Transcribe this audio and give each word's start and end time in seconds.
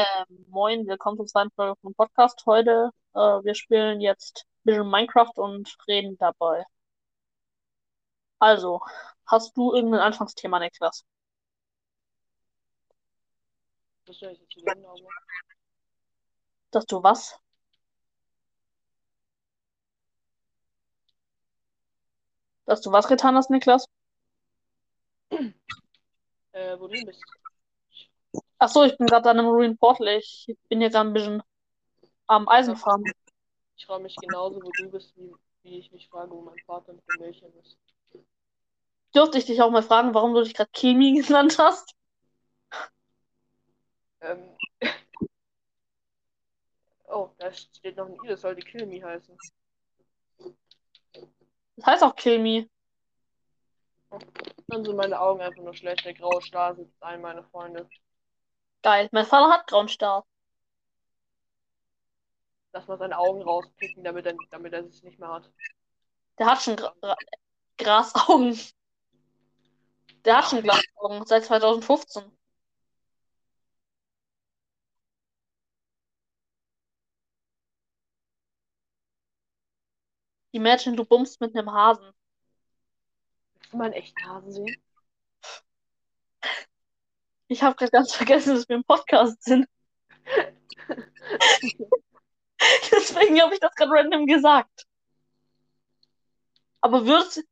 Ähm, 0.00 0.46
moin, 0.48 0.86
willkommen 0.86 1.18
zur 1.18 1.26
zweiten 1.26 1.50
Folge 1.50 1.78
vom 1.82 1.94
Podcast. 1.94 2.46
Heute, 2.46 2.90
äh, 3.12 3.18
wir 3.18 3.54
spielen 3.54 4.00
jetzt 4.00 4.46
ein 4.46 4.64
bisschen 4.64 4.90
Minecraft 4.90 5.32
und 5.36 5.76
reden 5.88 6.16
dabei. 6.16 6.64
Also, 8.38 8.80
hast 9.26 9.54
du 9.58 9.74
irgendein 9.74 10.00
Anfangsthema, 10.00 10.58
Niklas? 10.58 11.04
Das 14.06 14.20
ja 14.20 14.30
jetzt 14.30 14.56
Ende, 14.56 14.88
aber 14.88 15.08
Dass 16.70 16.86
du 16.86 17.02
was? 17.02 17.38
Dass 22.64 22.80
du 22.80 22.90
was 22.90 23.06
getan 23.06 23.36
hast, 23.36 23.50
Niklas? 23.50 23.84
äh, 26.52 26.78
wo 26.78 26.88
du 26.88 27.04
bist. 27.04 27.39
Ach 28.62 28.68
so, 28.68 28.84
ich 28.84 28.96
bin 28.98 29.06
gerade 29.06 29.30
an 29.30 29.38
einem 29.38 29.48
Marine 29.48 29.74
Portal. 29.74 30.06
Ich 30.18 30.54
bin 30.68 30.80
hier 30.80 30.90
gerade 30.90 31.08
ein 31.08 31.14
bisschen 31.14 31.42
am 32.26 32.46
Eisenfarm. 32.46 33.02
Ich 33.74 33.86
frage 33.86 34.02
mich 34.02 34.14
genauso, 34.16 34.62
wo 34.62 34.70
du 34.70 34.90
bist, 34.90 35.16
wie, 35.16 35.34
wie 35.62 35.78
ich 35.78 35.90
mich 35.92 36.10
frage, 36.10 36.30
wo 36.30 36.42
mein 36.42 36.58
Vater 36.66 36.92
dem 36.92 37.00
Mädchen 37.18 37.50
ist. 37.58 37.78
Dürfte 39.14 39.38
ich 39.38 39.46
dich 39.46 39.62
auch 39.62 39.70
mal 39.70 39.82
fragen, 39.82 40.12
warum 40.12 40.34
du 40.34 40.42
dich 40.42 40.52
gerade 40.52 40.70
Kimi 40.74 41.22
genannt 41.26 41.58
hast? 41.58 41.94
Ähm. 44.20 44.54
oh, 47.08 47.30
da 47.38 47.50
steht 47.54 47.96
noch 47.96 48.08
ein 48.08 48.18
I, 48.22 48.28
das 48.28 48.42
sollte 48.42 48.60
Kill 48.60 48.84
Me 48.84 49.02
heißen. 49.02 49.38
Das 51.76 51.86
heißt 51.86 52.02
auch 52.04 52.14
Kill 52.14 52.38
Me. 52.38 52.68
Dann 54.66 54.84
sind 54.84 54.96
meine 54.96 55.18
Augen 55.18 55.40
einfach 55.40 55.62
nur 55.62 55.72
schlecht. 55.72 56.04
Der 56.04 56.12
graue 56.12 56.42
Star 56.42 56.74
sitzt 56.74 57.02
ein, 57.02 57.22
meine 57.22 57.42
Freunde. 57.44 57.88
Geil. 58.82 59.08
Mein 59.12 59.26
Vater 59.26 59.52
hat 59.52 59.66
grauen 59.66 59.88
Star. 59.88 60.24
Lass 62.72 62.86
mal 62.86 62.98
seine 62.98 63.18
Augen 63.18 63.42
rauspicken, 63.42 64.04
damit 64.04 64.26
er, 64.26 64.34
damit 64.50 64.72
er 64.72 64.84
es 64.84 65.02
nicht 65.02 65.18
mehr 65.18 65.28
hat. 65.28 65.50
Der 66.38 66.46
hat 66.46 66.62
schon 66.62 66.76
Gra 66.76 66.94
Gra 67.00 67.16
Grasaugen. 67.78 68.58
Der 70.24 70.38
hat 70.38 70.50
schon 70.50 70.62
Glasaugen 70.62 71.26
seit 71.26 71.44
2015. 71.44 72.22
Imagine, 80.52 80.96
du 80.96 81.04
bummst 81.04 81.40
mit 81.40 81.56
einem 81.56 81.72
Hasen. 81.72 82.12
Willst 83.54 83.72
du 83.72 83.76
mal 83.76 83.84
einen 83.84 83.94
echten 83.94 84.24
Hasen 84.26 84.52
sehen? 84.52 84.82
Ich 87.50 87.64
habe 87.64 87.74
gerade 87.74 87.90
ganz 87.90 88.14
vergessen, 88.14 88.54
dass 88.54 88.68
wir 88.68 88.76
im 88.76 88.84
Podcast 88.84 89.42
sind. 89.42 89.66
Deswegen 92.92 93.42
habe 93.42 93.54
ich 93.54 93.58
das 93.58 93.74
gerade 93.74 93.90
random 93.90 94.24
gesagt. 94.26 94.86
Aber 96.80 97.06
würdest, 97.06 97.42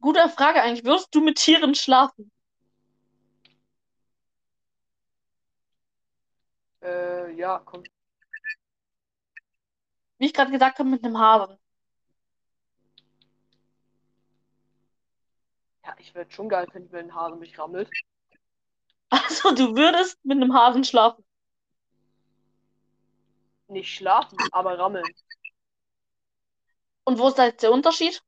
gute 0.00 0.28
Frage 0.30 0.60
eigentlich, 0.62 0.84
würdest 0.84 1.14
du 1.14 1.20
mit 1.20 1.36
Tieren 1.38 1.76
schlafen? 1.76 2.32
Äh, 6.82 7.32
ja, 7.36 7.60
komm. 7.64 7.84
Wie 10.18 10.26
ich 10.26 10.34
gerade 10.34 10.50
gesagt 10.50 10.80
habe, 10.80 10.88
mit 10.88 11.04
einem 11.04 11.18
Hasen. 11.18 11.56
Ja, 15.84 15.94
ich 15.98 16.12
würde 16.16 16.32
schon 16.32 16.48
geil 16.48 16.66
finden, 16.72 16.90
wenn 16.90 17.06
ein 17.10 17.14
Hase 17.14 17.36
mich 17.36 17.56
rammelt. 17.60 17.88
Also, 19.10 19.54
du 19.54 19.76
würdest 19.76 20.18
mit 20.24 20.36
einem 20.36 20.52
Hasen 20.54 20.84
schlafen. 20.84 21.24
Nicht 23.68 23.94
schlafen, 23.94 24.38
aber 24.52 24.78
rammeln. 24.78 25.04
Und 27.04 27.18
wo 27.18 27.28
ist 27.28 27.38
da 27.38 27.46
jetzt 27.46 27.62
der 27.62 27.72
Unterschied? 27.72 28.22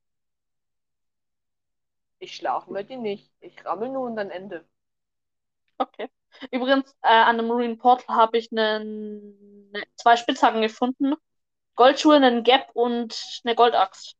Ich 2.19 2.35
schlafe 2.35 2.71
mit 2.71 2.89
dir 2.89 2.97
nicht. 2.97 3.31
Ich 3.39 3.65
rammel 3.65 3.89
nur 3.89 4.05
und 4.05 4.15
dann 4.15 4.29
Ende. 4.29 4.65
Okay. 5.77 6.09
Übrigens, 6.51 6.91
äh, 7.01 7.07
an 7.09 7.37
dem 7.37 7.47
Marine 7.47 7.77
Portal 7.77 8.15
habe 8.15 8.37
ich 8.37 8.51
einen, 8.51 9.71
ne, 9.71 9.83
zwei 9.95 10.17
Spitzhacken 10.17 10.61
gefunden. 10.61 11.15
Goldschuhe, 11.75 12.15
einen 12.17 12.43
Gap 12.43 12.69
und 12.73 13.41
eine 13.45 13.55
Goldaxt. 13.55 14.15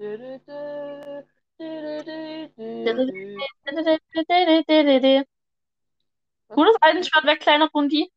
Tu 0.00 0.16
das 6.64 6.76
Eisenschwert 6.80 7.26
weg, 7.26 7.40
kleiner 7.40 7.68
Bundi. 7.68 8.10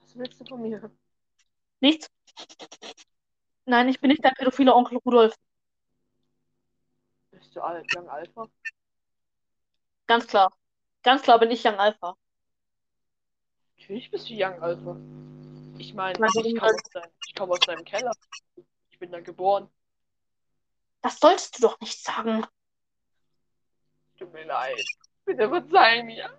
Was 0.00 0.16
willst 0.16 0.40
du 0.40 0.44
von 0.44 0.60
mir? 0.60 0.90
Nichts. 1.78 2.10
Nein, 3.64 3.88
ich 3.90 4.00
bin 4.00 4.10
nicht 4.10 4.24
dein 4.24 4.34
pädophiler 4.34 4.74
Onkel 4.74 4.98
Rudolf. 4.98 5.36
Bist 7.30 7.54
du 7.54 7.60
Al 7.60 7.84
Young 7.94 8.08
Alpha? 8.08 8.48
Ganz 10.08 10.26
klar. 10.26 10.52
Ganz 11.04 11.22
klar 11.22 11.38
bin 11.38 11.52
ich 11.52 11.64
Young 11.64 11.78
Alpha. 11.78 12.16
Natürlich 13.78 14.10
bist 14.10 14.28
du 14.28 14.34
Young 14.34 14.60
Alpha. 14.60 14.96
Ich 15.78 15.94
meine, 15.94 16.14
ich 16.14 16.20
warum 16.20 16.58
komme 16.58 16.74
aus, 16.74 16.82
deinem- 16.92 17.12
ich 17.24 17.34
komm 17.36 17.52
aus 17.52 17.60
deinem 17.60 17.84
Keller. 17.84 18.10
Ich 18.90 18.98
bin 18.98 19.12
da 19.12 19.20
geboren. 19.20 19.70
Das 21.02 21.18
solltest 21.18 21.58
du 21.58 21.62
doch 21.62 21.80
nicht 21.80 22.02
sagen. 22.02 22.46
Tut 24.18 24.32
mir 24.32 24.44
leid. 24.44 24.80
Bitte 25.24 25.48
verzeih 25.48 26.02
mir. 26.02 26.38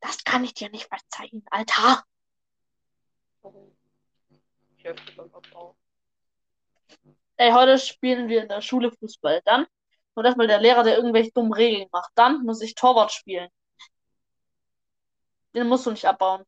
Das 0.00 0.24
kann 0.24 0.44
ich 0.44 0.54
dir 0.54 0.70
nicht 0.70 0.88
verzeihen, 0.88 1.44
Alter. 1.50 2.04
Ich 4.76 4.84
helfe 4.84 5.12
beim 5.12 5.32
Abbau. 5.34 5.76
Ey, 7.36 7.52
heute 7.52 7.78
spielen 7.78 8.28
wir 8.28 8.42
in 8.42 8.48
der 8.48 8.62
Schule 8.62 8.90
Fußball. 8.92 9.42
Dann 9.44 9.66
nur 10.14 10.24
erstmal 10.24 10.46
der 10.46 10.60
Lehrer, 10.60 10.82
der 10.84 10.96
irgendwelche 10.96 11.32
dummen 11.32 11.52
Regeln 11.52 11.88
macht. 11.92 12.12
Dann 12.14 12.44
muss 12.44 12.60
ich 12.60 12.74
Torwart 12.74 13.12
spielen. 13.12 13.48
Den 15.54 15.68
musst 15.68 15.86
du 15.86 15.90
nicht 15.90 16.06
abbauen. 16.06 16.44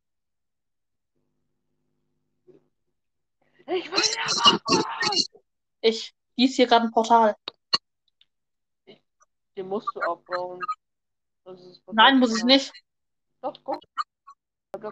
Ich 3.67 3.91
will 3.91 4.01
ja 4.15 4.59
Ich 5.81 6.14
gieß 6.37 6.55
hier 6.55 6.67
gerade 6.67 6.85
ein 6.85 6.91
Portal. 6.91 7.35
Den 9.57 9.67
musst 9.69 9.89
du 9.95 10.01
abbauen. 10.01 10.61
Ist 11.45 11.81
Nein, 11.91 12.19
muss 12.19 12.35
ich 12.37 12.43
nicht. 12.43 12.73
Doch, 13.41 13.53
guck. 13.63 13.81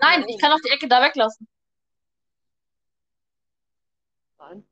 Nein, 0.02 0.26
ich 0.30 0.40
kann 0.40 0.52
auch 0.52 0.60
die 0.64 0.70
Ecke 0.70 0.88
da 0.88 1.02
weglassen. 1.02 1.48
Nein, 4.38 4.68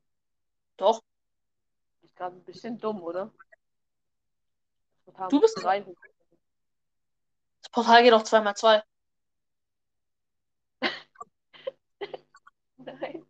Doch. 0.78 1.02
ist 2.02 2.16
gerade 2.16 2.36
ein 2.36 2.44
bisschen 2.44 2.78
dumm, 2.78 3.02
oder? 3.02 3.32
Das 4.96 5.04
Portal 5.06 5.30
Du 5.30 5.42
bist- 5.42 5.64
rein. 5.66 5.86
Das 7.62 7.72
Portal 7.72 8.04
geht 8.04 8.14
auch 8.14 8.24
2x2. 8.24 8.84
Nein. 12.78 13.26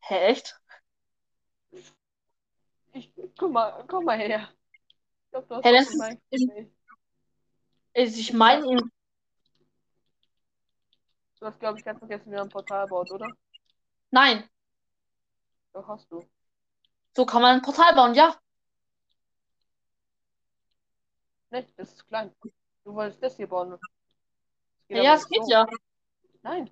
Hä, 0.00 0.14
echt? 0.30 0.59
Ich, 2.92 3.12
guck 3.38 3.52
mal, 3.52 3.84
komm 3.86 4.04
mal 4.04 4.18
her. 4.18 4.48
Ich 5.24 5.30
glaub, 5.30 5.48
du 5.48 5.54
hast 5.56 5.64
Hey, 5.64 5.72
das 5.72 5.88
ist- 5.90 6.18
ist- 6.30 6.48
Nee, 6.48 6.70
Ich 7.94 8.32
meine, 8.32 8.64
Du 11.40 11.46
hast, 11.46 11.58
glaube 11.58 11.78
ich, 11.78 11.84
ganz 11.84 11.98
vergessen, 11.98 12.26
wie 12.26 12.34
man 12.36 12.42
ein 12.42 12.48
Portal 12.50 12.86
baut, 12.86 13.10
oder? 13.10 13.32
nein. 14.10 14.48
Doch, 15.72 15.88
hast 15.88 16.10
du. 16.10 16.28
So 17.16 17.24
kann 17.24 17.40
man 17.42 17.56
ein 17.56 17.62
Portal 17.62 17.94
bauen, 17.94 18.14
ja. 18.14 18.38
Nee, 21.50 21.66
das 21.76 21.92
ist 21.92 22.06
klein. 22.06 22.34
Du 22.84 22.94
wolltest 22.94 23.22
das 23.22 23.36
hier 23.36 23.48
bauen. 23.48 23.70
Das 23.70 23.80
Ja, 24.88 25.00
aber 25.12 25.14
es 25.14 25.28
geht 25.28 25.44
so. 25.44 25.50
ja. 25.50 25.66
Nein. 26.42 26.70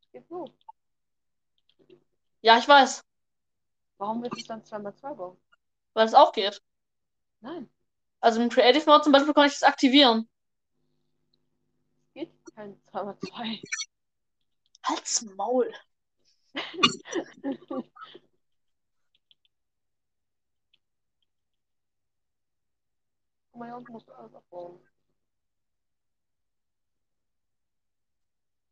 Es 0.00 0.12
geht 0.12 0.28
so. 0.28 0.44
Ja, 2.40 2.58
ich 2.58 2.66
weiß. 2.66 3.02
Warum 4.02 4.20
willst 4.20 4.36
du 4.36 4.40
es 4.40 4.46
dann 4.48 4.64
2x2 4.64 5.14
bauen? 5.14 5.38
Weil 5.94 6.06
es 6.06 6.14
auch 6.14 6.32
geht. 6.32 6.60
Nein, 7.40 7.70
Also 8.18 8.42
im 8.42 8.48
Creative 8.48 8.84
Mode 8.84 9.04
zum 9.04 9.12
Beispiel 9.12 9.32
kann 9.32 9.46
ich 9.46 9.52
das 9.52 9.62
aktivieren. 9.62 10.28
es 12.08 12.12
geht 12.14 12.54
kein 12.56 12.82
2x2. 12.90 13.62
Halt's 14.82 15.22
Maul. 15.36 15.72
Guck 23.52 23.60
mal, 23.60 23.66
hier 23.66 23.76
unten 23.76 23.92
musst 23.92 24.08
du 24.08 24.12
alles 24.14 24.34
abbauen. 24.34 24.80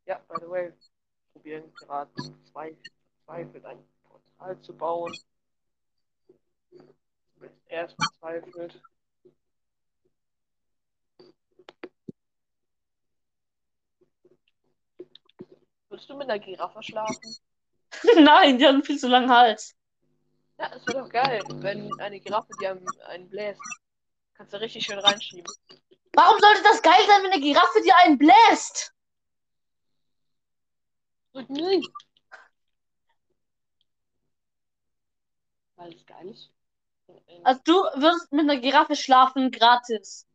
Ja, 0.06 0.18
by 0.28 0.40
the 0.40 0.50
way, 0.50 0.72
probieren 1.32 1.72
gerade 1.74 2.10
zwei 2.50 2.76
verzweifelt 3.24 3.64
ein 3.64 3.78
Portal 4.40 4.60
zu 4.62 4.74
bauen. 4.74 5.14
Er 7.66 7.84
ist 7.84 7.94
verzweifelt. 7.94 8.82
Würdest 15.88 16.08
du 16.08 16.16
mit 16.16 16.30
einer 16.30 16.38
Giraffe 16.38 16.82
schlafen? 16.82 17.36
Nein, 18.16 18.58
die 18.58 18.66
haben 18.66 18.82
viel 18.82 18.98
zu 18.98 19.08
langen 19.08 19.30
Hals. 19.30 19.74
Ja, 20.58 20.72
es 20.74 20.86
wäre 20.86 21.00
doch 21.00 21.08
geil, 21.08 21.42
wenn 21.48 21.90
eine 22.00 22.20
Giraffe 22.20 22.52
dir 22.60 22.78
einen, 23.06 23.28
bläst. 23.28 23.60
Kannst 24.34 24.52
du 24.52 24.60
richtig 24.60 24.84
schön 24.84 24.98
reinschieben. 24.98 25.52
Warum 26.12 26.38
sollte 26.40 26.62
das 26.62 26.82
geil 26.82 27.00
sein, 27.06 27.22
wenn 27.22 27.32
eine 27.32 27.42
Giraffe 27.42 27.80
dir 27.82 27.96
einen 27.98 28.18
bläst? 28.18 28.94
Nein. 31.32 31.82
Weil 35.80 35.94
es 35.94 36.04
geil 36.04 36.28
ist. 36.28 36.50
Also 37.42 37.60
du 37.64 37.72
würdest 37.72 38.30
mit 38.32 38.42
einer 38.42 38.58
Giraffe 38.60 38.96
schlafen 38.96 39.50
gratis. 39.50 40.26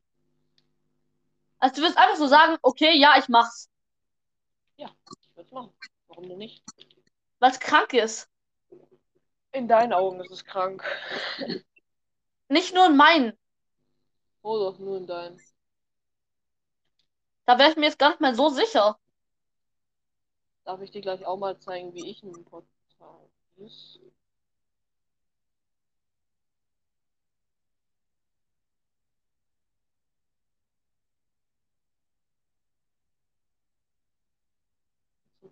Also 1.60 1.76
du 1.76 1.88
wirst 1.88 1.98
einfach 2.00 2.16
so 2.16 2.26
sagen, 2.26 2.58
okay, 2.64 2.98
ja, 2.98 3.16
ich 3.20 3.28
mach's. 3.28 3.70
Ich 4.76 4.88
würde 5.36 5.48
es 5.48 5.52
machen. 5.52 5.72
Warum 6.08 6.28
denn 6.28 6.40
nicht? 6.40 6.64
Weil 7.38 7.52
es 7.52 7.60
krank 7.60 7.94
ist. 7.94 8.28
In 9.52 9.68
deinen 9.68 9.94
Augen 9.94 10.20
ist 10.20 10.32
es 10.32 10.44
krank. 10.44 10.84
Nicht 12.50 12.74
nur 12.74 12.88
in 12.88 12.98
meinen. 12.98 13.38
Oh 14.42 14.58
doch, 14.58 14.80
nur 14.80 14.98
in 14.98 15.06
deinen. 15.06 15.40
Da 17.46 17.60
wäre 17.60 17.70
ich 17.70 17.78
mir 17.78 17.86
jetzt 17.86 18.00
gar 18.00 18.10
nicht 18.10 18.22
mehr 18.22 18.34
so 18.34 18.50
sicher. 18.50 19.00
Darf 20.64 20.82
ich 20.82 20.90
dir 20.90 21.02
gleich 21.02 21.24
auch 21.24 21.38
mal 21.38 21.60
zeigen, 21.60 21.94
wie 21.94 22.10
ich 22.10 22.24
ein 22.24 22.46
Portal 22.46 23.30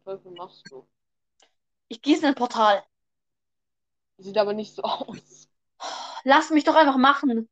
Teufel 0.04 0.32
machst 0.32 0.70
du? 0.70 0.88
Ich 1.88 2.02
gieße 2.02 2.28
ein 2.28 2.36
Portal. 2.36 2.84
Sieht 4.18 4.38
aber 4.38 4.54
nicht 4.54 4.76
so 4.76 4.84
aus. 4.84 5.50
Lass 6.24 6.50
mich 6.50 6.64
doch 6.64 6.76
einfach 6.76 6.98
machen. 6.98 7.50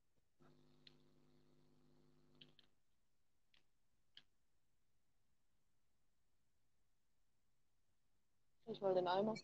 Ich 8.67 8.81
mal 8.81 8.93
den 8.93 9.07
Eimer. 9.07 9.35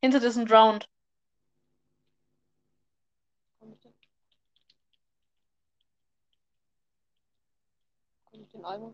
Hinter 0.00 0.20
diesem 0.20 0.46
Drowned. 0.46 0.88
Komm 3.58 3.72
ich 3.72 3.80
den? 3.80 3.94
Komm 8.30 8.42
ich 8.42 8.50
den 8.50 8.64
Eimer? 8.64 8.92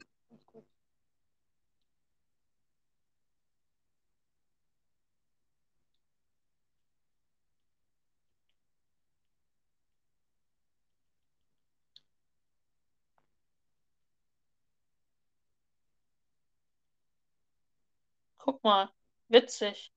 Guck 18.43 18.63
mal. 18.65 18.91
Witzig. 19.29 19.93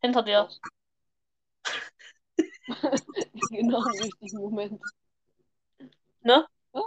Hinter 0.00 0.22
dir. 0.22 0.48
Genau 3.50 3.82
im 3.82 4.02
richtigen 4.02 4.38
Moment. 4.38 4.82
Ne? 6.22 6.46
Ah. 6.72 6.80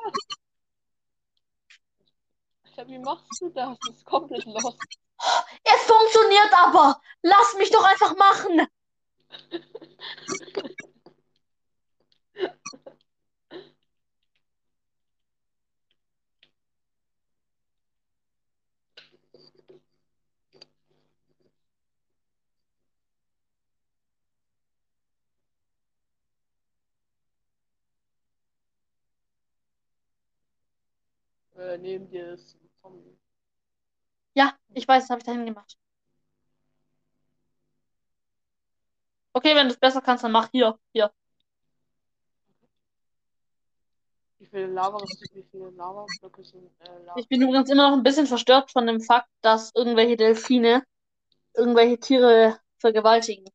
Alter, 2.65 2.87
wie 2.87 2.99
machst 2.99 3.41
du 3.41 3.49
das? 3.49 3.77
Das 3.79 3.95
ist 3.95 4.05
komplett 4.05 4.45
lost. 4.45 4.77
Es 5.63 5.81
funktioniert 5.83 6.53
aber. 6.53 7.01
Lass 7.21 7.55
mich 7.57 7.69
doch 7.71 7.83
einfach 7.83 8.15
machen. 8.15 8.67
Äh, 31.61 31.77
neben 31.77 32.09
dir 32.09 32.33
ist 32.33 32.55
ein 32.55 32.69
Zombie. 32.81 33.17
Ja, 34.33 34.57
ich 34.73 34.87
weiß, 34.87 35.03
das 35.03 35.09
habe 35.11 35.19
ich 35.19 35.25
dahin 35.25 35.45
gemacht. 35.45 35.77
Okay, 39.33 39.55
wenn 39.55 39.67
du 39.67 39.73
es 39.73 39.79
besser 39.79 40.01
kannst, 40.01 40.23
dann 40.23 40.31
mach 40.31 40.49
hier. 40.51 40.79
Hier. 40.91 41.11
Wie 44.39 44.47
viele 44.47 44.67
Lava, 44.67 44.97
wie 45.33 45.43
viele 45.51 45.69
Lava-Blöcke 45.69 46.43
sind 46.43 46.71
äh, 46.79 47.03
Lava? 47.03 47.19
Ich 47.19 47.27
bin 47.27 47.41
übrigens 47.43 47.69
immer 47.69 47.89
noch 47.89 47.97
ein 47.97 48.03
bisschen 48.03 48.25
verstört 48.25 48.71
von 48.71 48.87
dem 48.87 48.99
Fakt, 48.99 49.29
dass 49.41 49.71
irgendwelche 49.75 50.17
Delfine 50.17 50.83
irgendwelche 51.53 51.99
Tiere 51.99 52.59
vergewaltigen. 52.79 53.45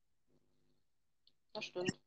Das 1.54 1.64
stimmt. 1.64 1.98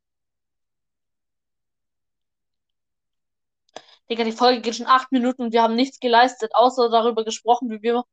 Digga, 4.09 4.23
die 4.23 4.31
Folge 4.31 4.61
geht 4.61 4.75
schon 4.75 4.88
acht 4.88 5.11
Minuten 5.11 5.44
und 5.44 5.53
wir 5.53 5.61
haben 5.61 5.75
nichts 5.75 6.00
geleistet, 6.00 6.51
außer 6.56 6.89
darüber 6.89 7.23
gesprochen, 7.23 7.69
wie 7.69 7.81
wir, 7.81 8.03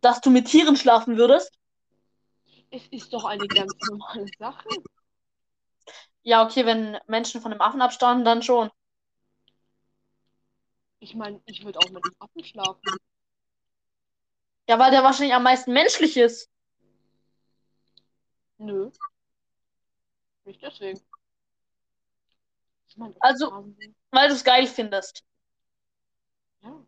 dass 0.00 0.20
du 0.20 0.30
mit 0.30 0.46
Tieren 0.48 0.76
schlafen 0.76 1.16
würdest. 1.18 1.52
Es 2.70 2.86
ist 2.88 3.12
doch 3.12 3.24
eine 3.24 3.46
ganz 3.46 3.72
normale 3.90 4.26
Sache. 4.38 4.68
Ja, 6.22 6.44
okay, 6.44 6.66
wenn 6.66 6.98
Menschen 7.06 7.40
von 7.40 7.50
dem 7.52 7.60
Affen 7.60 7.80
abstammen, 7.82 8.24
dann 8.24 8.42
schon. 8.42 8.70
Ich 10.98 11.14
meine, 11.14 11.40
ich 11.46 11.64
würde 11.64 11.78
auch 11.78 11.90
mit 11.90 12.04
dem 12.04 12.14
Affen 12.18 12.44
schlafen. 12.44 12.80
Ja, 14.68 14.78
weil 14.78 14.90
der 14.90 15.04
wahrscheinlich 15.04 15.34
am 15.34 15.44
meisten 15.44 15.72
menschlich 15.72 16.16
ist. 16.16 16.50
Nö. 18.58 18.90
Nicht 20.44 20.62
deswegen. 20.62 21.00
Ich 22.88 22.96
mein, 22.96 23.14
Also- 23.20 23.52
Hasen- 23.52 23.94
Weil 24.16 24.28
du 24.28 24.34
es 24.34 24.44
geil 24.44 24.66
findest. 24.66 25.22
Ja. 26.62 26.82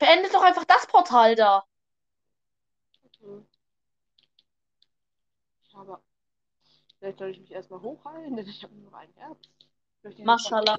Beendet 0.00 0.34
doch 0.34 0.42
einfach 0.42 0.64
das 0.64 0.84
Portal 0.88 1.36
da. 1.36 1.64
Okay. 3.04 3.46
Aber 5.74 6.02
vielleicht 6.98 7.18
soll 7.18 7.30
ich 7.30 7.38
mich 7.38 7.52
erstmal 7.52 7.80
hochheilen, 7.82 8.34
denn 8.34 8.48
ich 8.48 8.64
habe 8.64 8.74
nur 8.74 8.92
ein 8.96 9.12
Herz. 9.14 9.38
Maschallah. 10.18 10.76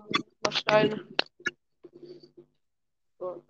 Steine. 0.49 1.07
So. 3.17 3.45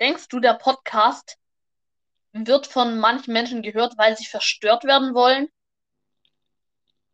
Denkst 0.00 0.28
du, 0.28 0.40
der 0.40 0.54
Podcast 0.54 1.38
wird 2.32 2.66
von 2.66 2.98
manchen 2.98 3.32
Menschen 3.32 3.62
gehört, 3.62 3.96
weil 3.96 4.16
sie 4.16 4.26
verstört 4.26 4.84
werden 4.84 5.14
wollen? 5.14 5.48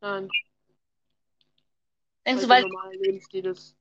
Nein, 0.00 0.30
Denkst 2.26 2.42
du, 2.42 2.48
weil 2.48 2.64
Lebensstil 2.92 3.46
ist. 3.46 3.76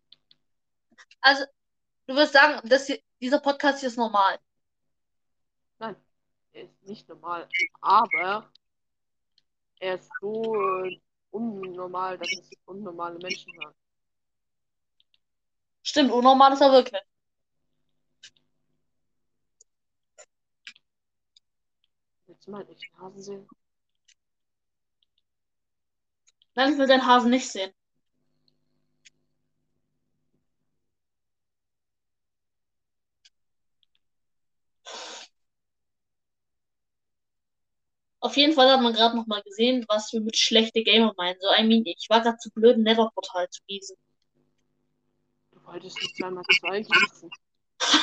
also, 1.22 1.46
du 2.08 2.16
wirst 2.16 2.34
sagen, 2.34 2.68
das 2.68 2.88
hier, 2.88 3.00
dieser 3.22 3.40
Podcast 3.40 3.80
hier 3.80 3.90
ist 3.90 3.98
normal. 3.98 4.40
Er 6.52 6.64
ist 6.64 6.84
nicht 6.84 7.08
normal, 7.08 7.48
aber 7.80 8.52
er 9.80 9.96
ist 9.96 10.10
so 10.20 10.84
äh, 10.84 11.00
unnormal, 11.30 12.18
dass 12.18 12.32
es 12.32 12.50
unnormale 12.66 13.20
Menschen 13.20 13.54
hören. 13.54 13.76
Stimmt, 15.90 16.12
unnormal 16.12 16.54
ist 16.54 16.62
er 16.62 16.72
wirklich. 16.72 17.02
Willst 22.28 22.48
du 22.48 22.52
mal 22.52 22.66
echten 22.70 22.98
Hasen 22.98 23.22
sehen? 23.22 23.48
Nein, 26.56 26.74
ich 26.74 26.78
will 26.78 26.86
deinen 26.88 27.08
Hasen 27.08 27.32
nicht 27.32 27.50
sehen. 27.52 27.72
Auf 38.22 38.38
jeden 38.38 38.54
Fall 38.54 38.72
hat 38.72 38.82
man 38.82 38.94
gerade 38.94 39.18
noch 39.18 39.28
mal 39.28 39.42
gesehen, 39.44 39.84
was 39.90 40.14
wir 40.14 40.22
mit 40.22 40.38
schlechte 40.38 40.84
Gamer 40.84 41.14
meinen. 41.18 41.38
So, 41.42 41.48
I 41.58 41.64
mean, 41.68 41.84
ich 41.86 42.08
war 42.10 42.22
gerade 42.22 42.38
zu 42.38 42.50
blöd, 42.52 42.78
ein 42.78 42.84
Nether-Portal 42.84 43.50
zu 43.50 43.62
gießen. 43.68 43.98
Du 45.70 45.74
wolltest 45.74 46.02
nicht 46.02 46.18
zweimal 46.18 46.44
zwei 46.60 46.82
gießen. 46.82 47.30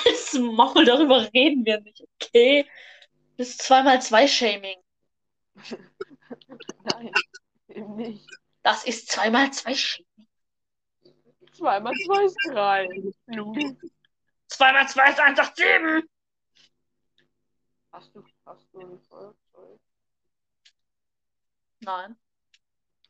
Als 0.05 0.35
Maul, 0.35 0.85
darüber 0.85 1.29
reden 1.35 1.65
wir 1.67 1.81
nicht, 1.81 2.01
okay? 2.01 2.65
Das 3.37 3.49
ist 3.49 3.63
zweimal 3.63 4.01
zwei 4.01 4.29
Shaming. 4.29 4.79
Nein, 6.85 7.13
eben 7.69 7.97
nicht. 7.97 8.25
Das 8.63 8.85
ist 8.85 9.09
zweimal 9.11 9.53
zwei 9.53 9.75
Shaming. 9.75 10.29
Zweimal 11.55 11.93
zwei 12.05 12.25
ist 12.25 12.37
drei. 12.49 12.89
Zweimal 14.47 14.89
zwei 14.89 15.11
ist 15.11 15.19
187. 15.19 16.09
Hast 17.91 18.15
du, 18.15 18.25
hast 18.45 18.73
du 18.73 18.79
ein 18.81 19.01
Feuerzeug? 19.01 19.81
Nein. 21.81 22.17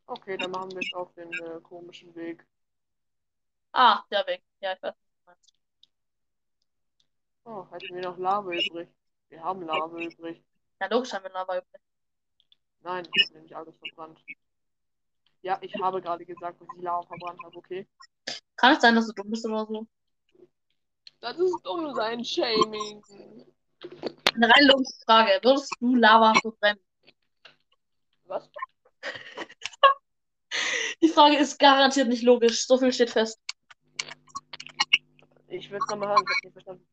Okay, 0.07 0.39
dann 0.39 0.51
machen 0.51 0.71
wir 0.71 0.79
es 0.79 0.93
auf 0.95 1.13
den 1.13 1.31
äh, 1.31 1.61
komischen 1.61 2.15
Weg. 2.15 2.47
Ah, 3.79 4.03
der 4.11 4.27
Weg. 4.27 4.43
Ja, 4.61 4.73
ich 4.73 4.83
weiß. 4.83 4.95
meinst. 5.27 5.53
Oh, 7.45 7.67
hätten 7.71 7.95
wir 7.95 8.05
noch 8.05 8.17
Lava 8.17 8.51
übrig. 8.51 8.89
Wir 9.29 9.45
haben 9.45 9.67
Lava 9.67 9.99
übrig. 9.99 10.43
Ja, 10.81 10.87
logisch 10.87 11.13
haben 11.13 11.25
wir 11.25 11.31
Lava 11.31 11.59
übrig. 11.59 11.83
Nein, 12.81 13.07
ich 13.15 13.25
habe 13.25 13.35
nämlich 13.35 13.55
alles 13.55 13.75
verbrannt. 13.77 14.19
Ja, 15.43 15.59
ich 15.61 15.75
habe 15.75 16.01
gerade 16.01 16.25
gesagt, 16.25 16.59
dass 16.59 16.69
ich 16.75 16.83
Lava 16.83 17.07
verbrannt 17.07 17.39
habe, 17.45 17.55
okay? 17.55 17.87
Kann 18.57 18.73
es 18.73 18.81
sein, 18.81 18.95
dass 18.95 19.09
du 19.09 19.13
dumm 19.13 19.31
bist 19.31 19.45
oder 19.45 19.67
so? 19.67 19.87
Das 21.21 21.39
ist 21.39 21.61
dumm 21.63 21.95
sein 21.95 22.25
Shaming. 22.25 23.03
Eine 24.35 24.49
rein 24.49 24.69
logische 24.69 25.01
Frage. 25.05 25.39
Würdest 25.43 25.71
du 25.81 25.97
Lava 25.97 26.33
verbrennen? 26.41 26.83
Was? 28.25 28.49
Die 31.03 31.09
Frage 31.09 31.37
ist 31.37 31.59
garantiert 31.59 32.09
nicht 32.09 32.23
logisch. 32.23 32.67
So 32.67 32.79
viel 32.79 32.91
steht 32.91 33.11
fest. 33.11 33.39
Ich 35.49 35.71
will 35.71 35.79
es 35.79 35.87
nochmal 35.89 36.09
hören, 36.09 36.25
ich 36.25 36.31
hab's 36.35 36.45
nicht 36.45 36.53
verstanden. 36.53 36.87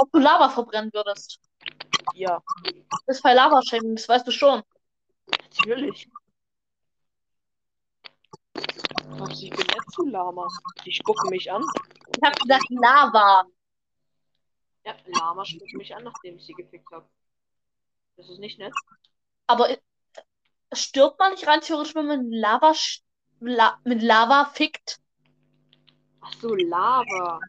Ob 0.00 0.12
du 0.12 0.18
Lava 0.18 0.48
verbrennen 0.50 0.92
würdest. 0.92 1.40
Ja, 2.14 2.42
Das 3.06 3.16
ist 3.16 3.22
bei 3.22 3.34
Lava-Shaming, 3.34 3.96
das 3.96 4.08
weißt 4.08 4.26
du 4.26 4.30
schon. 4.30 4.62
natürlich. 5.26 6.08
Was 9.08 9.42
ich 9.42 9.50
bin 9.50 9.66
nicht 9.66 9.92
zu 9.92 10.04
Lama. 10.06 10.46
Die 10.84 10.92
spucken 10.92 11.30
mich 11.30 11.50
an. 11.50 11.64
Ich 12.14 12.22
hab 12.22 12.38
gesagt 12.38 12.66
Lava. 12.70 13.44
Ja, 14.84 14.96
Lama 15.06 15.44
spuckt 15.44 15.72
mich 15.74 15.94
an, 15.94 16.04
nachdem 16.04 16.36
ich 16.36 16.46
sie 16.46 16.52
gefickt 16.52 16.90
habe. 16.92 17.08
Das 18.16 18.28
ist 18.28 18.38
nicht 18.38 18.58
nett. 18.58 18.72
Aber 19.46 19.70
äh, 19.70 19.78
stirbt 20.72 21.18
man 21.18 21.32
nicht 21.32 21.46
rein 21.46 21.60
theoretisch, 21.60 21.94
wenn 21.94 22.06
man 22.06 22.30
Lava, 22.30 22.74
La 23.40 23.80
mit 23.84 24.02
Lava 24.02 24.46
fickt? 24.46 25.00
Ach 26.28 26.40
so, 26.40 26.54
Lava. 26.54 27.40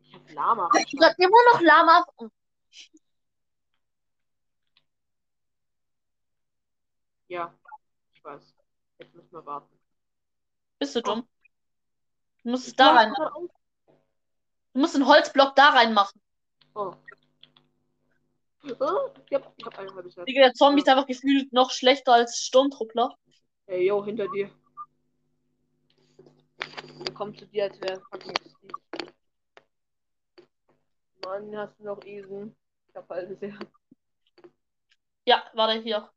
Ich 0.00 0.14
hab 0.14 0.32
Lama 0.32 0.70
Ich 0.78 0.94
sag 0.98 1.18
immer 1.18 1.52
noch 1.52 1.60
Lama. 1.60 2.06
Ja, 7.28 7.52
ich 8.14 8.24
weiß. 8.24 8.54
Jetzt 8.98 9.14
müssen 9.14 9.32
wir 9.32 9.44
warten. 9.44 9.78
Bist 10.78 10.96
du 10.96 11.02
dumm? 11.02 11.28
Du 12.44 12.50
musst 12.50 12.68
es 12.68 12.76
da 12.76 12.92
rein. 12.92 13.12
Oh. 13.18 13.48
Du 14.72 14.80
musst 14.80 14.94
einen 14.94 15.06
Holzblock 15.06 15.54
da 15.56 15.70
reinmachen. 15.70 16.20
Oh. 16.74 16.94
Oh, 18.78 19.10
ich 19.28 19.34
hab, 19.34 19.52
ich 19.56 19.66
hab 19.66 19.78
ein 19.78 19.94
halbes 19.94 20.16
Herz. 20.16 20.26
Digga, 20.26 20.42
der 20.42 20.54
Zombie 20.54 20.82
ist 20.82 20.88
einfach 20.88 21.06
gefühlt 21.06 21.52
noch 21.52 21.70
schlechter 21.70 22.14
als 22.14 22.38
Sturmtruppler. 22.38 23.14
Ey, 23.66 23.86
yo, 23.86 24.04
hinter 24.04 24.28
dir. 24.28 24.50
Der 26.58 27.14
kommt 27.14 27.38
zu 27.38 27.46
dir, 27.46 27.64
als 27.64 27.80
wäre 27.80 28.02
Steve. 28.20 29.12
Mann, 31.24 31.56
hast 31.56 31.78
du 31.78 31.84
noch 31.84 32.02
Esen? 32.04 32.56
Ich 32.88 32.96
hab 32.96 33.08
halt 33.08 33.38
sehr 33.40 33.58
Ja, 35.24 35.50
warte 35.54 35.80
hier. 35.82 36.10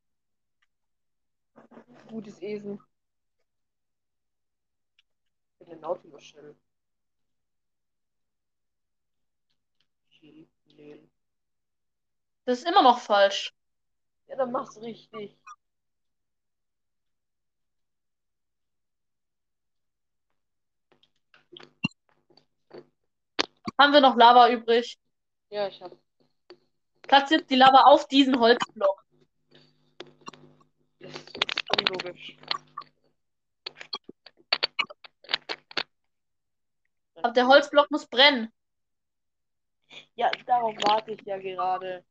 gutes 2.10 2.42
Esen. 2.42 2.80
Ich 5.60 5.66
bin 5.66 5.76
ein 5.76 5.80
Nautilus. 5.82 6.34
Chilen. 10.10 11.12
Das 12.46 12.60
ist 12.60 12.68
immer 12.68 12.82
noch 12.82 13.00
falsch. 13.00 13.54
Ja, 14.28 14.36
dann 14.36 14.52
mach's 14.52 14.80
richtig. 14.82 15.38
Haben 23.80 23.94
wir 23.94 24.02
noch 24.02 24.18
Lava 24.18 24.50
übrig? 24.50 25.00
Ja, 25.50 25.70
ich 25.70 25.82
hab. 25.82 25.94
Platziert 27.04 27.50
die 27.50 27.56
Lava 27.56 27.84
auf 27.86 28.08
diesen 28.10 28.38
Holzblock. 28.38 29.06
Das 31.00 31.16
ist 31.16 31.64
unlogisch. 31.80 32.38
Aber 37.16 37.32
der 37.32 37.48
Holzblock 37.48 37.90
muss 37.90 38.06
brennen. 38.06 38.52
Ja, 40.16 40.30
darauf 40.46 40.76
warte 40.86 41.14
ich 41.14 41.22
ja 41.22 41.38
gerade. 41.38 42.04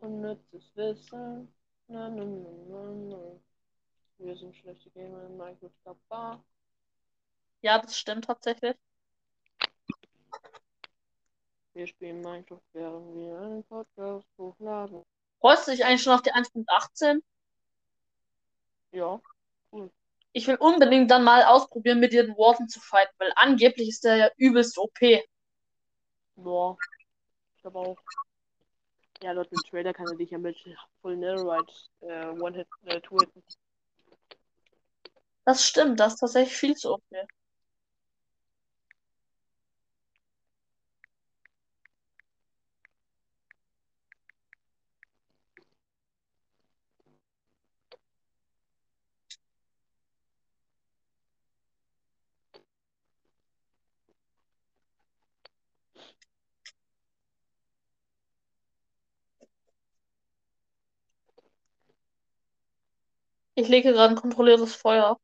Unnützes 0.00 0.74
Wissen. 0.74 1.54
Na, 1.88 2.08
na, 2.10 2.22
na, 2.24 2.50
na, 2.68 2.82
na. 2.92 3.40
Wir 4.18 4.36
sind 4.36 4.54
schlechte 4.54 4.90
Gamer 4.90 5.24
in 5.24 5.38
Minecraft 5.38 5.96
Bar. 6.08 6.44
Ja, 7.62 7.78
das 7.78 7.98
stimmt 7.98 8.26
tatsächlich. 8.26 8.76
Wir 11.72 11.86
spielen 11.86 12.20
Minecraft, 12.20 12.60
während 12.72 13.14
wir 13.14 13.38
einen 13.38 13.64
Podcast 13.64 14.26
hochladen. 14.36 15.02
Freust 15.40 15.66
du 15.66 15.70
dich 15.70 15.84
eigentlich 15.84 16.02
schon 16.02 16.12
auf 16.12 16.22
die 16.22 16.32
1.18? 16.32 17.22
Ja, 18.92 19.20
Ich 20.32 20.46
will 20.46 20.56
unbedingt 20.56 21.10
dann 21.10 21.24
mal 21.24 21.44
ausprobieren, 21.44 22.00
mit 22.00 22.12
dir 22.12 22.24
den 22.24 22.36
Warden 22.36 22.68
zu 22.68 22.80
fighten, 22.80 23.14
weil 23.18 23.32
angeblich 23.36 23.88
ist 23.88 24.04
der 24.04 24.16
ja 24.16 24.30
übelst 24.36 24.76
OP. 24.76 24.98
boah. 26.36 26.76
Ich 27.56 27.62
glaube 27.62 27.78
auch. 27.78 27.98
Ja, 29.22 29.32
laut 29.32 29.50
dem 29.50 29.58
Trailer 29.68 29.92
kann 29.92 30.06
er 30.06 30.16
dich 30.16 30.30
ja 30.30 30.38
mit 30.38 30.56
Full 31.02 31.16
Netherite 31.16 31.72
äh, 32.00 32.26
One-Hit, 32.28 32.68
äh, 32.84 33.00
Two-Hitten. 33.00 33.42
Das 35.44 35.64
stimmt, 35.64 35.98
das 35.98 36.14
ist 36.14 36.20
tatsächlich 36.20 36.56
viel 36.56 36.74
zu 36.76 36.94
OP. 36.94 37.02
Ich 63.58 63.66
lege 63.66 63.92
gerade 63.92 64.14
ein 64.14 64.20
kontrolliertes 64.20 64.76
Feuer. 64.76 65.18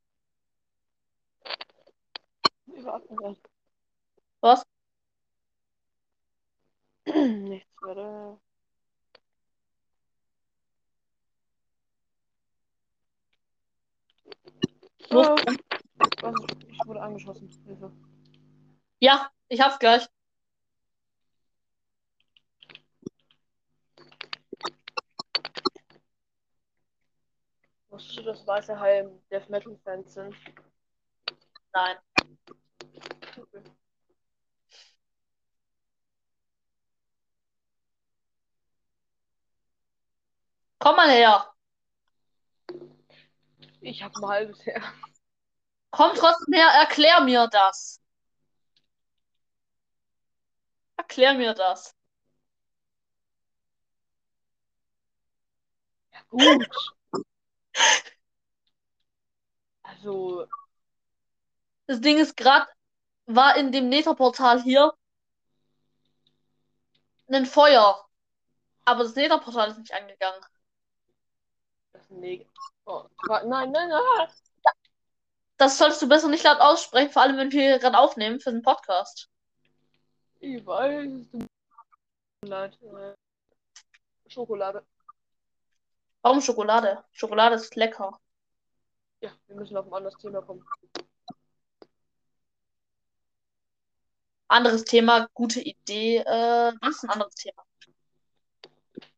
Was? 4.40 4.64
Nichts 7.14 7.70
weiter. 7.80 8.40
Oh, 15.10 15.36
was? 16.20 16.34
Ich 16.72 16.86
wurde 16.86 17.02
angeschossen. 17.02 17.48
Hilfe. 17.64 17.92
Ja, 18.98 19.30
ich 19.48 19.60
hab's 19.60 19.78
gleich. 19.78 20.08
Wusstest 27.94 28.18
du, 28.18 28.22
dass 28.22 28.44
weiße 28.44 28.80
Haie 28.80 29.02
im 29.02 29.22
Death 29.30 29.48
Metal 29.48 29.78
Fans 29.84 30.14
sind? 30.14 30.34
Nein. 31.72 31.96
Okay. 33.38 33.62
Komm 40.80 40.96
mal 40.96 41.08
her. 41.08 41.54
Ich 43.80 44.02
hab 44.02 44.12
ein 44.16 44.26
halbes 44.26 44.66
Herz. 44.66 44.82
Komm 45.92 46.16
trotzdem 46.16 46.54
her, 46.54 46.66
erklär 46.80 47.20
mir 47.20 47.46
das. 47.46 48.02
Erklär 50.96 51.34
mir 51.34 51.54
das. 51.54 51.94
Ja, 56.12 56.20
gut. 56.28 56.93
Also, 59.82 60.46
Das 61.86 62.00
Ding 62.00 62.18
ist 62.18 62.36
gerade, 62.36 62.66
war 63.26 63.56
in 63.56 63.72
dem 63.72 63.88
Netherportal 63.88 64.62
hier 64.62 64.92
ein 67.28 67.46
Feuer. 67.46 68.06
Aber 68.84 69.04
das 69.04 69.14
Netherportal 69.14 69.70
ist 69.70 69.78
nicht 69.78 69.92
angegangen. 69.94 70.40
das 71.92 72.08
mega. 72.10 72.44
Oh, 72.86 73.04
nein, 73.28 73.70
nein, 73.70 73.88
nein. 73.88 74.28
Das 75.56 75.78
solltest 75.78 76.02
du 76.02 76.08
besser 76.08 76.28
nicht 76.28 76.44
laut 76.44 76.60
aussprechen, 76.60 77.12
vor 77.12 77.22
allem 77.22 77.36
wenn 77.36 77.52
wir 77.52 77.62
hier 77.62 77.78
gerade 77.78 77.98
aufnehmen 77.98 78.40
für 78.40 78.50
den 78.50 78.62
Podcast. 78.62 79.30
Ich 80.40 80.64
weiß. 80.66 81.28
Äh, 82.50 83.14
Schokolade. 84.28 84.84
Warum 86.24 86.40
Schokolade? 86.40 87.04
Schokolade 87.12 87.56
ist 87.56 87.76
lecker. 87.76 88.18
Ja, 89.20 89.30
wir 89.46 89.56
müssen 89.56 89.76
auf 89.76 89.86
ein 89.86 89.92
anderes 89.92 90.16
Thema 90.16 90.40
kommen. 90.40 90.64
Anderes 94.48 94.84
Thema, 94.84 95.28
gute 95.34 95.60
Idee. 95.60 96.20
Äh, 96.20 96.72
was 96.80 96.96
ist 96.96 97.04
ein 97.04 97.10
anderes 97.10 97.34
Thema? 97.34 97.62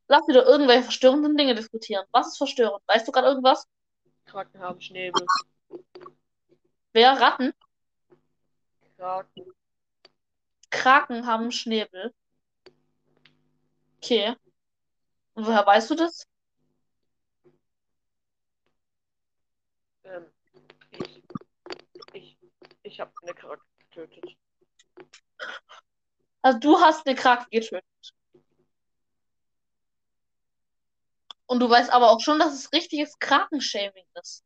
Lass 0.08 0.26
wieder 0.26 0.46
irgendwelche 0.46 0.82
verstörenden 0.82 1.36
Dinge 1.36 1.54
diskutieren. 1.54 2.04
Was 2.10 2.26
ist 2.26 2.38
verstörend? 2.38 2.82
Weißt 2.88 3.06
du 3.06 3.12
gerade 3.12 3.28
irgendwas? 3.28 3.68
Kraken 4.24 4.60
haben 4.60 4.80
Schnäbel. 4.80 5.24
Wer? 6.92 7.20
Ratten? 7.20 7.52
Kraken. 8.96 9.52
Kraken 10.70 11.24
haben 11.24 11.52
Schnäbel. 11.52 12.12
Okay. 13.98 14.34
Und 15.34 15.46
woher 15.46 15.64
weißt 15.64 15.90
du 15.90 15.94
das? 15.94 16.26
Ähm, 20.06 20.24
ich. 22.12 22.38
Ich. 22.86 23.00
Habe 23.00 23.12
eine 23.22 23.34
Krake 23.34 23.62
getötet. 23.78 24.36
Also 26.42 26.58
du 26.60 26.80
hast 26.80 27.06
eine 27.06 27.14
Krake 27.14 27.46
getötet. 27.50 27.84
Und 31.46 31.58
du 31.60 31.68
weißt 31.68 31.90
aber 31.92 32.10
auch 32.12 32.20
schon, 32.20 32.38
dass 32.38 32.54
es 32.54 32.72
richtiges 32.72 33.18
Krakenshaming 33.18 34.04
ist. 34.22 34.44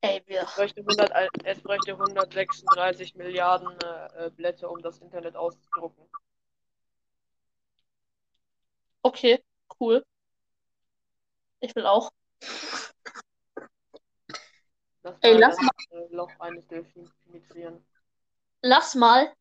Ey, 0.00 0.22
wir. 0.26 0.42
Es 0.42 0.54
bräuchte, 0.54 0.80
100, 0.82 1.12
Al- 1.12 1.28
es 1.44 1.60
bräuchte 1.60 1.96
136 1.98 3.14
Milliarden 3.14 3.68
äh, 3.84 4.26
äh, 4.26 4.30
Blätter, 4.30 4.70
um 4.70 4.80
das 4.82 4.98
Internet 4.98 5.36
auszudrucken. 5.36 6.08
Okay, 9.04 9.38
cool. 9.80 10.02
Ich 11.60 11.74
will 11.74 11.86
auch. 11.86 12.10
Das 15.02 15.16
Ey, 15.20 15.38
lass 15.38 15.56
äh, 15.90 16.14
Loch 16.14 16.32
eines 16.40 16.66
Delfins 16.66 17.10
penetrieren. 17.24 17.84
Lass 18.62 18.94
mal 18.94 19.32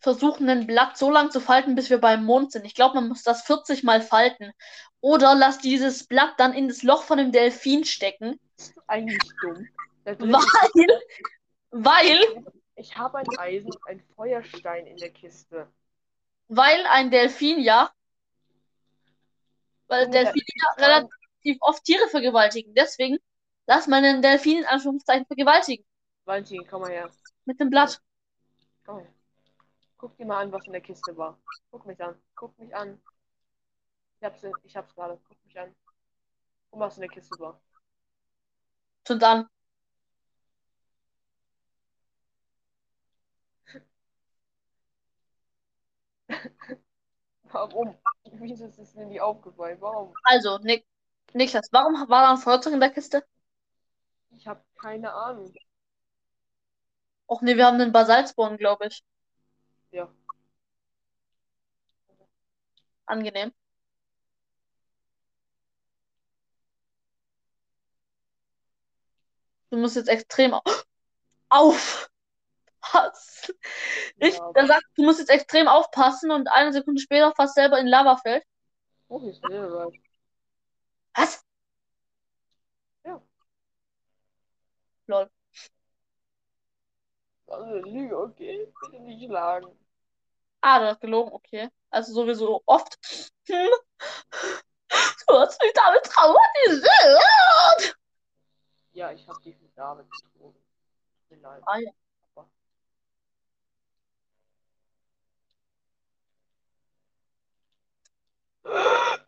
versuchen, 0.00 0.48
ein 0.48 0.66
Blatt 0.66 0.96
so 0.96 1.10
lang 1.10 1.30
zu 1.30 1.40
falten, 1.40 1.74
bis 1.74 1.90
wir 1.90 1.98
beim 1.98 2.24
Mond 2.24 2.52
sind. 2.52 2.64
Ich 2.64 2.74
glaube, 2.74 2.96
man 2.96 3.08
muss 3.08 3.22
das 3.22 3.42
40 3.42 3.82
Mal 3.84 4.00
falten. 4.02 4.52
Oder 5.00 5.34
lass 5.34 5.58
dieses 5.58 6.06
Blatt 6.06 6.34
dann 6.38 6.52
in 6.52 6.68
das 6.68 6.82
Loch 6.82 7.02
von 7.02 7.18
dem 7.18 7.32
Delfin 7.32 7.84
stecken. 7.84 8.38
Das 8.56 8.68
ist 8.68 8.78
eigentlich 8.86 9.30
dumm. 9.42 9.68
Weil, 10.04 10.86
weil, 11.70 12.44
Ich 12.76 12.96
habe 12.96 13.18
ein 13.18 13.38
Eisen, 13.38 13.70
ein 13.86 14.00
Feuerstein 14.16 14.86
in 14.86 14.96
der 14.96 15.10
Kiste. 15.10 15.68
weil 16.48 16.86
ein 16.86 17.10
Delfin 17.10 17.60
ja, 17.60 17.90
weil 19.86 20.04
Junge, 20.04 20.12
Delfine 20.12 20.44
ja 20.56 20.84
relativ 20.84 21.17
oft 21.60 21.84
Tiere 21.84 22.08
vergewaltigen. 22.08 22.74
Deswegen 22.74 23.18
lass 23.66 23.86
mal 23.86 24.04
einen 24.04 24.22
Delfin 24.22 24.58
in 24.58 24.64
Anführungszeichen 24.64 25.26
vergewaltigen. 25.26 25.84
Valentin, 26.24 26.66
komm 26.66 26.82
mal 26.82 26.90
her. 26.90 27.10
Mit 27.46 27.58
dem 27.58 27.70
Blatt. 27.70 28.00
Komm 28.84 28.96
mal 28.96 29.04
her. 29.04 29.12
Guck 29.96 30.16
dir 30.16 30.26
mal 30.26 30.42
an, 30.42 30.52
was 30.52 30.66
in 30.66 30.72
der 30.72 30.80
Kiste 30.80 31.16
war. 31.16 31.38
Guck 31.70 31.86
mich 31.86 32.00
an. 32.00 32.14
Guck 32.36 32.56
mich 32.58 32.74
an. 32.74 33.00
Ich 34.20 34.24
hab's, 34.24 34.42
ich 34.64 34.76
hab's 34.76 34.94
gerade. 34.94 35.18
Guck 35.26 35.44
mich 35.44 35.58
an. 35.58 35.74
Guck 36.70 36.78
mal, 36.78 36.86
was 36.86 36.96
in 36.96 37.00
der 37.02 37.10
Kiste 37.10 37.38
war. 37.38 37.60
Und 39.08 39.22
dann. 39.22 39.48
Warum? 47.44 47.96
Wieso 48.32 48.66
ist 48.66 48.78
es 48.78 48.94
mir 48.94 49.06
nicht 49.06 49.20
aufgefallen? 49.20 49.80
Warum? 49.80 50.14
Also, 50.24 50.58
Nick, 50.58 50.86
Niklas, 51.38 51.68
warum 51.70 51.94
war 52.08 52.22
da 52.22 52.30
ein 52.32 52.36
Feuerzeug 52.38 52.72
in 52.72 52.80
der 52.80 52.90
Kiste? 52.90 53.24
Ich 54.30 54.46
habe 54.48 54.60
keine 54.74 55.12
Ahnung. 55.12 55.54
Och 57.26 57.42
nee, 57.42 57.56
wir 57.56 57.66
haben 57.66 57.80
einen 57.80 57.92
Basaltsporn, 57.92 58.56
glaube 58.56 58.88
ich. 58.88 59.04
Ja. 59.92 60.12
Angenehm. 63.06 63.52
Du 69.70 69.76
musst 69.78 69.94
jetzt 69.96 70.08
extrem 70.08 70.54
au- 70.54 70.62
aufpassen. 71.50 72.08
Ich, 74.16 74.36
Ja. 74.36 74.52
der 74.52 74.66
sagt, 74.66 74.84
du 74.96 75.04
musst 75.04 75.20
jetzt 75.20 75.30
extrem 75.30 75.68
aufpassen 75.68 76.30
und 76.32 76.48
eine 76.48 76.72
Sekunde 76.72 77.00
später 77.00 77.32
fast 77.36 77.54
selber 77.54 77.78
in 77.78 77.86
Lava 77.86 78.16
fällt. 78.16 78.44
Oh, 79.08 79.20
hier 79.20 79.30
ist 79.30 79.42
Silber. 79.46 79.92
Was? 81.18 81.44
Ja. 83.04 83.20
Lol. 85.08 85.30
Also, 87.48 87.74
Lüge, 87.90 88.16
okay? 88.16 88.72
Bitte 88.82 89.00
nicht 89.02 89.24
schlagen. 89.26 89.66
Ah, 90.60 90.78
du 90.80 90.86
hast 90.86 91.00
gelogen, 91.00 91.32
okay. 91.32 91.70
Also 91.90 92.12
sowieso 92.12 92.62
oft. 92.66 92.98
Hm. 93.48 93.70
Du 95.26 95.34
hast 95.38 95.60
mich 95.62 95.72
damit 95.74 96.02
traumatisiert. 96.04 97.96
Ja, 98.92 99.12
ich 99.12 99.26
habe 99.28 99.40
dich 99.42 99.58
mit 99.60 99.76
David 99.76 100.08
betrogen. 100.08 100.62
Tut 101.28 101.30
mir 101.30 101.42
leid. 101.42 101.62
Ah, 101.66 101.78
ja. 101.78 101.90
Aber- 102.34 102.48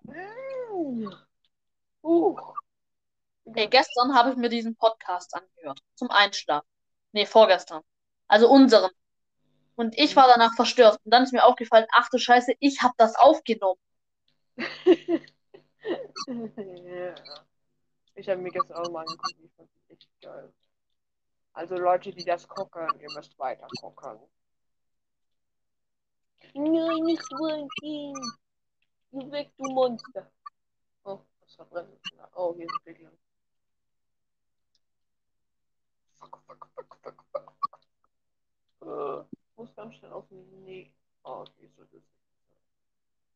Mm. 0.07 1.11
Uh. 2.03 2.37
Ey, 3.55 3.69
gestern 3.69 4.15
habe 4.15 4.31
ich 4.31 4.37
mir 4.37 4.49
diesen 4.49 4.77
Podcast 4.77 5.35
angehört. 5.35 5.81
Zum 5.95 6.11
Einschlafen. 6.11 6.67
Nee, 7.13 7.27
vorgestern. 7.27 7.83
Also 8.29 8.49
unseren. 8.49 8.91
Und 9.75 9.99
ich 9.99 10.15
war 10.17 10.29
danach 10.29 10.55
verstört. 10.55 10.99
Und 11.05 11.13
dann 11.13 11.25
ist 11.25 11.33
mir 11.33 11.45
aufgefallen, 11.45 11.87
ach 11.93 12.09
du 12.11 12.19
Scheiße, 12.19 12.53
ich 12.61 12.83
habe 12.83 12.95
das 12.97 13.17
aufgenommen. 13.17 13.81
Ja. 16.27 17.15
Ich 18.17 18.29
habe 18.29 18.43
mir 18.43 18.51
gestern 18.51 18.77
auch 18.77 18.91
mal 18.91 19.01
angeguckt, 19.01 19.35
ich 19.43 19.51
fand 19.57 19.71
das 19.73 19.91
echt 19.97 20.09
geil. 20.21 20.53
Also 21.55 21.77
Leute, 21.79 22.13
die 22.13 22.25
das 22.25 22.47
gucken, 22.47 22.87
ihr 23.01 23.11
müsst 23.15 23.39
weiter 23.39 23.67
gucken. 23.81 24.21
Nein, 26.53 27.03
nicht 27.05 27.23
Valentin. 27.31 28.15
Geh 29.13 29.31
weg, 29.31 29.51
du 29.57 29.73
Monster. 29.73 30.31
Das 31.51 31.57
verbrennt. 31.57 31.91
Oh, 32.37 32.55
hier 32.55 32.67
ist 32.67 32.73
ein 32.75 32.85
Piglin. 32.85 33.11
Fuck, 36.21 36.39
fuck, 36.47 36.69
fuck, 36.77 36.97
fuck, 37.03 37.25
fuck. 37.33 37.55
Äh, 38.83 39.23
ich 39.33 39.57
muss 39.57 39.75
ganz 39.75 39.95
schnell 39.97 40.13
auf 40.13 40.29
den... 40.29 40.65
Nee. 40.65 40.93
Oh, 41.25 41.41
okay, 41.49 41.69
so 41.77 41.83
es. 41.83 41.89
Ich 41.95 42.03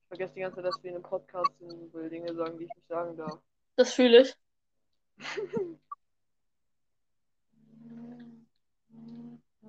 vergesse 0.06 0.34
die 0.34 0.40
ganze 0.42 0.56
Zeit, 0.56 0.66
dass 0.66 0.80
wir 0.82 0.90
in 0.90 0.96
einem 0.96 1.02
Podcast 1.04 1.50
sind 1.58 1.72
und 1.72 1.92
will 1.92 2.08
Dinge 2.08 2.32
sagen, 2.36 2.56
die 2.56 2.66
ich 2.66 2.74
nicht 2.76 2.86
sagen 2.86 3.16
darf. 3.16 3.40
Das 3.74 3.92
fühle 3.92 4.20
ich. 4.20 4.36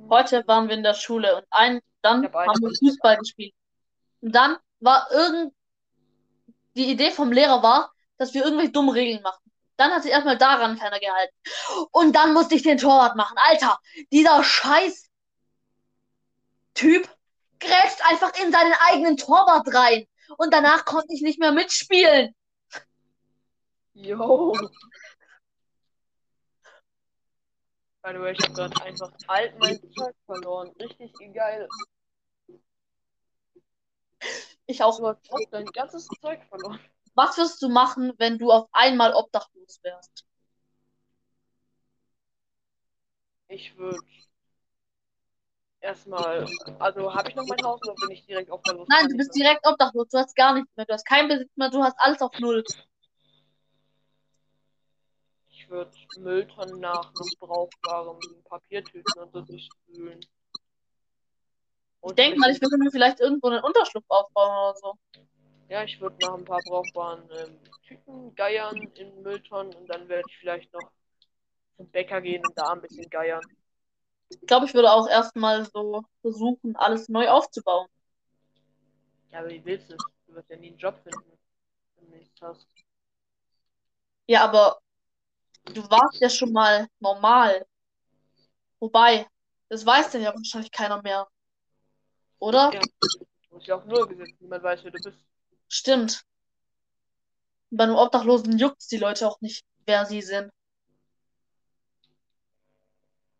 Heute 0.07 0.47
waren 0.47 0.67
wir 0.67 0.75
in 0.75 0.83
der 0.83 0.93
Schule 0.93 1.35
und 1.37 1.47
ein, 1.49 1.81
dann 2.03 2.25
einen- 2.27 2.33
haben 2.35 2.61
wir 2.61 2.69
Fußball 2.77 3.17
gespielt. 3.17 3.55
Und 4.21 4.35
dann 4.35 4.57
war 4.81 5.09
irgend 5.11 5.51
die 6.75 6.91
Idee 6.91 7.09
vom 7.09 7.31
Lehrer 7.31 7.63
war, 7.63 7.94
dass 8.17 8.33
wir 8.33 8.43
irgendwelche 8.43 8.71
dummen 8.71 8.91
Regeln 8.91 9.21
machen. 9.21 9.51
Dann 9.77 9.91
hat 9.91 10.03
sich 10.03 10.11
erstmal 10.11 10.37
daran 10.37 10.77
keiner 10.77 10.99
gehalten. 10.99 11.35
Und 11.91 12.15
dann 12.15 12.33
musste 12.33 12.55
ich 12.55 12.63
den 12.63 12.77
Torwart 12.77 13.15
machen. 13.15 13.37
Alter, 13.37 13.79
dieser 14.11 14.43
scheiß 14.43 15.09
Typ 16.73 17.09
grätscht 17.59 18.01
einfach 18.09 18.33
in 18.41 18.51
seinen 18.51 18.73
eigenen 18.79 19.17
Torwart 19.17 19.73
rein. 19.73 20.07
Und 20.37 20.53
danach 20.53 20.85
konnte 20.85 21.13
ich 21.13 21.21
nicht 21.21 21.39
mehr 21.39 21.51
mitspielen. 21.51 22.35
Yo. 23.93 24.53
By 28.01 28.11
the 28.13 28.19
way, 28.19 28.33
ich 28.33 28.43
habe 28.43 28.53
gerade 28.53 28.81
einfach 28.83 29.11
alt 29.27 29.57
mein 29.59 29.79
Zeug 29.93 30.15
verloren. 30.25 30.71
Richtig 30.79 31.11
geil. 31.33 31.67
Ich 34.67 34.83
auch. 34.83 34.99
Du 34.99 35.07
hast 35.07 35.47
dein 35.51 35.65
ganzes 35.67 36.07
Zeug 36.21 36.43
verloren. 36.49 36.79
Was 37.15 37.37
wirst 37.37 37.61
du 37.61 37.69
machen, 37.69 38.13
wenn 38.17 38.37
du 38.37 38.51
auf 38.51 38.67
einmal 38.73 39.13
obdachlos 39.13 39.79
wärst? 39.83 40.25
Ich 43.47 43.77
würde 43.77 43.99
erstmal. 45.79 46.45
Also, 46.79 47.13
habe 47.13 47.29
ich 47.29 47.35
noch 47.35 47.45
mein 47.47 47.63
Haus 47.63 47.81
oder 47.83 47.95
bin 47.95 48.11
ich 48.11 48.25
direkt 48.25 48.51
obdachlos? 48.51 48.87
Nein, 48.89 49.07
du 49.07 49.15
bist 49.15 49.33
direkt 49.33 49.65
obdachlos. 49.65 50.09
Du 50.09 50.17
hast 50.17 50.35
gar 50.35 50.53
nichts 50.53 50.75
mehr. 50.75 50.85
Du 50.85 50.93
hast 50.93 51.05
keinen 51.05 51.29
Besitz 51.29 51.55
mehr. 51.55 51.69
Du 51.69 51.81
hast 51.81 51.97
alles 51.99 52.21
auf 52.21 52.37
Null. 52.39 52.63
Ich 55.47 55.69
würde 55.69 55.91
Mülltonnen 56.19 56.79
nach 56.81 57.13
noch 57.13 57.29
brauchbaren 57.39 58.19
Papiertüten 58.43 59.21
und 59.21 59.31
so 59.31 59.41
durchspülen. 59.41 60.19
Ich 62.07 62.13
denke 62.13 62.37
mal, 62.39 62.51
ich 62.51 62.61
würde 62.61 62.77
mir 62.77 62.91
vielleicht 62.91 63.19
irgendwo 63.19 63.47
einen 63.47 63.63
Unterschlupf 63.63 64.05
aufbauen 64.09 64.51
oder 64.51 64.77
so. 64.77 64.93
Ja, 65.67 65.83
ich 65.83 65.99
würde 65.99 66.15
nach 66.21 66.35
ein 66.35 66.45
paar 66.45 66.61
brauchbaren 66.61 67.27
ähm, 67.31 67.59
Tüten 67.87 68.35
geiern 68.35 68.77
in 68.95 69.21
Mülltonnen 69.23 69.73
und 69.73 69.87
dann 69.87 70.07
werde 70.07 70.23
ich 70.29 70.37
vielleicht 70.37 70.71
noch 70.73 70.91
zum 71.75 71.89
Bäcker 71.89 72.21
gehen 72.21 72.45
und 72.45 72.57
da 72.57 72.71
ein 72.71 72.81
bisschen 72.81 73.09
geiern. 73.09 73.41
Ich 74.29 74.41
glaube, 74.41 74.65
ich 74.65 74.73
würde 74.73 74.91
auch 74.91 75.07
erstmal 75.07 75.65
so 75.65 76.03
versuchen, 76.21 76.75
alles 76.75 77.09
neu 77.09 77.29
aufzubauen. 77.29 77.87
Ja, 79.31 79.39
aber 79.39 79.49
wie 79.49 79.65
willst 79.65 79.89
du 79.89 79.95
es? 79.95 80.03
Du 80.27 80.35
wirst 80.35 80.49
ja 80.49 80.57
nie 80.57 80.69
einen 80.69 80.77
Job 80.77 80.97
finden, 81.03 81.37
wenn 81.95 82.09
du 82.09 82.17
nichts 82.17 82.41
hast. 82.41 82.67
Ja, 84.27 84.43
aber 84.43 84.79
du 85.65 85.81
warst 85.89 86.21
ja 86.21 86.29
schon 86.29 86.51
mal 86.51 86.87
normal. 86.99 87.65
Wobei, 88.79 89.27
das 89.69 89.85
weiß 89.85 90.11
denn 90.11 90.21
ja 90.21 90.33
wahrscheinlich 90.33 90.71
keiner 90.71 91.01
mehr. 91.01 91.27
Oder? 92.39 92.71
Ja. 92.73 92.81
Du 93.49 93.55
bist 93.57 93.67
ja 93.67 93.75
auch 93.75 93.85
null 93.85 94.07
gesetzt, 94.07 94.39
niemand 94.39 94.63
weiß, 94.63 94.83
wer 94.83 94.91
du 94.91 95.01
bist. 95.01 95.17
Stimmt. 95.67 96.23
Bei 97.71 97.83
einem 97.83 97.95
Obdachlosen 97.95 98.57
juckt 98.57 98.89
die 98.91 98.97
Leute 98.97 99.27
auch 99.27 99.41
nicht, 99.41 99.65
wer 99.85 100.05
sie 100.05 100.21
sind. 100.21 100.51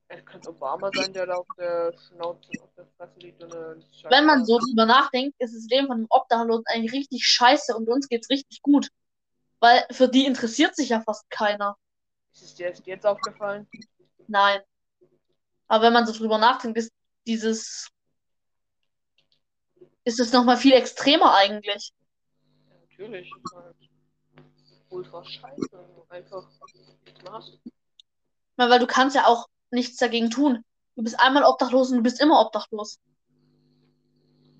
Es 0.08 0.24
könnte 0.26 0.50
Obama 0.50 0.92
sein, 0.94 1.14
der 1.14 1.26
da 1.26 1.36
auf 1.36 1.48
der 1.58 1.94
Schnauze, 1.98 2.50
auf 2.62 2.70
der 2.78 2.86
Fresse 2.98 3.20
liegt 3.20 3.42
und 3.42 3.54
eine 3.54 3.82
Scheiße 3.82 4.10
Wenn 4.10 4.26
man 4.26 4.46
so 4.46 4.60
drüber 4.60 4.86
nachdenkt, 4.86 5.36
ist 5.40 5.56
das 5.56 5.66
Leben 5.70 5.88
von 5.88 5.98
einem 5.98 6.08
Obdachlosen 6.10 6.66
eigentlich 6.68 6.94
richtig 6.94 7.26
scheiße 7.26 7.76
und 7.76 7.90
uns 7.90 8.08
geht's 8.08 8.30
richtig 8.30 8.62
gut. 8.62 8.90
Weil 9.60 9.86
für 9.92 10.08
die 10.08 10.26
interessiert 10.26 10.76
sich 10.76 10.90
ja 10.90 11.02
fast 11.02 11.30
keiner. 11.30 11.76
Ist 12.34 12.44
es 12.44 12.56
dir 12.56 12.68
erst 12.68 12.86
jetzt 12.86 13.06
aufgefallen? 13.06 13.68
Nein. 14.28 14.62
Aber 15.68 15.86
wenn 15.86 15.94
man 15.94 16.06
so 16.06 16.14
drüber 16.14 16.38
nachdenkt, 16.38 16.78
ist 16.78 16.92
dieses. 17.26 17.90
Ist 20.04 20.20
es 20.20 20.32
nochmal 20.32 20.58
viel 20.58 20.74
extremer 20.74 21.34
eigentlich. 21.34 21.92
Ja, 22.98 23.04
natürlich. 23.04 23.32
Halt 23.54 23.76
ultra 24.90 25.24
scheiße, 25.24 25.70
wenn 25.72 25.96
du 25.96 26.06
einfach 26.10 26.48
nichts 27.06 27.24
machst. 27.24 27.60
Weil 28.56 28.70
weil 28.70 28.80
du 28.80 28.88
kannst 28.88 29.16
ja 29.16 29.26
auch 29.26 29.48
nichts 29.72 29.98
dagegen 29.98 30.30
tun. 30.30 30.64
Du 30.96 31.04
bist 31.04 31.20
einmal 31.20 31.44
obdachlos 31.44 31.92
und 31.92 31.98
du 31.98 32.04
bist 32.04 32.22
immer 32.22 32.40
obdachlos. 32.40 33.00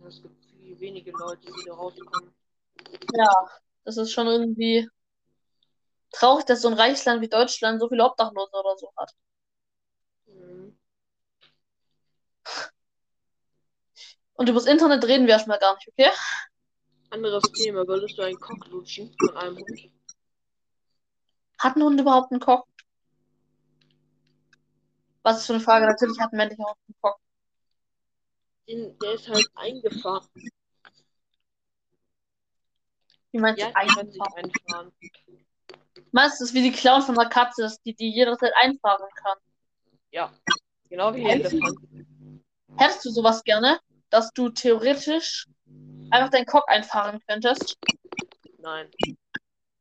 Es 0.08 0.22
gibt 0.22 0.46
viele 0.46 0.80
wenige 0.80 1.12
Leute, 1.12 1.42
die 1.42 1.66
da 1.66 1.74
rauskommen. 1.74 2.34
Ja, 3.14 3.32
das 3.86 3.98
ist 3.98 4.12
schon 4.12 4.28
irgendwie 4.28 4.90
traurig, 6.12 6.46
dass 6.46 6.62
so 6.62 6.68
ein 6.68 6.74
reiches 6.74 7.06
Land 7.06 7.22
wie 7.22 7.30
Deutschland 7.30 7.80
so 7.80 7.88
viele 7.90 8.04
Obdachlose 8.04 8.52
oder 8.52 8.78
so 8.78 8.92
hat. 8.98 9.12
Mhm. 10.28 10.78
Und 14.34 14.50
übers 14.50 14.66
Internet 14.66 15.06
reden 15.06 15.28
wir 15.28 15.34
erstmal 15.34 15.60
gar 15.60 15.76
nicht, 15.76 15.88
okay? 15.88 16.12
Anderes 17.16 17.44
Thema, 17.54 17.88
würdest 17.88 18.18
du 18.18 18.24
einen 18.24 18.38
Cock 18.38 18.68
lutschen 18.68 19.16
von 19.18 19.38
einem 19.38 19.56
Hund? 19.56 19.90
Hat 21.60 21.78
ein 21.78 21.84
Hund 21.84 22.02
überhaupt 22.02 22.30
einen 22.30 22.42
Cock? 22.42 22.68
Was 25.24 25.38
ist 25.38 25.46
für 25.46 25.54
eine 25.54 25.62
Frage? 25.62 25.86
Natürlich 25.86 26.20
hat 26.20 26.34
ein 26.34 26.38
männlicher 26.38 26.66
Hund 26.66 26.78
einen 26.78 26.96
Cock. 27.02 27.20
Den, 28.68 29.00
der 29.00 29.14
ist 29.14 29.30
halt 29.30 29.48
eingefahren. 29.56 30.28
Wie 33.32 33.40
meinst 33.40 33.62
Ja, 33.62 33.72
du 33.72 34.12
sich 34.12 34.22
einfahren? 34.22 34.92
Meinst 36.12 36.42
du, 36.42 36.44
das 36.44 36.50
ist 36.50 36.54
wie 36.54 36.64
die 36.64 36.74
Clown 36.74 37.02
von 37.02 37.16
der 37.16 37.30
Katze, 37.30 37.62
dass 37.62 37.82
die, 37.84 37.96
die 37.96 38.14
jederzeit 38.14 38.52
einfahren 38.62 39.08
kann? 39.16 39.38
Ja. 40.12 40.34
Genau 40.90 41.16
wie 41.16 41.24
der 41.24 41.36
Elefant. 41.36 41.80
Hättest 42.76 43.06
du 43.06 43.10
sowas 43.10 43.42
gerne, 43.46 43.80
dass 44.10 44.32
du 44.34 44.50
theoretisch 44.50 45.48
einfach 46.12 46.30
deinen 46.30 46.46
Cock 46.46 46.64
einfahren 46.68 47.20
könntest? 47.28 47.78
Nein. 48.60 48.90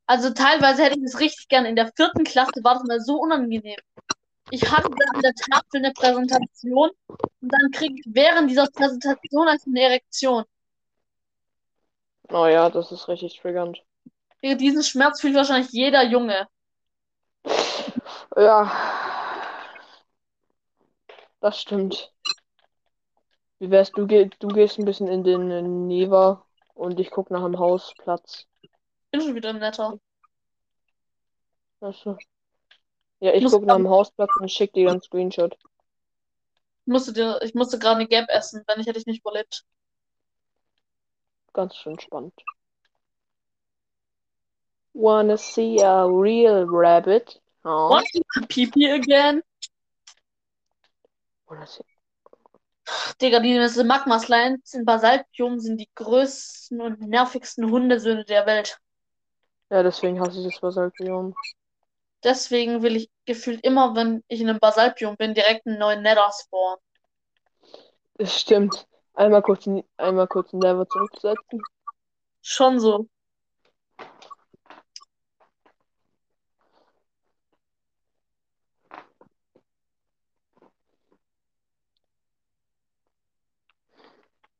Also 0.07 0.31
teilweise 0.31 0.85
hätte 0.85 0.99
ich 0.99 1.05
das 1.05 1.21
richtig 1.21 1.49
gerne. 1.49 1.69
In 1.69 1.77
der 1.77 1.91
vierten 1.95 2.25
Klasse 2.25 2.63
war 2.63 2.75
das 2.75 2.85
mal 2.85 3.01
so 3.01 3.17
unangenehm. 3.17 3.79
Ich 4.51 4.71
hatte 4.71 4.91
dann 4.91 5.15
in 5.15 5.23
der 5.23 5.35
Tafel 5.35 5.79
eine 5.79 5.93
Präsentation 5.93 6.91
und 7.09 7.49
dann 7.53 7.71
kriege 7.71 7.95
ich 7.95 8.05
während 8.07 8.51
dieser 8.51 8.67
Präsentation 8.67 9.49
einfach 9.49 9.67
eine 9.67 9.81
Erektion. 9.81 10.45
Oh 12.29 12.47
ja, 12.47 12.69
das 12.71 12.93
ist 12.93 13.09
richtig 13.09 13.41
triggernd. 13.41 13.83
Diesen 14.43 14.83
Schmerz 14.83 15.21
fühlt 15.21 15.35
wahrscheinlich 15.35 15.71
jeder 15.73 16.05
Junge. 16.05 16.47
Ja. 18.37 18.71
Das 21.41 21.61
stimmt. 21.61 22.14
Wie 23.65 23.71
wär's, 23.71 23.93
du, 23.93 24.07
geh, 24.07 24.29
du 24.41 24.49
gehst 24.49 24.79
ein 24.79 24.85
bisschen 24.85 25.09
in 25.09 25.25
den 25.25 25.87
Neva 25.87 26.45
und 26.75 27.01
ich 27.01 27.11
guck 27.11 27.31
nach 27.31 27.43
dem 27.45 27.59
Hausplatz. 27.59 28.47
Bin 29.11 29.23
schon 29.23 29.35
wieder 29.35 29.49
im 29.49 29.59
Netter. 29.59 29.99
Achso. 31.81 32.19
Ja, 33.21 33.33
ich 33.33 33.43
Muss 33.43 33.53
guck 33.53 33.65
nach 33.65 33.77
dem 33.77 33.89
Hausplatz 33.89 34.29
und 34.39 34.51
schick 34.51 34.75
dir 34.75 34.91
einen 34.91 35.01
Screenshot. 35.01 35.55
Ich 35.55 36.93
musste, 36.93 37.15
dir, 37.15 37.41
ich 37.41 37.55
musste 37.55 37.79
gerade 37.79 38.01
eine 38.01 38.07
Gap 38.07 38.29
essen, 38.29 38.63
wenn 38.67 38.77
nicht 38.77 38.87
hätte 38.87 38.99
ich 38.99 39.07
nicht 39.07 39.21
überlebt. 39.21 39.65
Ganz 41.55 41.75
schön 41.77 41.99
spannend. 41.99 42.35
Wanna 44.93 45.39
see 45.39 45.83
a 45.83 46.05
real 46.05 46.67
rabbit? 46.69 47.41
Oh. 47.65 47.89
What? 47.89 48.05
Pipi 48.51 48.91
again? 48.91 49.43
Wanna 51.49 51.67
see 51.67 51.83
Digga, 53.21 53.41
diese 53.41 53.85
Magma-Slimes 53.85 54.75
in 54.75 54.85
Basaltbiom 54.85 55.59
sind 55.59 55.79
die 55.79 55.89
größten 55.95 56.81
und 56.81 57.01
nervigsten 57.01 57.71
Hundesöhne 57.71 58.25
der 58.25 58.47
Welt. 58.47 58.79
Ja, 59.71 59.83
deswegen 59.83 60.21
hasse 60.21 60.41
ich 60.41 60.47
das 60.47 60.61
Basaltbiom. 60.61 61.35
Deswegen 62.23 62.83
will 62.83 62.97
ich 62.97 63.11
gefühlt 63.27 63.65
immer, 63.65 63.95
wenn 63.95 64.23
ich 64.29 64.41
in 64.41 64.49
einem 64.49 64.59
Basaltbiom 64.59 65.17
bin, 65.17 65.35
direkt 65.35 65.67
einen 65.67 65.79
neuen 65.79 66.03
Nether 66.03 66.31
spawnen. 66.33 66.81
Das 68.15 68.41
stimmt. 68.41 68.87
Einmal 69.15 69.43
kurz, 69.43 69.67
in- 69.67 69.85
einmal 69.97 70.27
kurz 70.27 70.53
ein 70.53 70.61
Level 70.61 70.87
zurücksetzen. 70.89 71.61
Schon 72.43 72.81
so. 72.81 73.09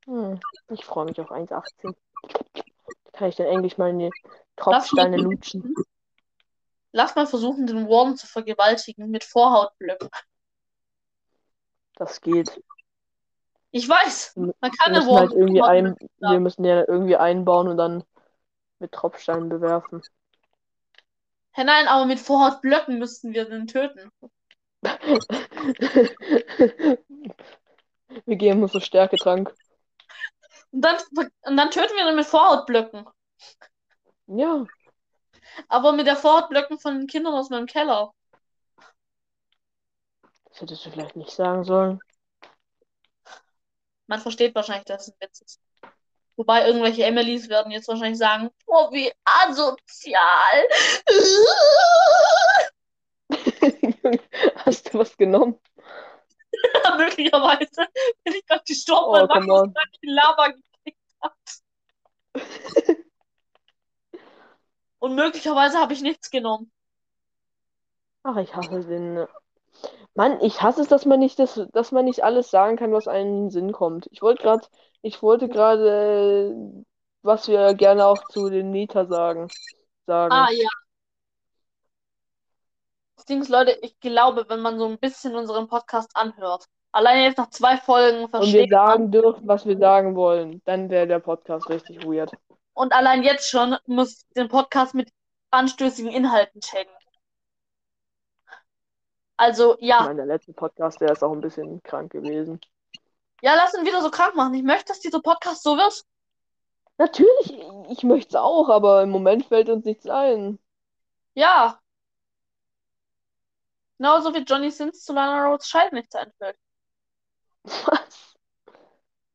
Hm, 0.07 0.41
ich 0.71 0.85
freue 0.85 1.07
mich 1.07 1.21
auf 1.21 1.31
1,18. 1.31 1.95
Kann 3.13 3.29
ich 3.29 3.37
dann 3.37 3.47
endlich 3.47 3.79
mal 3.79 3.91
eine 3.91 4.11
Lass 4.11 4.93
mal, 4.93 5.03
Tropfsteine 5.03 5.17
lutschen? 5.17 5.75
lass 6.93 7.17
mal 7.17 7.27
versuchen, 7.27 7.67
den 7.67 7.89
Warden 7.89 8.17
zu 8.17 8.27
vergewaltigen 8.27 9.11
mit 9.11 9.25
Vorhautblöcken. 9.25 10.09
Das 11.97 12.21
geht. 12.21 12.61
Ich 13.71 13.89
weiß, 13.89 14.35
man 14.37 14.53
Wir 14.61 14.71
kann 14.71 14.93
den 14.93 15.03
müssen 15.03 15.17
halt 15.17 15.33
irgendwie 15.33 15.63
ein, 15.63 15.97
wir 16.21 16.41
müssen 16.41 16.65
ja 16.65 16.85
irgendwie 16.87 17.17
einbauen 17.17 17.69
und 17.69 17.77
dann 17.77 18.05
mit 18.79 18.93
Tropfsteinen 18.93 19.49
bewerfen. 19.49 20.03
Hä, 21.53 21.65
nein, 21.65 21.89
aber 21.89 22.07
mit 22.07 22.21
Vorhautblöcken 22.21 22.99
müssten 22.99 23.33
wir 23.33 23.45
den 23.45 23.67
töten. 23.67 24.11
Wir 28.27 28.37
geben 28.37 28.63
uns 28.63 28.73
so 28.73 28.79
Stärketrank. 28.79 29.53
Und 30.75 30.81
dann, 30.81 30.97
und 31.43 31.57
dann 31.57 31.71
töten 31.71 31.95
wir 31.95 32.05
den 32.05 32.17
mit 32.17 32.27
Vorhautblöcken. 32.27 33.07
Ja, 34.27 34.65
Aber 35.69 35.93
mit 35.93 36.09
der 36.09 36.17
Vorhautblöcken 36.17 36.81
von 36.81 36.99
den 36.99 37.07
Kindern 37.07 37.35
aus 37.35 37.49
meinem 37.49 37.67
Keller. 37.67 38.13
das 40.51 40.61
hättest 40.61 40.85
du 40.85 40.91
vielleicht 40.91 41.15
nicht 41.15 41.31
sagen 41.31 41.63
sollen. 41.63 42.01
Man 44.09 44.21
versteht 44.21 44.57
wahrscheinlich, 44.57 44.87
dass 44.87 45.07
es 45.07 45.15
ein 45.15 45.21
Witz 45.21 45.43
ist. 45.43 45.61
Wobei 46.37 46.67
irgendwelche 46.67 47.05
Emilys 47.05 47.49
werden 47.49 47.71
jetzt 47.71 47.87
wahrscheinlich 47.87 48.19
sagen, 48.19 48.51
Oh, 48.67 48.91
wie 48.91 49.13
asozial. 49.25 50.65
Hast 54.65 54.93
du 54.93 54.99
was 54.99 55.17
genommen? 55.17 55.61
Möglicherweise 56.99 57.87
bin 58.25 58.35
ich 58.35 58.47
gerade 58.47 58.65
gestorben, 58.67 59.07
Oh, 59.09 59.13
weil 59.13 59.27
Markus 59.27 59.75
gerade 59.75 59.91
die 60.03 60.11
Lava 60.11 60.49
gekriegt 60.49 60.99
hat. 61.21 61.33
Und 64.99 65.15
möglicherweise 65.17 65.79
habe 65.79 65.93
ich 65.93 66.01
nichts 66.01 66.31
genommen. 66.31 66.73
Ach, 68.23 68.37
ich 68.39 68.57
hasse 68.57 68.81
den. 68.87 69.27
Mann, 70.15 70.41
ich 70.41 70.63
hasse 70.63 70.81
es, 70.81 70.89
dass 70.89 71.05
man 71.05 71.19
nicht 71.19 71.39
das, 71.39 71.61
dass 71.73 71.93
man 71.93 72.07
nicht 72.07 72.25
alles 72.25 72.51
sagen 72.51 72.77
kann, 72.77 72.93
was 72.93 73.07
einem 73.07 73.29
in 73.29 73.43
den 73.43 73.51
Sinn 73.51 73.73
kommt. 73.73 74.09
Ich 74.13 74.23
wollte 74.23 74.43
gerade, 74.43 74.67
ich 75.03 75.23
wollte 75.23 75.49
gerade, 75.49 76.85
was 77.23 77.49
wir 77.49 77.75
gerne 77.75 78.07
auch 78.07 78.29
zu 78.29 78.49
den 78.49 78.71
Nita 78.71 79.05
sagen, 79.05 79.49
sagen. 80.07 80.33
Ah, 80.33 80.51
ja. 80.51 80.69
Das 83.17 83.27
Ding 83.27 83.43
ist, 83.43 83.49
Leute, 83.49 83.79
ich 83.83 83.99
glaube, 84.01 84.47
wenn 84.49 84.61
man 84.61 84.79
so 84.79 84.87
ein 84.87 84.99
bisschen 84.99 85.35
unseren 85.35 85.69
Podcast 85.69 86.11
anhört, 86.15 86.67
alleine 86.95 87.23
jetzt 87.25 87.39
nach 87.39 87.51
zwei 87.51 87.77
Folgen 87.77 88.25
Und 88.27 88.53
wir 88.53 88.67
sagen 88.69 89.11
dürfen, 89.11 89.47
was 89.49 89.67
wir 89.67 89.77
sagen 89.79 90.15
wollen, 90.17 90.63
dann 90.65 90.89
wäre 90.91 91.07
der 91.07 91.19
Podcast 91.19 91.69
richtig 91.69 92.05
weird. 92.05 92.31
und 92.75 92.93
allein 92.93 93.23
jetzt 93.23 93.49
schon 93.51 93.77
muss 93.87 94.23
ich 94.23 94.35
den 94.35 94.49
Podcast 94.49 94.95
mit 94.95 95.11
anstößigen 95.51 96.11
Inhalten 96.11 96.61
checken. 96.61 96.93
Also, 99.37 99.77
Ich 99.79 99.87
ja. 99.89 100.03
meine, 100.03 100.17
der 100.17 100.27
letzte 100.27 100.53
Podcast, 100.53 101.01
der 101.01 101.11
ist 101.11 101.23
auch 101.23 101.33
ein 101.33 101.41
bisschen 101.41 101.83
krank 101.83 102.13
gewesen. 102.13 102.61
Ja, 103.43 103.55
lass 103.55 103.75
ihn 103.75 103.85
wieder 103.85 104.01
so 104.01 104.11
krank 104.11 104.35
machen. 104.37 104.55
Ich 104.55 104.63
möchte, 104.63 104.87
dass 104.87 105.01
dieser 105.01 105.21
Podcast 105.21 105.63
so 105.63 105.77
wird. 105.77 106.05
Natürlich, 106.99 107.53
ich 107.91 108.05
möchte 108.05 108.29
es 108.31 108.35
auch, 108.37 108.69
aber 108.69 109.03
im 109.03 109.11
Moment 109.11 109.47
fällt 109.47 109.69
uns 109.69 109.85
nichts 109.85 110.07
ein. 110.09 110.59
Ja. 111.35 111.81
Genauso 113.99 114.33
wie 114.35 114.45
Johnny 114.45 114.71
Sins 114.71 115.05
zu 115.05 115.13
Lana 115.13 115.47
Rhodes 115.47 115.67
Scheide 115.69 115.95
nichts 115.97 116.15
einfällt. 116.15 116.57
Was? 117.65 118.35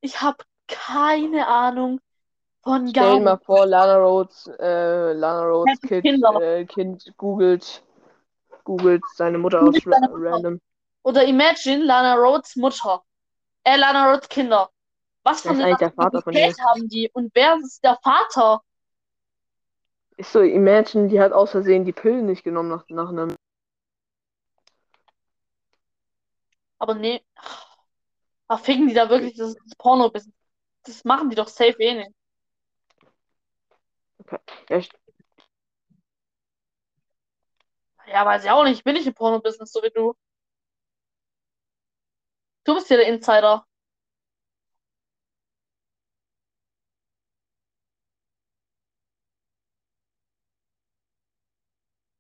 Ich 0.02 0.22
habe 0.22 0.44
keine 0.68 1.48
Ahnung 1.48 2.00
von 2.62 2.88
Stell 2.90 3.04
gar 3.04 3.16
dir 3.16 3.24
mal 3.24 3.38
vor, 3.38 3.66
Lana 3.66 3.98
Rhodes, 3.98 4.48
äh, 4.60 5.14
Lana 5.14 5.44
Rhodes 5.44 5.82
Kind, 5.82 6.24
äh, 6.42 6.66
Kind 6.66 7.12
googelt, 7.18 7.84
googelt 8.64 9.02
seine 9.16 9.38
Mutter 9.38 9.62
aus 9.62 9.76
ra 9.86 9.98
random. 10.12 10.62
Oder 11.04 11.26
imagine 11.26 11.84
Lana 11.84 12.16
Rhodes 12.16 12.56
Mutter. 12.56 13.04
Äh, 13.64 13.78
Lana 13.78 14.12
Rhodes 14.12 14.30
Kinder. 14.30 14.70
Was 15.24 15.42
für 15.42 15.50
eine? 15.50 15.72
Nationalität 15.72 16.58
haben 16.66 16.88
die? 16.88 17.10
Und 17.14 17.32
wer 17.34 17.58
ist 17.58 17.84
der 17.84 17.98
Vater? 18.04 18.62
Ist 20.18 20.32
so, 20.32 20.42
imagine, 20.42 21.08
die 21.08 21.20
hat 21.20 21.32
aus 21.32 21.52
Versehen 21.52 21.86
die 21.86 21.94
Pillen 21.94 22.26
nicht 22.26 22.44
genommen 22.44 22.70
nach, 22.70 22.84
nach 22.90 23.10
einem. 23.10 23.36
Aber 26.78 26.94
nee. 26.94 27.24
Ach, 28.50 28.60
ficken 28.60 28.88
die 28.90 28.94
da 28.94 29.10
wirklich 29.10 29.36
das 29.38 29.56
Porno-Business? 29.78 30.36
Das 30.86 31.04
machen 31.06 31.30
die 31.30 31.36
doch 31.38 31.48
safe 31.48 31.76
eh 31.80 31.96
nicht. 31.96 32.12
Ja, 34.70 34.78
ich- 34.78 34.90
Ja, 38.08 38.26
weiß 38.26 38.44
ich 38.44 38.50
auch 38.52 38.64
nicht. 38.66 38.78
Ich 38.80 38.84
bin 38.84 38.96
nicht 38.96 39.08
im 39.08 39.14
Porno-Business, 39.14 39.72
so 39.72 39.82
wie 39.84 39.90
du. 39.94 40.14
Du 42.66 42.74
bist 42.76 42.88
hier 42.88 42.96
der 42.98 43.08
Insider. 43.08 43.66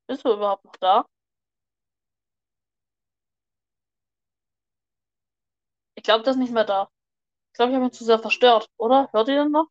Bist 0.07 0.25
du 0.25 0.33
überhaupt 0.33 0.65
noch 0.65 0.75
da? 0.75 1.05
Ich 5.99 6.03
glaube, 6.03 6.23
das 6.23 6.37
ist 6.37 6.39
nicht 6.39 6.53
mehr 6.53 6.63
da. 6.63 6.89
Ich 7.51 7.57
glaube, 7.57 7.71
ich 7.71 7.75
habe 7.75 7.85
ihn 7.87 7.91
zu 7.91 8.05
sehr 8.05 8.19
verstört, 8.19 8.69
oder? 8.77 9.09
Hört 9.11 9.27
ihr 9.27 9.43
den 9.43 9.51
noch? 9.51 9.67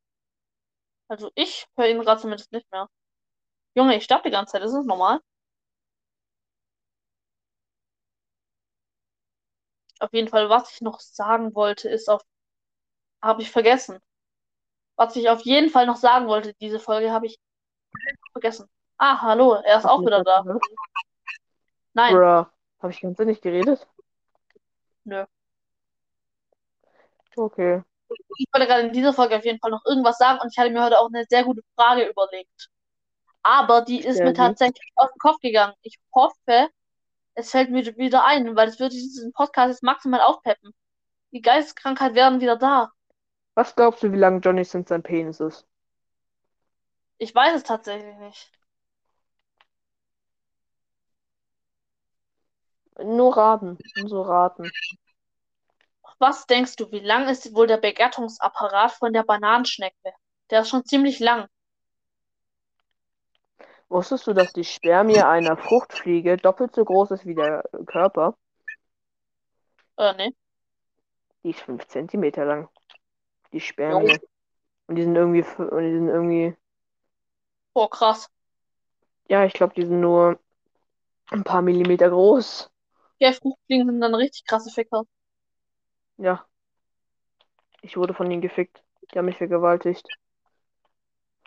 Also 1.09 1.31
ich 1.35 1.67
höre 1.75 1.89
ihn 1.89 2.01
gerade 2.01 2.21
zumindest 2.21 2.53
nicht 2.53 2.71
mehr. 2.71 2.87
Junge, 3.75 3.97
ich 3.97 4.05
sterbe 4.05 4.25
die 4.25 4.31
ganze 4.31 4.53
Zeit. 4.53 4.63
Ist 4.63 4.75
das 4.75 4.85
normal? 4.85 5.21
Auf 10.01 10.13
jeden 10.13 10.29
Fall, 10.29 10.51
was 10.51 10.71
ich 10.75 10.83
noch 10.83 11.01
sagen 11.01 11.55
wollte, 11.55 11.89
ist 11.89 12.11
auf. 12.11 12.21
Habe 13.23 13.41
ich 13.41 13.51
vergessen. 13.51 13.99
Was 14.97 15.17
ich 15.17 15.31
auf 15.31 15.41
jeden 15.47 15.71
Fall 15.71 15.87
noch 15.87 15.97
sagen 15.97 16.27
wollte, 16.27 16.53
diese 16.61 16.79
Folge 16.79 17.11
habe 17.11 17.25
ich 17.25 17.41
vergessen. 18.33 18.69
Ah, 18.99 19.23
hallo, 19.23 19.55
er 19.55 19.79
ist 19.79 19.85
du 19.85 19.89
auch 19.89 20.03
wieder 20.03 20.23
da. 20.23 20.45
Nein, 21.95 22.13
Bruh. 22.13 22.45
Habe 22.81 22.93
ich 22.93 23.01
ganz 23.01 23.19
nicht 23.19 23.41
geredet? 23.41 23.89
nö. 25.05 25.25
Okay. 27.39 27.83
Ich 28.39 28.47
wollte 28.53 28.67
gerade 28.67 28.87
in 28.87 28.93
dieser 28.93 29.13
Folge 29.13 29.37
auf 29.37 29.45
jeden 29.45 29.59
Fall 29.61 29.71
noch 29.71 29.85
irgendwas 29.85 30.19
sagen 30.19 30.41
und 30.41 30.51
ich 30.53 30.59
hatte 30.59 30.71
mir 30.71 30.83
heute 30.85 30.99
auch 30.99 31.09
eine 31.09 31.25
sehr 31.29 31.45
gute 31.45 31.63
Frage 31.77 32.07
überlegt. 32.09 32.69
Aber 33.43 33.83
die 33.83 34.01
ist 34.01 34.19
Ja, 34.19 34.25
mir 34.25 34.35
tatsächlich 34.35 34.93
aus 34.97 35.11
dem 35.13 35.19
Kopf 35.19 35.41
gegangen. 35.41 35.75
Ich 35.83 35.99
hoffe, 36.15 36.69
es 37.35 37.51
fällt 37.53 37.71
mir 37.71 37.85
wieder 37.99 38.25
ein, 38.25 38.57
weil 38.57 38.69
es 38.69 38.81
würde 38.81 38.95
diesen 38.95 39.33
Podcast 39.33 39.71
jetzt 39.71 39.83
maximal 39.83 40.21
aufpeppen. 40.21 40.73
Die 41.33 41.43
Geisteskrankheit 41.43 42.15
wären 42.15 42.41
wieder 42.41 42.57
da. 42.57 42.93
Was 43.57 43.77
glaubst 43.77 44.03
du, 44.03 44.11
wie 44.11 44.17
lang 44.17 44.41
Johnny 44.41 44.65
Sins 44.65 44.89
sein 44.89 45.03
Penis 45.03 45.41
ist? 45.41 45.67
Ich 47.19 47.33
weiß 47.33 47.55
es 47.55 47.63
tatsächlich 47.63 48.17
nicht. 48.17 48.51
Nur 53.03 53.37
raten. 53.37 53.79
Nur 53.97 54.09
so 54.09 54.23
raten. 54.23 54.71
Was 56.21 56.47
denkst 56.47 56.77
du, 56.77 56.93
wie 56.93 57.01
lang 57.01 57.29
ist 57.29 57.53
wohl 57.57 57.67
der 57.67 57.79
Begattungsapparat 57.79 58.93
von 58.93 59.13
der 59.13 59.25
Bananenschnecke? 59.25 60.13
Der 60.51 60.61
ist 60.61 60.69
schon 60.69 60.85
ziemlich 60.85 61.19
lang. 61.19 61.49
Wusstest 63.91 64.27
du, 64.27 64.33
dass 64.33 64.55
die 64.55 64.65
Spermie 64.65 65.21
einer 65.21 65.59
Fruchtfliege 65.59 66.39
doppelt 66.39 66.75
so 66.75 66.87
groß 66.87 67.11
ist 67.11 67.27
wie 67.27 67.35
der 67.35 67.65
Körper? 67.85 68.35
Äh, 69.97 70.13
ne? 70.15 70.33
Die 71.43 71.51
ist 71.51 71.63
5 71.63 71.85
Zentimeter 71.89 72.45
lang. 72.45 72.69
Die 73.53 73.61
Spermie. 73.61 74.21
Und 74.89 74.97
die 74.97 75.05
sind 75.05 75.17
irgendwie, 75.17 75.43
und 75.43 75.83
die 75.83 75.93
sind 75.95 76.09
irgendwie, 76.09 76.57
Oh, 77.75 77.89
krass. 77.89 78.29
ja, 79.29 79.45
ich 79.45 79.53
glaube, 79.53 79.75
die 79.75 79.87
sind 79.87 80.01
nur 80.01 80.39
ein 81.31 81.45
paar 81.45 81.63
Millimeter 81.63 82.11
groß. 82.11 82.71
Ja, 83.21 83.33
Fruchtfliegen 83.33 83.87
sind 83.87 84.01
dann 84.01 84.15
richtig 84.17 84.45
krasse 84.45 84.71
Ficker. 84.71 85.05
Ja. 86.19 86.45
Ich 87.81 87.97
wurde 87.97 88.15
von 88.15 88.31
ihnen 88.31 88.43
gefickt. 88.43 88.83
Die 89.13 89.19
haben 89.19 89.27
mich 89.27 89.39
vergewaltigt. 89.39 90.07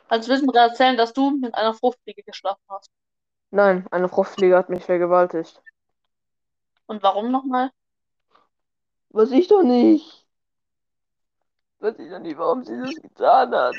Also 0.07 0.29
willst 0.29 0.41
du 0.41 0.47
mir 0.47 0.53
gerade 0.53 0.71
erzählen, 0.71 0.97
dass 0.97 1.13
du 1.13 1.31
mit 1.31 1.53
einer 1.55 1.73
Fruchtfliege 1.73 2.23
geschlafen 2.23 2.63
hast? 2.69 2.89
Nein, 3.51 3.85
eine 3.91 4.09
Fruchtfliege 4.09 4.57
hat 4.57 4.69
mich 4.69 4.83
vergewaltigt. 4.83 5.61
Und 6.85 7.03
warum 7.03 7.31
nochmal? 7.31 7.69
Weiß 9.09 9.31
ich 9.31 9.47
doch 9.47 9.63
nicht. 9.63 10.25
Weiß 11.79 11.97
ich 11.99 12.09
doch 12.09 12.19
nicht, 12.19 12.37
warum 12.37 12.63
sie 12.63 12.77
das 12.77 12.95
getan 12.95 13.53
hat. 13.53 13.75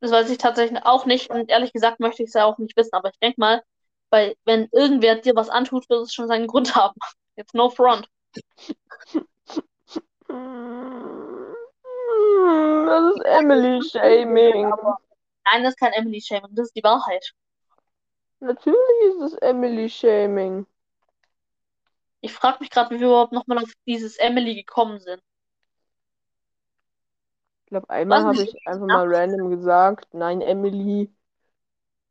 Das 0.00 0.10
weiß 0.10 0.30
ich 0.30 0.38
tatsächlich 0.38 0.84
auch 0.84 1.06
nicht 1.06 1.30
und 1.30 1.50
ehrlich 1.50 1.72
gesagt 1.72 2.00
möchte 2.00 2.22
ich 2.22 2.28
es 2.28 2.34
ja 2.34 2.44
auch 2.44 2.58
nicht 2.58 2.76
wissen, 2.76 2.94
aber 2.94 3.10
ich 3.10 3.18
denke 3.18 3.40
mal, 3.40 3.62
weil 4.08 4.34
wenn 4.44 4.68
irgendwer 4.72 5.16
dir 5.16 5.36
was 5.36 5.50
antut, 5.50 5.88
wird 5.90 6.02
es 6.02 6.14
schon 6.14 6.26
seinen 6.26 6.46
Grund 6.46 6.74
haben. 6.74 6.98
Jetzt 7.36 7.54
no 7.54 7.70
front. 7.70 8.08
Das 12.86 13.14
ist 13.14 13.24
Emily-Shaming. 13.24 14.70
Nein, 14.70 15.62
das 15.62 15.74
ist 15.74 15.80
kein 15.80 15.92
Emily-Shaming, 15.92 16.54
das 16.54 16.68
ist 16.68 16.76
die 16.76 16.82
Wahrheit. 16.82 17.32
Natürlich 18.40 19.04
ist 19.08 19.20
es 19.20 19.34
Emily-Shaming. 19.34 20.66
Ich 22.20 22.32
frage 22.32 22.58
mich 22.60 22.70
gerade, 22.70 22.94
wie 22.94 23.00
wir 23.00 23.08
überhaupt 23.08 23.32
nochmal 23.32 23.58
auf 23.58 23.72
dieses 23.86 24.16
Emily 24.16 24.54
gekommen 24.54 25.00
sind. 25.00 25.22
Ich 27.64 27.70
glaube, 27.70 27.88
einmal 27.88 28.24
habe 28.24 28.42
ich 28.42 28.66
einfach 28.66 28.86
mal 28.86 29.06
random 29.14 29.50
gesagt, 29.50 30.12
nein, 30.12 30.40
Emily. 30.40 31.12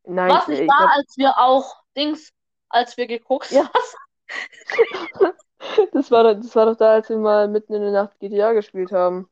Nein, 0.04 0.30
Was 0.30 0.48
nicht 0.48 0.60
ich 0.60 0.68
war, 0.68 0.78
glaub, 0.78 0.90
als 0.96 1.16
wir 1.18 1.38
auch 1.38 1.82
Dings, 1.96 2.32
als 2.70 2.96
wir 2.96 3.06
geguckt 3.06 3.50
Ja. 3.50 3.70
das 5.92 6.10
war, 6.10 6.24
doch- 6.24 6.40
das 6.40 6.54
war 6.56 6.66
doch 6.66 6.76
da, 6.76 6.92
als 6.94 7.08
wir 7.08 7.16
mal 7.18 7.48
mitten 7.48 7.74
in 7.74 7.82
der 7.82 7.92
Nacht 7.92 8.18
GTA 8.20 8.52
gespielt 8.52 8.92
haben. 8.92 9.28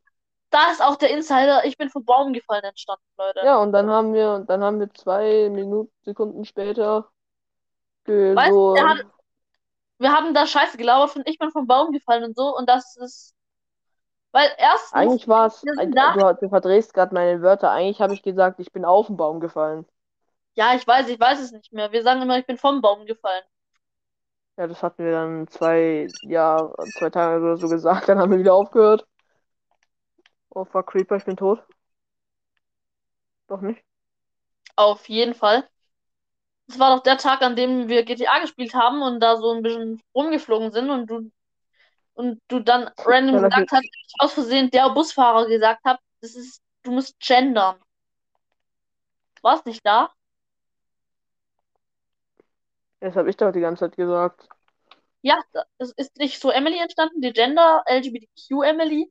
Da 0.50 0.70
ist 0.70 0.82
auch 0.82 0.96
der 0.96 1.10
Insider, 1.10 1.64
ich 1.64 1.76
bin 1.78 1.88
vom 1.90 2.04
Baum 2.04 2.32
gefallen 2.34 2.64
entstanden, 2.64 3.04
Leute. 3.18 3.40
Ja, 3.40 3.58
und 3.62 3.72
dann 3.72 3.88
haben 3.90 4.14
wir, 4.14 4.40
dann 4.46 4.62
haben 4.62 4.80
wir 4.80 4.92
zwei 4.94 5.48
Minuten, 5.50 5.92
Sekunden 6.04 6.44
später 6.44 7.10
Weißt 8.34 8.56
so, 8.56 8.74
der 8.74 8.88
hat- 8.88 9.06
Wir 9.98 10.12
haben 10.12 10.34
da 10.34 10.46
Scheiße 10.46 10.76
gelabert 10.78 11.10
von 11.12 11.22
ich 11.26 11.38
bin 11.38 11.50
vom 11.52 11.66
Baum 11.68 11.92
gefallen 11.92 12.24
und 12.24 12.36
so 12.36 12.56
und 12.56 12.68
das 12.68 12.96
ist 12.96 13.34
Weil 14.32 14.50
erstens, 14.58 14.88
Eigentlich 14.90 15.26
war 15.28 15.46
es, 15.46 15.62
wir 15.62 15.74
du, 15.74 16.34
du 16.40 16.48
verdrehst 16.50 16.92
gerade 16.92 17.14
meine 17.14 17.40
Wörter. 17.40 17.70
Eigentlich 17.70 18.00
habe 18.02 18.12
ich 18.12 18.22
gesagt, 18.22 18.60
ich 18.60 18.70
bin 18.72 18.84
auf 18.84 19.06
den 19.06 19.16
Baum 19.16 19.40
gefallen. 19.40 19.86
Ja, 20.54 20.74
ich 20.74 20.86
weiß, 20.86 21.08
ich 21.08 21.18
weiß 21.20 21.40
es 21.40 21.52
nicht 21.52 21.72
mehr. 21.72 21.92
Wir 21.92 22.02
sagen 22.02 22.20
immer, 22.22 22.38
ich 22.38 22.46
bin 22.46 22.58
vom 22.58 22.80
Baum 22.82 23.06
gefallen. 23.06 23.44
Ja, 24.58 24.66
das 24.66 24.82
hatten 24.82 25.04
wir 25.04 25.12
dann 25.12 25.48
zwei 25.48 26.12
Jahre, 26.22 26.90
zwei 26.92 27.08
Tage 27.10 27.42
oder 27.44 27.56
so 27.56 27.68
gesagt. 27.70 28.08
Dann 28.10 28.18
haben 28.18 28.30
wir 28.32 28.38
wieder 28.40 28.54
aufgehört. 28.54 29.06
Oh 30.54 30.64
fuck, 30.66 30.88
Creeper, 30.88 31.16
ich 31.16 31.24
bin 31.24 31.38
tot. 31.38 31.64
Doch 33.48 33.60
nicht? 33.60 33.84
Auf 34.76 35.08
jeden 35.10 35.34
Fall. 35.34 35.68
Das 36.68 36.78
war 36.78 36.96
doch 36.96 37.02
der 37.02 37.18
Tag, 37.18 37.42
an 37.42 37.56
dem 37.56 37.88
wir 37.88 38.04
GTA 38.04 38.40
gespielt 38.40 38.74
haben 38.74 39.02
und 39.02 39.20
da 39.20 39.36
so 39.36 39.52
ein 39.52 39.62
bisschen 39.62 40.00
rumgeflogen 40.14 40.72
sind 40.72 40.90
und 40.90 41.06
du 41.10 41.30
und 42.14 42.40
du 42.48 42.60
dann 42.60 42.90
random 42.98 43.36
Ja, 43.36 43.40
gesagt 43.40 43.70
hast, 43.72 43.84
ich 43.84 44.14
aus 44.20 44.34
Versehen 44.34 44.70
der 44.70 44.90
Busfahrer 44.90 45.48
gesagt 45.48 45.84
habe, 45.84 46.00
das 46.22 46.34
ist, 46.36 46.62
du 46.84 46.92
musst 46.92 47.18
gendern. 47.20 47.80
Warst 49.42 49.66
nicht 49.66 49.84
da? 49.84 50.12
Das 53.00 53.14
habe 53.16 53.30
ich 53.30 53.36
doch 53.36 53.52
die 53.52 53.60
ganze 53.60 53.80
Zeit 53.80 53.96
gesagt. 53.96 54.48
Ja, 55.22 55.40
es 55.78 55.92
ist 55.92 56.16
nicht 56.16 56.40
so 56.40 56.50
Emily 56.50 56.78
entstanden, 56.78 57.20
die 57.20 57.32
Gender 57.32 57.82
LGBTQ 57.86 58.62
Emily. 58.64 59.10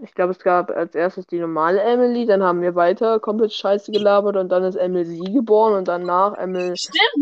Ich 0.00 0.14
glaube, 0.14 0.30
es 0.30 0.38
gab 0.38 0.70
als 0.70 0.94
erstes 0.94 1.26
die 1.26 1.40
normale 1.40 1.80
Emily, 1.82 2.24
dann 2.24 2.42
haben 2.42 2.62
wir 2.62 2.76
weiter 2.76 3.18
komplett 3.18 3.52
scheiße 3.52 3.90
gelabert 3.90 4.36
und 4.36 4.48
dann 4.48 4.62
ist 4.62 4.76
Emily 4.76 5.18
geboren 5.32 5.74
und 5.74 5.88
danach 5.88 6.34
Emily. 6.34 6.74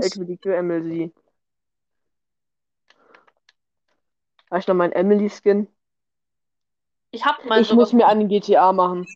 LGBTQ 0.03 0.46
Emily. 0.46 1.14
Habe 4.51 4.61
ich 4.61 4.66
noch 4.68 4.75
meinen 4.75 4.92
Emily-Skin? 4.92 5.68
Ich 7.12 7.25
hab 7.25 7.44
mal 7.46 7.61
Ich 7.61 7.72
muss 7.72 7.92
mir 7.92 8.07
einen 8.07 8.29
GTA 8.29 8.72
machen. 8.72 9.07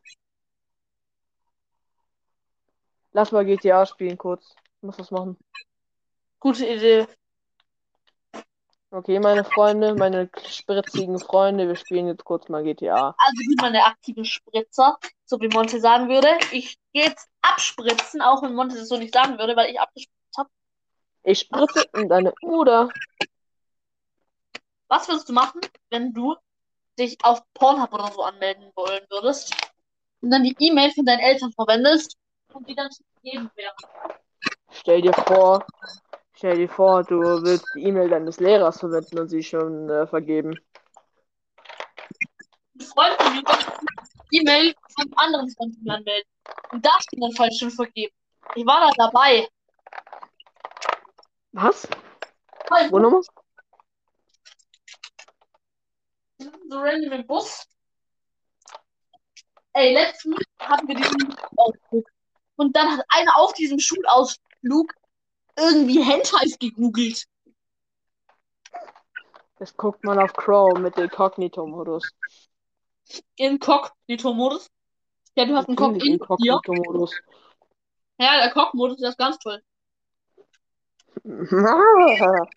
Lass 3.12 3.32
mal 3.32 3.44
GTA 3.44 3.84
spielen 3.84 4.16
kurz. 4.16 4.54
Muss 4.82 4.96
das 4.96 5.10
machen. 5.10 5.36
gute 6.38 6.66
Idee. 6.66 7.06
Okay, 8.92 9.20
meine 9.20 9.44
Freunde, 9.44 9.94
meine 9.94 10.28
spritzigen 10.48 11.20
Freunde, 11.20 11.68
wir 11.68 11.76
spielen 11.76 12.08
jetzt 12.08 12.24
kurz 12.24 12.48
mal 12.48 12.64
GTA. 12.64 13.14
Also 13.16 13.38
wie 13.38 13.54
meine 13.60 13.84
aktive 13.84 14.24
Spritzer, 14.24 14.98
so 15.24 15.38
wie 15.40 15.46
Monte 15.46 15.80
sagen 15.80 16.08
würde. 16.08 16.28
Ich 16.50 16.76
gehe 16.92 17.04
jetzt 17.04 17.28
abspritzen, 17.40 18.20
auch 18.20 18.42
wenn 18.42 18.54
Monte 18.54 18.76
das 18.76 18.88
so 18.88 18.96
nicht 18.96 19.14
sagen 19.14 19.38
würde, 19.38 19.54
weil 19.54 19.70
ich 19.70 19.78
abgespritzt 19.78 20.36
habe. 20.36 20.50
Ich 21.22 21.38
spritze 21.38 21.84
in 21.94 22.08
deine 22.08 22.32
Uder. 22.42 22.88
Was 24.88 25.06
würdest 25.06 25.28
du 25.28 25.34
machen, 25.34 25.60
wenn 25.90 26.12
du 26.12 26.34
dich 26.98 27.16
auf 27.22 27.42
Pornhub 27.54 27.92
oder 27.92 28.10
so 28.10 28.22
anmelden 28.22 28.72
wollen 28.74 29.06
würdest 29.08 29.54
und 30.20 30.30
dann 30.30 30.42
die 30.42 30.56
E-Mail 30.58 30.90
von 30.90 31.04
deinen 31.04 31.20
Eltern 31.20 31.52
verwendest 31.52 32.16
und 32.52 32.68
die 32.68 32.74
dann 32.74 32.88
nicht 32.88 33.04
gegeben 33.22 33.50
wäre? 33.54 33.74
Stell 34.72 35.02
dir 35.02 35.12
vor, 35.12 35.64
stell 36.34 36.56
dir 36.56 36.68
vor, 36.68 37.02
du 37.04 37.18
willst 37.18 37.64
die 37.74 37.84
E-Mail 37.84 38.08
deines 38.08 38.40
Lehrers 38.40 38.78
verwenden 38.80 39.18
und 39.18 39.28
sie 39.28 39.42
schon 39.42 39.88
äh, 39.90 40.06
vergeben. 40.06 40.58
Ein 42.78 42.80
Freund 42.80 43.14
von 43.20 43.34
mir 43.34 43.42
E-Mail 44.32 44.74
von 44.94 45.04
einem 45.04 45.14
anderen 45.16 45.50
Freund 45.50 45.74
von 45.74 45.84
mir 45.84 45.94
anmelden. 45.94 46.30
Und 46.70 46.86
da 46.86 46.90
steht 47.00 47.22
dann 47.22 47.32
falsch 47.32 47.58
schon 47.58 47.70
vergeben. 47.70 48.14
Ich 48.54 48.64
war 48.64 48.80
da 48.80 48.90
dabei. 48.96 49.48
Was? 51.52 51.88
Wo 52.90 52.98
nochmal? 52.98 53.22
so 56.70 56.78
random 56.78 57.12
im 57.12 57.26
Bus. 57.26 57.66
Ey, 59.72 59.92
letztens 59.92 60.36
hatten 60.58 60.88
wir 60.88 60.94
diesen 60.94 61.20
Schulausflug. 61.20 62.08
Und 62.56 62.76
dann 62.76 62.96
hat 62.96 63.04
einer 63.08 63.36
auf 63.36 63.52
diesem 63.54 63.78
Schulausflug 63.78 64.49
irgendwie 65.56 66.02
Hentais 66.02 66.58
gegoogelt. 66.58 67.26
Das 69.58 69.76
guckt 69.76 70.04
man 70.04 70.18
auf 70.18 70.32
Chrome 70.32 70.80
mit 70.80 70.96
Inkognito-Modus. 70.96 72.10
Inkognito-Modus. 73.36 74.70
Ja, 75.36 75.44
du 75.44 75.56
hast 75.56 75.68
einen 75.68 75.76
Cock 75.76 75.96
in. 75.96 76.14
Inkognito-Modus. 76.14 77.14
Ja, 78.18 78.38
der 78.38 78.50
Cock-Modus, 78.52 78.98
der 78.98 79.10
ist 79.10 79.18
ganz 79.18 79.38
toll. 79.38 79.62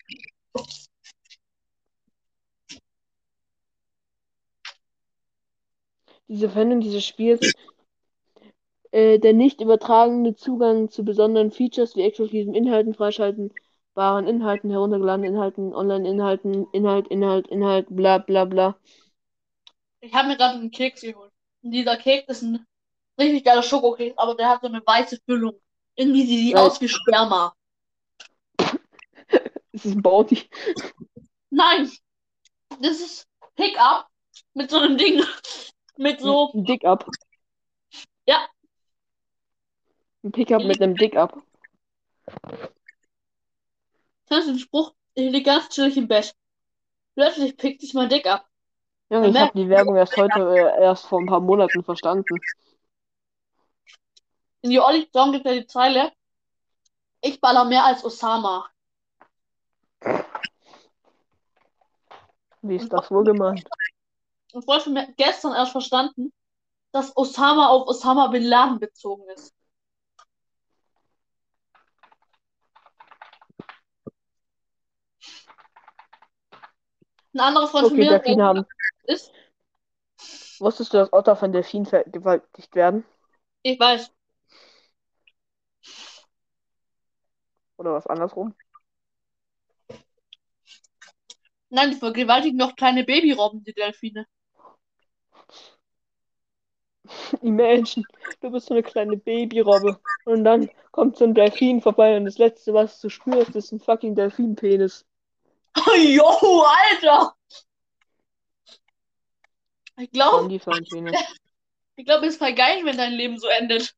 Diese 6.26 6.48
Verwendung 6.48 6.80
dieses 6.80 7.04
Spiels, 7.04 7.52
äh, 8.94 9.18
der 9.18 9.32
nicht 9.32 9.60
übertragene 9.60 10.36
Zugang 10.36 10.88
zu 10.88 11.04
besonderen 11.04 11.50
Features 11.50 11.96
wie 11.96 12.02
exklusiven 12.02 12.54
Inhalten, 12.54 12.94
freischaltenbaren 12.94 14.28
Inhalten, 14.28 14.70
heruntergeladenen 14.70 15.34
Inhalten, 15.34 15.74
Online-Inhalten, 15.74 16.68
Inhalt, 16.72 17.08
Inhalt, 17.08 17.48
Inhalt, 17.48 17.86
bla 17.90 18.18
bla 18.18 18.44
bla. 18.44 18.76
Ich 20.00 20.14
habe 20.14 20.28
mir 20.28 20.36
gerade 20.36 20.54
einen 20.58 20.70
Keks 20.70 21.00
geholt. 21.00 21.32
Und 21.62 21.72
dieser 21.72 21.96
Keks 21.96 22.28
ist 22.28 22.42
ein 22.42 22.64
richtig 23.18 23.44
geiler 23.44 23.64
Schokokeks, 23.64 24.16
aber 24.16 24.36
der 24.36 24.48
hat 24.50 24.60
so 24.60 24.68
eine 24.68 24.80
weiße 24.86 25.18
Füllung. 25.26 25.54
Irgendwie 25.96 26.24
sieht 26.24 26.38
die 26.38 26.50
Ja. 26.52 26.60
aus 26.64 26.80
wie 26.80 26.88
Sperma. 26.88 27.52
Es 29.72 29.84
ist 29.86 29.96
ein 29.96 30.02
Bounty. 30.02 30.48
Nein, 31.50 31.90
das 32.80 33.00
ist 33.00 33.26
Pickup 33.56 34.06
mit 34.54 34.70
so 34.70 34.78
einem 34.78 34.96
Ding. 34.98 35.20
Mit 35.96 36.20
so, 36.20 36.50
Ein 36.54 36.64
Dick-Up. 36.64 37.08
Ja. 38.26 38.48
Ein 40.24 40.32
Pickup 40.32 40.64
mit 40.64 40.80
einem 40.80 40.96
Dick-Up. 40.96 41.36
kennst 44.26 44.48
du 44.48 44.52
den 44.52 44.58
Spruch? 44.58 44.94
Ich 45.12 45.30
liege 45.30 45.42
ganz 45.42 45.68
chillig 45.68 45.98
im 45.98 46.08
Bett. 46.08 46.34
Plötzlich 47.14 47.58
pickt 47.58 47.82
sich 47.82 47.92
mein 47.92 48.08
Dick 48.08 48.26
ab. 48.26 48.48
Junge, 49.10 49.28
ich 49.28 49.36
habe 49.36 49.52
die 49.54 49.68
Werbung 49.68 49.96
erst 49.96 50.16
heute, 50.16 50.40
äh, 50.40 50.82
erst 50.82 51.06
vor 51.06 51.20
ein 51.20 51.26
paar 51.26 51.40
Monaten 51.40 51.84
verstanden. 51.84 52.40
In 54.62 54.70
die 54.70 54.80
Olli 54.80 55.06
Song 55.12 55.32
gibt 55.32 55.44
ja 55.44 55.52
die 55.52 55.66
Zeile. 55.66 56.10
Ich 57.20 57.38
baller 57.38 57.66
mehr 57.66 57.84
als 57.84 58.02
Osama. 58.02 58.66
Wie 62.62 62.76
ist 62.76 62.90
das 62.90 63.10
wohl 63.10 63.24
gemeint? 63.24 63.68
Freund 64.64 64.82
von 64.82 64.94
mir 64.94 65.12
gestern 65.18 65.52
erst 65.52 65.72
verstanden, 65.72 66.32
dass 66.92 67.14
Osama 67.14 67.68
auf 67.68 67.86
Osama 67.88 68.28
Bin 68.28 68.44
Laden 68.44 68.80
bezogen 68.80 69.28
ist. 69.28 69.54
Ein 77.34 77.40
anderer 77.40 77.68
Freund 77.68 77.88
von 77.88 77.96
Okay, 77.96 77.98
mir 77.98 78.06
Delfine 78.06 78.42
haben. 78.44 78.66
ist, 79.04 79.32
Wusstest 80.58 80.92
du, 80.92 80.98
dass 80.98 81.12
Otter 81.12 81.36
von 81.36 81.52
Delfinen 81.52 81.86
vergewaltigt 81.86 82.74
werden? 82.74 83.04
ich 83.62 83.78
weiß, 83.80 84.12
Oder 87.76 87.92
was 87.94 88.08
andersrum? 88.08 88.52
nein, 91.68 91.90
die 91.90 91.96
vergewaltigen 91.98 92.56
noch 92.56 92.74
kleine 92.74 93.04
Babyrobben, 93.04 93.62
die 93.64 93.74
Delfine. 93.74 94.26
Imagine, 97.42 98.06
du 98.40 98.50
bist 98.50 98.66
so 98.68 98.74
eine 98.74 98.82
kleine 98.82 99.16
Babyrobbe. 99.16 100.00
Und 100.24 100.44
dann 100.44 100.70
kommt 100.90 101.16
so 101.16 101.24
ein 101.24 101.34
Delfin 101.34 101.80
vorbei 101.82 102.16
und 102.16 102.24
das 102.24 102.38
Letzte, 102.38 102.72
was 102.74 103.00
du 103.00 103.08
spürst, 103.10 103.54
ist 103.56 103.72
ein 103.72 103.80
fucking 103.80 104.14
Delfinpenis. 104.14 105.06
Jo, 105.98 106.64
Alter! 106.64 107.34
Ich 109.96 110.10
glaube, 110.10 110.58
Penis. 110.58 111.16
ich 111.96 112.04
glaube, 112.04 112.26
es 112.26 112.34
ist 112.34 112.38
voll 112.38 112.54
geil, 112.54 112.84
wenn 112.84 112.96
dein 112.96 113.12
Leben 113.12 113.38
so 113.38 113.46
endet. 113.48 113.94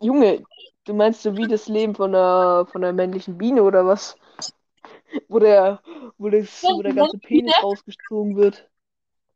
Junge, 0.00 0.42
du 0.84 0.94
meinst 0.94 1.22
so 1.22 1.36
wie 1.36 1.46
das 1.46 1.68
Leben 1.68 1.94
von 1.94 2.14
einer, 2.14 2.66
von 2.66 2.82
einer 2.82 2.92
männlichen 2.92 3.38
Biene 3.38 3.62
oder 3.62 3.86
was? 3.86 4.16
Wo 5.28 5.38
der, 5.38 5.82
wo 6.18 6.28
das, 6.28 6.62
wo 6.62 6.82
der 6.82 6.94
ganze 6.94 7.18
Penis 7.18 7.54
rausgezogen 7.62 8.36
wird. 8.36 8.68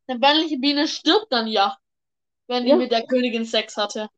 Eine 0.07 0.19
männliche 0.19 0.59
Biene 0.59 0.89
stirbt 0.89 1.27
dann 1.31 1.47
ja, 1.47 1.77
wenn 2.47 2.67
Ja. 2.67 2.75
die 2.75 2.83
mit 2.83 2.93
der 2.93 3.07
Königin 3.07 3.45
Sex 3.45 3.77
hatte. 3.77 4.09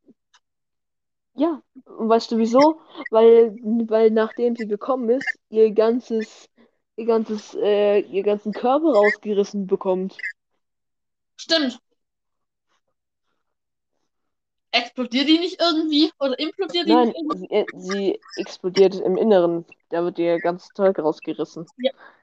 Ja, 1.37 1.63
und 1.85 2.09
weißt 2.09 2.33
du 2.33 2.39
wieso? 2.39 2.81
Weil, 3.11 3.55
weil 3.89 4.11
nachdem 4.11 4.57
sie 4.57 4.67
gekommen 4.67 5.11
ist, 5.11 5.29
ihr 5.51 5.71
ganzes, 5.73 6.49
ihr 6.97 7.05
ganzes, 7.05 7.55
äh, 7.55 8.01
ihr 8.01 8.23
ganzen 8.23 8.53
Körper 8.53 8.93
rausgerissen 8.93 9.67
bekommt. 9.67 10.17
Stimmt. 11.37 11.79
Explodiert 14.73 15.29
die 15.29 15.39
nicht 15.39 15.61
irgendwie? 15.61 16.11
Oder 16.19 16.39
implodiert 16.39 16.87
die 16.87 16.93
Nein, 16.93 17.09
nicht 17.09 17.17
irgendwie? 17.17 17.39
sie, 17.39 17.55
äh, 17.55 17.67
sie 17.75 18.21
explodiert 18.37 18.95
im 18.95 19.19
Inneren. 19.19 19.67
Da 19.91 20.05
wird 20.05 20.19
ihr 20.19 20.39
ganzes 20.39 20.71
Zeug 20.75 20.99
rausgerissen. 20.99 21.67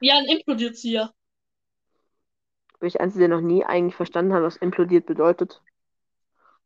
Ja, 0.00 0.16
dann 0.16 0.26
implodiert 0.26 0.76
sie 0.76 0.92
ja. 0.92 1.12
Weil 2.80 2.88
ich 2.88 3.00
einzige 3.00 3.28
noch 3.28 3.40
nie 3.40 3.64
eigentlich 3.64 3.94
verstanden 3.94 4.32
habe, 4.32 4.44
was 4.44 4.56
implodiert 4.56 5.06
bedeutet. 5.06 5.62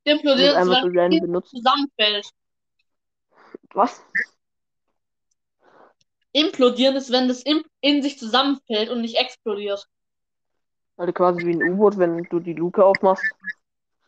Implodiert, 0.05 0.57
einfach 0.57 0.83
wenn 0.85 1.13
so 1.13 1.21
benutzt. 1.21 1.51
zusammenfällt. 1.51 2.31
Was? 3.75 4.03
Implodieren 6.33 6.97
ist, 6.97 7.11
wenn 7.11 7.29
es 7.31 7.43
in, 7.43 7.63
in 7.81 8.03
sich 8.03 8.19
zusammenfällt 8.19 8.91
und 8.91 9.01
nicht 9.01 9.17
explodiert. 9.17 9.87
Also 10.97 11.13
quasi 11.13 11.47
wie 11.47 11.53
ein 11.53 11.63
U-Boot, 11.63 11.99
wenn 11.99 12.25
du 12.25 12.41
die 12.41 12.55
Luke 12.55 12.85
aufmachst. 12.85 13.25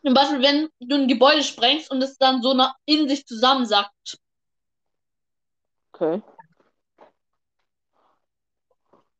Zum 0.03 0.13
Beispiel, 0.13 0.41
wenn 0.41 0.69
du 0.79 0.95
ein 0.95 1.07
Gebäude 1.07 1.43
sprengst 1.43 1.91
und 1.91 2.01
es 2.01 2.17
dann 2.17 2.41
so 2.41 2.53
nach, 2.53 2.75
in 2.85 3.07
sich 3.07 3.25
zusammensackt. 3.25 4.17
Okay. 5.93 6.21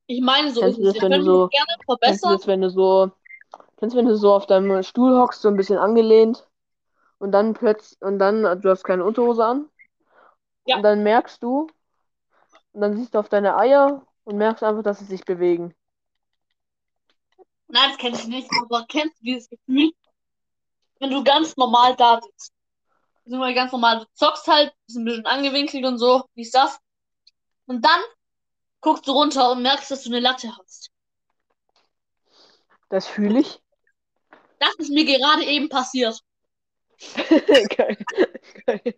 Ich 0.08 0.22
meine, 0.22 0.52
so 0.52 0.62
Kennst 0.62 0.80
ist 0.80 0.88
es. 0.88 0.94
das, 0.96 1.04
wenn 1.04 1.12
du 1.20 1.24
so- 1.24 1.48
gerne 1.48 1.68
Kennst 1.78 1.86
du 1.86 1.86
verbessern. 1.86 2.38
das, 2.38 2.48
wenn 2.48 2.62
du 2.62 2.70
so, 2.70 3.12
kennst 3.78 3.94
du, 3.96 4.00
wenn 4.00 4.08
du 4.08 4.16
so 4.18 4.34
auf 4.34 4.46
deinem 4.48 4.84
Stuhl 4.84 5.18
hockst, 5.18 5.42
so 5.42 5.48
ein 5.50 5.56
bisschen 5.56 5.78
angelehnt 5.78 6.48
und 7.20 7.32
dann 7.32 7.54
plötzlich, 7.54 8.02
und 8.02 8.20
dann, 8.20 8.42
du 8.62 8.70
hast 8.70 8.84
keine 8.84 9.06
Unterhose 9.06 9.46
an 9.46 9.70
Ja. 10.72 10.78
und 10.78 10.84
dann 10.84 11.04
merkst 11.04 11.44
du, 11.44 11.68
und 12.74 12.82
dann 12.82 12.96
siehst 12.96 13.14
du 13.14 13.20
auf 13.20 13.30
deine 13.30 13.58
Eier 13.58 14.06
und 14.24 14.38
merkst 14.38 14.64
einfach, 14.64 14.84
dass 14.84 15.00
sie 15.00 15.06
sich 15.06 15.26
bewegen. 15.26 15.74
Nein, 17.68 17.90
das 17.90 17.98
kenne 17.98 18.18
ich 18.18 18.28
nicht, 18.28 18.50
aber 18.64 18.86
kennst 18.88 19.20
du 19.20 19.24
dieses 19.24 19.50
Gefühl, 19.50 19.92
wenn 21.00 21.12
du 21.12 21.24
ganz 21.24 21.56
normal 21.58 21.96
da 21.96 22.20
sitzt? 22.22 22.54
Also 23.26 23.38
mal 23.38 23.54
ganz 23.54 23.72
normal, 23.72 24.00
du 24.00 24.06
zockst 24.14 24.48
halt, 24.48 24.74
bist 24.86 24.98
ein 24.98 25.06
bisschen 25.06 25.26
angewinkelt 25.26 25.86
und 25.86 25.98
so, 25.98 26.26
wie 26.34 26.42
ist 26.42 26.56
das? 26.56 26.80
Und 27.66 27.86
dann 27.86 28.02
guckst 28.82 29.08
du 29.08 29.12
runter 29.12 29.52
und 29.52 29.62
merkst, 29.62 29.92
dass 29.92 30.04
du 30.04 30.10
eine 30.10 30.20
Latte 30.20 30.56
hast. 30.58 30.90
Das 32.90 33.08
fühle 33.08 33.40
ich. 33.40 33.62
Das 34.60 34.76
ist 34.76 34.92
mir 34.92 35.06
gerade 35.06 35.46
eben 35.46 35.70
passiert. 35.70 36.20
Geil. 37.78 37.98
Geil. 38.66 38.96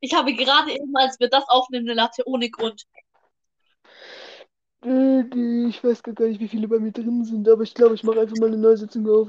Ich 0.00 0.14
habe 0.14 0.34
gerade 0.34 0.72
eben, 0.72 0.96
als 0.96 1.20
wir 1.20 1.28
das 1.28 1.48
aufnehmen, 1.48 1.86
eine 1.86 1.94
Latte 1.94 2.22
ohne 2.26 2.50
Grund. 2.50 2.86
Äh, 4.82 5.20
Ich 5.68 5.84
weiß 5.84 6.02
gar 6.02 6.14
nicht, 6.26 6.40
wie 6.40 6.48
viele 6.48 6.68
bei 6.68 6.78
mir 6.78 6.92
drin 6.92 7.24
sind, 7.24 7.48
aber 7.48 7.62
ich 7.62 7.74
glaube, 7.74 7.94
ich 7.94 8.02
mache 8.02 8.20
einfach 8.20 8.36
mal 8.38 8.46
eine 8.46 8.56
neue 8.56 8.76
Sitzung 8.76 9.08
auf. 9.08 9.28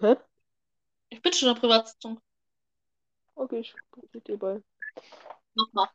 Hä? 0.00 0.16
Ich 1.08 1.22
bin 1.22 1.32
schon 1.32 1.48
in 1.48 1.54
der 1.54 1.60
Privatsitzung. 1.60 2.20
Okay, 3.34 3.60
ich 3.60 3.74
bin 4.10 4.22
dir 4.24 4.38
bei. 4.38 4.62
Nochmal. 5.54 5.88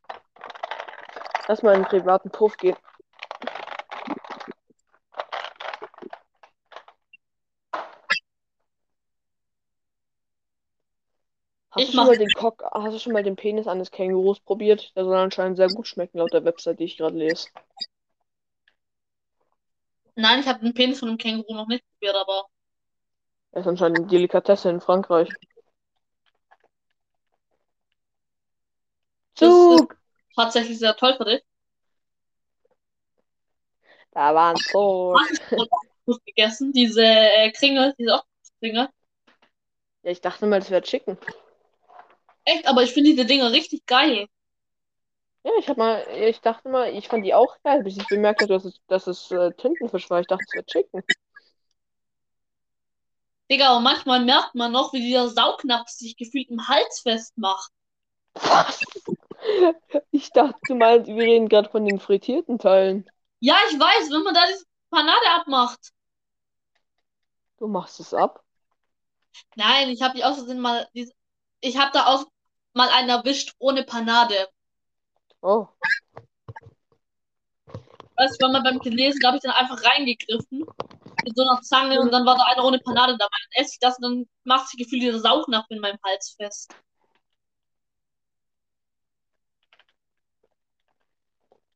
Lass 1.48 1.62
mal 1.62 1.72
in 1.76 1.78
einen 1.78 1.86
privaten 1.86 2.30
Puff 2.30 2.58
gehen. 2.58 2.76
Hast 11.78 11.84
Ich 11.84 11.92
du 11.92 11.98
schon 11.98 12.08
mal 12.08 12.18
den 12.18 12.30
Cock, 12.30 12.64
hast 12.74 12.96
du 12.96 13.00
schon 13.00 13.14
mal 13.14 13.22
den 13.24 13.36
Penis 13.36 13.68
eines 13.68 13.92
Kängurus 13.92 14.40
probiert? 14.40 14.96
Der 14.96 15.04
soll 15.06 15.16
anscheinend 15.16 15.58
sehr 15.58 15.68
gut 15.68 15.88
schmecken, 15.88 16.18
laut 16.18 16.34
der 16.34 16.44
Website, 16.44 16.80
die 16.80 16.86
ich 16.86 16.98
gerade 16.98 17.16
lese. 17.16 17.50
Nein, 20.16 20.40
ich 20.40 20.48
habe 20.48 20.60
den 20.62 20.74
Penis 20.74 21.00
von 21.00 21.10
einem 21.10 21.20
Känguru 21.20 21.54
noch 21.54 21.68
nicht 21.68 21.86
probiert, 21.92 22.16
aber 22.16 22.46
Er 23.52 23.62
ist 23.62 23.68
anscheinend 23.68 24.00
eine 24.00 24.08
Delikatesse 24.08 24.70
in 24.70 24.82
Frankreich. 24.82 25.30
Zug! 29.36 29.96
tatsächlich 30.36 30.80
sehr 30.80 30.96
toll 30.96 31.16
für 31.16 31.26
dich. 31.26 31.44
Da 34.12 34.34
war 34.34 34.52
ein 34.52 34.56
Zug. 34.56 35.20
Gut 36.06 36.26
gegessen. 36.26 36.72
Diese 36.72 37.04
äh, 37.04 37.52
Kringel, 37.52 37.94
diese 38.00 38.14
Oktopus-Kringel. 38.14 38.88
Ja, 40.04 40.12
ich 40.12 40.22
dachte 40.22 40.48
mal, 40.48 40.60
das 40.60 40.72
wäre 40.72 40.82
Chicken. 40.82 41.18
Echt, 42.48 42.66
aber 42.66 42.82
ich 42.82 42.94
finde 42.94 43.10
diese 43.10 43.26
Dinger 43.26 43.52
richtig 43.52 43.86
geil. 43.86 44.26
Ja, 45.44 45.52
ich 45.60 45.68
hab 45.68 45.76
mal, 45.76 46.06
ich 46.14 46.40
dachte 46.40 46.70
mal, 46.70 46.94
ich 46.94 47.10
fand 47.10 47.26
die 47.26 47.34
auch 47.34 47.58
geil, 47.62 47.84
bis 47.84 47.98
ich 47.98 48.08
bemerkt 48.08 48.42
habe, 48.42 48.54
dass 48.54 48.64
es, 48.64 48.80
dass 48.88 49.08
es 49.08 49.30
äh, 49.32 49.52
Tintenfisch 49.52 50.10
war. 50.10 50.22
Ich 50.22 50.28
dachte, 50.28 50.46
es 50.48 50.54
wäre 50.54 50.66
Chicken. 50.66 51.04
Digga, 53.52 53.68
aber 53.68 53.82
manchmal 53.82 54.24
merkt 54.24 54.56
man 54.56 54.72
noch, 54.72 54.94
wie 54.94 55.02
dieser 55.02 55.28
Saugnapf 55.28 55.90
sich 55.90 56.16
gefühlt 56.16 56.50
im 56.50 56.70
Hals 56.70 57.02
festmacht. 57.02 57.72
Was? 58.34 58.82
Ich 60.12 60.32
dachte, 60.32 60.60
du 60.68 60.76
meinst, 60.76 61.08
wir 61.08 61.16
reden 61.16 61.48
gerade 61.48 61.70
von 61.70 61.86
den 61.86 62.00
frittierten 62.00 62.58
Teilen. 62.60 63.08
Ja, 63.40 63.56
ich 63.70 63.80
weiß, 63.80 64.10
wenn 64.10 64.24
man 64.24 64.34
da 64.34 64.42
diese 64.48 64.66
Panade 64.90 65.30
abmacht. 65.36 65.92
Du 67.60 67.68
machst 67.68 68.00
es 68.00 68.14
ab. 68.14 68.44
Nein, 69.56 69.90
ich 69.90 70.02
habe 70.02 70.16
die 70.16 70.24
außerdem 70.24 70.60
mal, 70.60 70.88
ich 71.62 71.78
habe 71.78 71.92
da 71.94 72.08
auch 72.08 72.26
mal 72.78 72.90
einen 72.90 73.10
erwischt 73.10 73.54
ohne 73.60 73.84
Panade. 73.84 74.48
Oh. 75.42 75.68
Weißt 78.16 78.42
du, 78.42 78.46
wenn 78.46 78.54
man 78.54 78.64
beim 78.64 78.80
Gelesen, 78.80 79.20
da 79.22 79.28
habe 79.28 79.38
ich 79.38 79.44
dann 79.44 79.52
einfach 79.52 79.84
reingegriffen 79.84 80.66
mit 81.24 81.36
so 81.36 81.44
einer 81.44 81.62
Zange 81.62 82.00
und 82.00 82.12
dann 82.12 82.26
war 82.26 82.36
da 82.38 82.44
einer 82.44 82.64
ohne 82.64 82.80
Panade 82.80 83.18
dabei. 83.18 83.38
Dann 83.54 83.64
esse 83.64 83.74
ich 83.74 83.80
das 83.80 83.98
und 83.98 84.04
dann 84.04 84.30
macht 84.44 84.70
sich 84.70 84.80
gefühlt 84.80 85.04
dieser 85.04 85.20
Saugnapf 85.20 85.66
in 85.70 85.80
meinem 85.80 86.00
Hals 86.04 86.36
fest. 86.40 86.74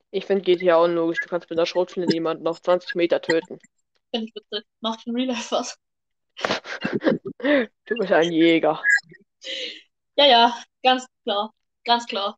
Ich 0.10 0.26
finde 0.26 0.44
GTA 0.44 0.78
unlogisch. 0.78 1.20
Du 1.22 1.30
kannst 1.30 1.50
mit 1.50 1.58
einer 1.58 1.66
Schrotflinte 1.66 2.14
jemanden 2.14 2.48
auf 2.48 2.62
20 2.62 2.96
Meter 2.96 3.22
töten. 3.22 3.60
Finde 4.12 4.28
ich 4.28 4.36
witzig. 4.36 4.66
Mach 4.82 4.98
ich 5.00 5.08
in 5.08 5.16
Real 5.16 5.28
Life 5.28 5.52
was. 5.52 5.78
Du 7.86 7.96
bist 7.98 8.12
ein 8.12 8.32
Jäger. 8.32 8.82
Ja, 10.16 10.26
ja, 10.26 10.64
ganz 10.84 11.06
klar. 11.24 11.54
Ganz 11.84 12.06
klar. 12.06 12.38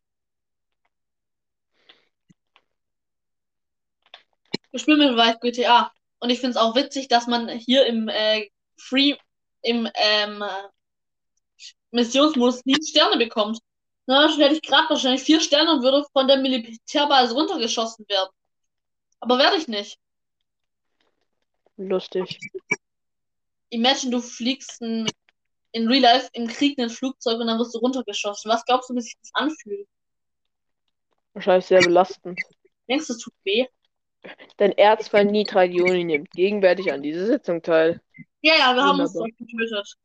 Ich 4.72 4.82
spiele 4.82 4.98
mittlerweile 4.98 5.38
GTA. 5.40 5.92
Und 6.20 6.30
ich 6.30 6.40
finde 6.40 6.52
es 6.52 6.58
auch 6.58 6.76
witzig, 6.76 7.08
dass 7.08 7.28
man 7.28 7.50
hier 7.50 7.86
im 7.86 8.08
äh, 8.08 8.50
Free, 8.78 9.16
im 9.62 9.90
ähm, 9.94 10.44
Missionsmodus 11.92 12.66
nie 12.66 12.82
Sterne 12.84 13.18
bekommt. 13.18 13.60
Na, 14.06 14.28
dann 14.28 14.38
hätte 14.38 14.56
ich 14.56 14.62
gerade 14.62 14.90
wahrscheinlich 14.90 15.24
vier 15.24 15.40
Sterne 15.40 15.72
und 15.72 15.84
würde 15.84 16.06
von 16.12 16.28
der 16.28 16.38
Militärbasis 16.38 17.36
runtergeschossen 17.36 18.06
werden. 18.10 18.30
Aber 19.20 19.38
werde 19.38 19.58
ich 19.58 19.68
nicht. 19.68 19.98
Lustig. 21.78 22.40
Imagine, 23.70 24.12
du 24.12 24.22
fliegst 24.22 24.82
ein, 24.82 25.10
in 25.74 25.88
Real 25.88 26.02
Life 26.02 26.30
im 26.34 26.48
Krieg 26.48 26.80
ein 26.80 26.90
Flugzeug 26.90 27.40
und 27.40 27.48
dann 27.48 27.60
wirst 27.60 27.76
du 27.76 27.80
runtergeschossen. 27.80 28.50
Was 28.50 28.64
glaubst 28.64 28.90
du, 28.90 28.96
wie 28.96 29.02
sich 29.02 29.18
das 29.20 29.32
anfühlt? 29.34 29.88
Wahrscheinlich 31.34 31.66
sehr 31.66 31.82
belastend. 31.82 32.40
Denkst 32.88 33.08
du, 33.08 33.14
es 33.14 33.20
tut 33.20 33.34
weh? 33.44 33.66
Dein 34.58 34.72
Erzfeind 34.72 35.32
Nitradioni 35.32 36.04
nimmt 36.04 36.32
gegenwärtig 36.32 36.94
an 36.94 37.02
dieser 37.02 37.26
Sitzung 37.26 37.62
teil. 37.62 38.02
Ja, 38.42 38.56
ja, 38.56 38.76
wir 38.76 38.84
haben 38.84 39.00
uns 39.00 39.14
Wunderbar. 39.14 39.30
doch 39.40 39.48
getötet. 39.48 39.96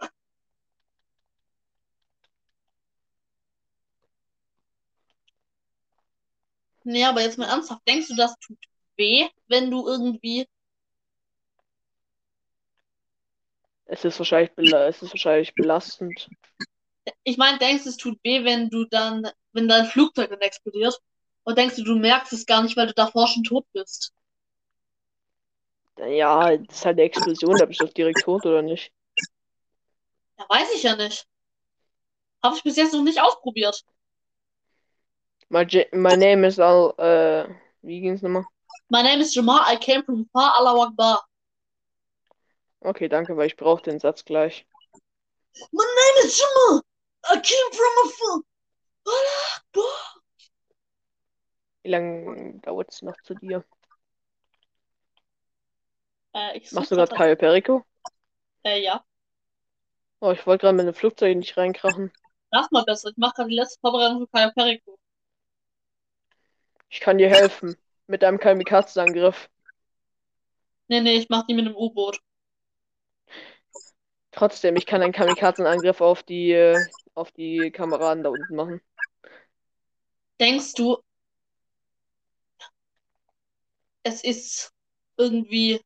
Nee, 6.85 7.05
aber 7.05 7.21
jetzt 7.21 7.37
mal 7.37 7.49
ernsthaft, 7.49 7.83
denkst 7.87 8.09
du, 8.09 8.17
das 8.17 8.35
tut 8.39 8.59
weh, 8.97 9.29
wenn 9.49 9.71
du 9.71 9.87
irgendwie. 9.87 10.47
Es 13.91 14.05
ist 14.05 14.19
wahrscheinlich, 14.19 14.51
es 14.73 15.03
ist 15.03 15.13
wahrscheinlich 15.13 15.55
belastend. 15.55 16.29
Ich 17.25 17.39
meine, 17.39 17.59
denkst 17.59 17.85
du, 17.85 17.89
es 17.89 17.97
tut 17.97 18.19
weh, 18.23 18.45
wenn 18.45 18.69
du 18.69 18.85
dann, 18.85 19.27
wenn 19.53 19.67
dein 19.67 19.87
Flugzeug 19.87 20.29
dann 20.29 20.41
explodiert? 20.41 20.95
Oder 21.45 21.55
denkst 21.55 21.77
du, 21.77 21.85
du 21.85 21.97
merkst 21.97 22.35
es 22.35 22.45
gar 22.45 22.63
nicht, 22.63 22.77
weil 22.77 22.89
du 22.89 22.93
davor 22.93 23.27
schon 23.27 23.45
tot 23.45 23.65
bist? 23.73 24.13
Ja, 25.97 26.55
das 26.57 26.77
ist 26.77 26.85
halt 26.85 26.99
eine 26.99 27.07
Explosion, 27.07 27.59
da 27.59 27.65
bist 27.65 27.81
du 27.81 27.87
doch 27.87 27.95
direkt 27.95 28.21
tot, 28.21 28.45
oder 28.45 28.61
nicht? 28.61 28.93
Ja, 30.39 30.45
weiß 30.51 30.75
ich 30.75 30.83
ja 30.83 30.95
nicht. 30.95 31.27
Habe 32.43 32.57
ich 32.57 32.63
bis 32.63 32.77
jetzt 32.77 32.93
noch 32.93 33.03
nicht 33.03 33.21
ausprobiert. 33.21 33.85
My, 35.49 35.65
my 35.93 36.15
name 36.15 36.47
is 36.47 36.61
Al, 36.61 36.93
äh, 36.99 37.49
wie 37.81 38.01
ging's 38.03 38.21
nochmal? 38.21 38.45
My 38.91 39.03
name 39.03 39.21
is 39.21 39.35
Jamar, 39.35 39.63
I 39.67 39.77
came 39.77 40.05
from 40.05 40.29
far 40.33 40.55
Allahu 40.59 40.83
Akbar. 40.83 41.25
Okay, 42.81 43.09
danke, 43.09 43.37
weil 43.37 43.47
ich 43.47 43.57
brauche 43.57 43.83
den 43.83 43.99
Satz 43.99 44.25
gleich. 44.25 44.67
My 45.73 45.85
name 45.85 46.27
is 46.27 46.39
Jamar, 46.39 46.83
I 47.25 47.41
came 47.41 47.73
from 47.73 47.93
afar. 48.07 48.43
Wie 51.83 51.91
lange 51.91 52.61
dauert 52.61 52.93
es 52.93 53.03
noch 53.03 53.17
zu 53.23 53.35
dir? 53.35 53.65
Äh, 56.35 56.59
ich 56.59 56.71
Machst 56.73 56.91
du 56.91 56.97
gerade 56.97 57.15
Cayo 57.15 57.37
Perico? 57.37 57.85
Äh, 58.63 58.83
ja. 58.83 59.05
Oh, 60.21 60.33
ich 60.33 60.47
wollte 60.47 60.63
gerade 60.63 60.77
mit 60.77 60.87
dem 60.87 60.95
Flugzeug 60.95 61.37
nicht 61.37 61.57
reinkrachen. 61.57 62.13
Lass 62.51 62.71
mal 62.71 62.85
besser. 62.85 63.11
Ich 63.11 63.17
mache 63.17 63.35
gerade 63.37 63.49
die 63.49 63.57
letzte 63.57 63.81
Vorbereitung 63.81 64.21
für 64.21 64.27
Cayo 64.29 64.51
Perico. 64.53 64.99
Ich 66.91 67.01
kann 67.01 67.19
dir 67.19 67.29
helfen. 67.29 67.77
Mit 68.07 68.25
einem 68.25 68.39
Kamikaze-Angriff. 68.39 69.51
Nee, 70.89 71.01
nee, 71.01 71.17
ich 71.17 71.29
mach 71.29 71.47
die 71.47 71.55
mit 71.55 71.67
einem 71.67 71.77
U-Boot. 71.77 72.21
Trotzdem, 74.33 74.77
ich 74.77 74.87
kann 74.87 75.03
einen 75.03 75.13
Kamikazenangriff 75.13 76.01
auf 76.01 76.23
die, 76.23 76.53
äh, 76.53 76.79
auf 77.15 77.33
die 77.33 77.71
Kameraden 77.71 78.23
da 78.23 78.31
unten 78.31 78.55
machen. 78.55 78.81
Denkst 80.39 80.75
du, 80.75 80.99
es 84.03 84.23
ist 84.25 84.73
irgendwie. 85.17 85.81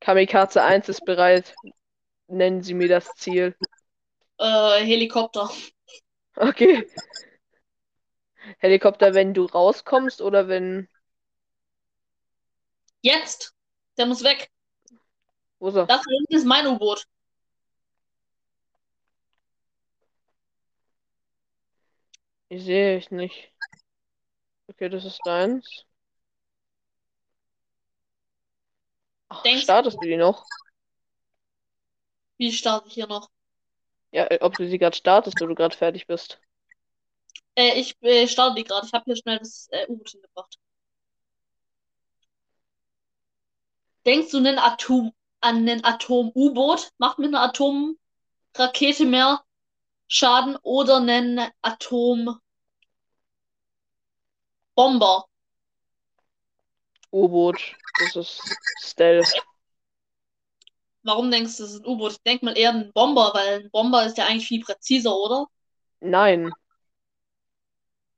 Kamikaze 0.00 0.62
1 0.62 0.88
ist 0.88 1.04
bereit. 1.04 1.54
Nennen 2.28 2.62
Sie 2.62 2.74
mir 2.74 2.88
das 2.88 3.14
Ziel. 3.14 3.56
Äh, 4.38 4.84
Helikopter. 4.84 5.50
Okay. 6.36 6.86
Helikopter, 8.58 9.14
wenn 9.14 9.32
du 9.32 9.44
rauskommst 9.46 10.20
oder 10.20 10.48
wenn. 10.48 10.88
Jetzt! 13.00 13.53
Der 13.96 14.06
muss 14.06 14.22
weg. 14.22 14.50
Wo 15.58 15.68
ist 15.68 15.76
er? 15.76 15.86
Das 15.86 16.02
hinten 16.08 16.34
ist 16.34 16.44
mein 16.44 16.66
U-Boot. 16.66 17.04
Ich 22.48 22.64
sehe 22.64 22.96
ich 22.96 23.10
nicht. 23.10 23.52
Okay, 24.68 24.88
das 24.88 25.04
ist 25.04 25.20
deins. 25.24 25.84
Ach, 29.28 29.42
Denkst- 29.42 29.62
startest 29.64 29.98
du 30.00 30.06
die 30.06 30.16
noch? 30.16 30.44
Wie 32.38 32.52
starte 32.52 32.88
ich 32.88 32.94
hier 32.94 33.06
noch? 33.06 33.30
Ja, 34.12 34.24
äh, 34.30 34.38
ob 34.40 34.54
du 34.54 34.68
sie 34.68 34.78
gerade 34.78 34.96
startest 34.96 35.40
oder 35.40 35.48
du 35.48 35.54
gerade 35.54 35.76
fertig 35.76 36.06
bist. 36.06 36.40
Äh, 37.56 37.80
ich 37.80 37.96
äh, 38.02 38.26
starte 38.28 38.56
die 38.56 38.64
gerade. 38.64 38.86
Ich 38.86 38.92
habe 38.92 39.04
hier 39.06 39.16
schnell 39.16 39.38
das 39.38 39.68
äh, 39.70 39.86
U-Boot 39.88 40.10
hingebracht. 40.10 40.58
Denkst 44.06 44.30
du, 44.32 44.38
ein 44.38 44.58
Atom, 44.58 45.12
an 45.40 45.68
ein 45.68 45.84
Atom-U-Boot 45.84 46.90
macht 46.98 47.18
mit 47.18 47.28
einer 47.28 47.42
Atomrakete 47.42 49.04
mehr 49.06 49.42
Schaden 50.06 50.56
oder 50.62 50.98
ein 50.98 51.40
Atombomber? 51.62 52.40
U-Boot, 57.12 57.76
das 58.00 58.16
ist 58.16 58.40
Stealth. 58.82 59.32
Warum 61.02 61.30
denkst 61.30 61.56
du, 61.56 61.62
das 61.62 61.72
ist 61.72 61.84
ein 61.84 61.86
U-Boot? 61.86 62.12
Ich 62.12 62.22
denke 62.22 62.44
mal 62.44 62.58
eher 62.58 62.70
ein 62.70 62.92
Bomber, 62.92 63.30
weil 63.34 63.64
ein 63.64 63.70
Bomber 63.70 64.04
ist 64.04 64.18
ja 64.18 64.26
eigentlich 64.26 64.48
viel 64.48 64.62
präziser, 64.62 65.14
oder? 65.16 65.46
Nein. 66.00 66.52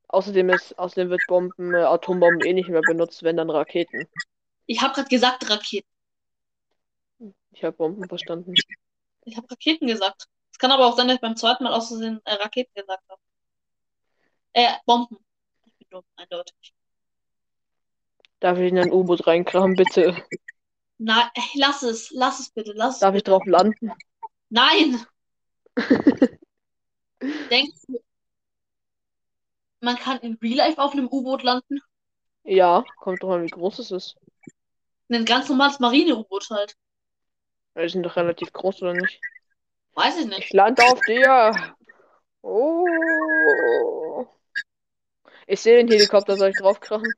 Außerdem 0.09 0.51
ist, 0.51 0.79
außerdem 0.79 1.11
wird 1.11 1.23
Bomben, 1.27 1.75
äh, 1.75 1.83
Atombomben 1.83 2.47
eh 2.47 2.53
nicht 2.53 2.69
mehr 2.69 2.81
benutzt, 2.81 3.23
wenn 3.23 3.37
dann 3.37 3.51
Raketen. 3.51 4.09
Ich 4.67 4.83
habe 4.83 4.95
gerade 4.95 5.09
gesagt 5.09 5.49
Raketen. 5.49 5.89
Ich 7.53 7.65
habe 7.65 7.77
Bomben 7.77 8.09
verstanden. 8.09 8.55
Ich 9.25 9.37
habe 9.37 9.51
Raketen 9.51 9.87
gesagt. 9.87 10.27
Es 10.53 10.59
kann 10.59 10.73
aber 10.73 10.87
auch 10.87 10.97
sein, 10.97 11.09
dass 11.09 11.17
ich 11.17 11.21
beim 11.21 11.37
zweiten 11.37 11.65
Mal 11.65 11.73
aus 11.73 11.89
Versehen 11.89 12.21
äh, 12.25 12.35
Raketen 12.35 12.73
gesagt 12.75 13.03
habe. 13.09 13.21
Äh, 14.53 14.73
Bomben. 14.85 15.19
Ich 15.65 15.77
bin 15.77 15.89
dumm, 15.91 16.05
eindeutig. 16.17 16.75
Darf 18.41 18.59
ich 18.59 18.71
in 18.71 18.79
ein 18.79 18.93
U-Boot 18.93 19.27
reinkramen, 19.27 19.77
bitte? 19.77 20.17
Nein, 20.99 21.29
ey, 21.35 21.43
lass 21.55 21.83
es, 21.83 22.11
lass 22.11 22.41
es 22.41 22.51
bitte, 22.51 22.73
lass 22.75 22.95
es 22.95 23.01
Darf 23.01 23.15
ich 23.15 23.21
bitte. 23.21 23.31
drauf 23.33 23.47
landen? 23.47 23.93
Nein! 24.49 25.05
Denkst 27.51 27.83
du, 27.89 27.99
man 29.81 29.97
kann 29.97 30.19
in 30.21 30.35
Real 30.43 30.57
Life 30.57 30.81
auf 30.81 30.93
einem 30.93 31.09
U-Boot 31.09 31.43
landen? 31.43 31.81
Ja, 32.45 32.85
kommt 32.99 33.23
doch 33.23 33.31
an, 33.31 33.43
wie 33.43 33.51
groß 33.51 33.79
es 33.81 33.91
ist. 33.91 34.17
Ein 35.09 35.25
ganz 35.25 35.49
normales 35.49 35.79
Marine-U-Boot 35.79 36.51
halt. 36.51 36.77
Die 37.79 37.89
sind 37.89 38.03
doch 38.03 38.17
relativ 38.17 38.53
groß, 38.53 38.83
oder 38.83 38.95
nicht? 38.95 39.21
Weiß 39.95 40.19
ich 40.19 40.27
nicht. 40.27 40.39
Ich 40.47 40.53
lande 40.53 40.83
auf 40.85 41.01
dir. 41.03 41.75
Oh. 42.43 44.27
Ich 45.47 45.61
sehe 45.61 45.77
den 45.77 45.89
Helikopter, 45.89 46.37
soll 46.37 46.51
ich 46.51 46.57
draufkrachen? 46.57 47.13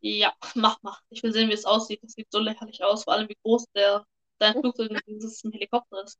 Ja, 0.00 0.32
mach 0.54 0.82
mal. 0.82 0.96
Ich 1.08 1.22
will 1.22 1.32
sehen, 1.32 1.48
wie 1.48 1.54
es 1.54 1.64
aussieht. 1.64 2.02
Das 2.02 2.12
sieht 2.12 2.30
so 2.30 2.38
lächerlich 2.38 2.82
aus, 2.84 3.04
vor 3.04 3.14
allem 3.14 3.28
wie 3.28 3.38
groß 3.42 3.64
der 3.74 4.04
dein 4.38 4.52
Flugzeug 4.52 4.90
mit 4.90 5.06
diesem 5.06 5.50
Helikopter 5.52 6.04
ist. 6.04 6.18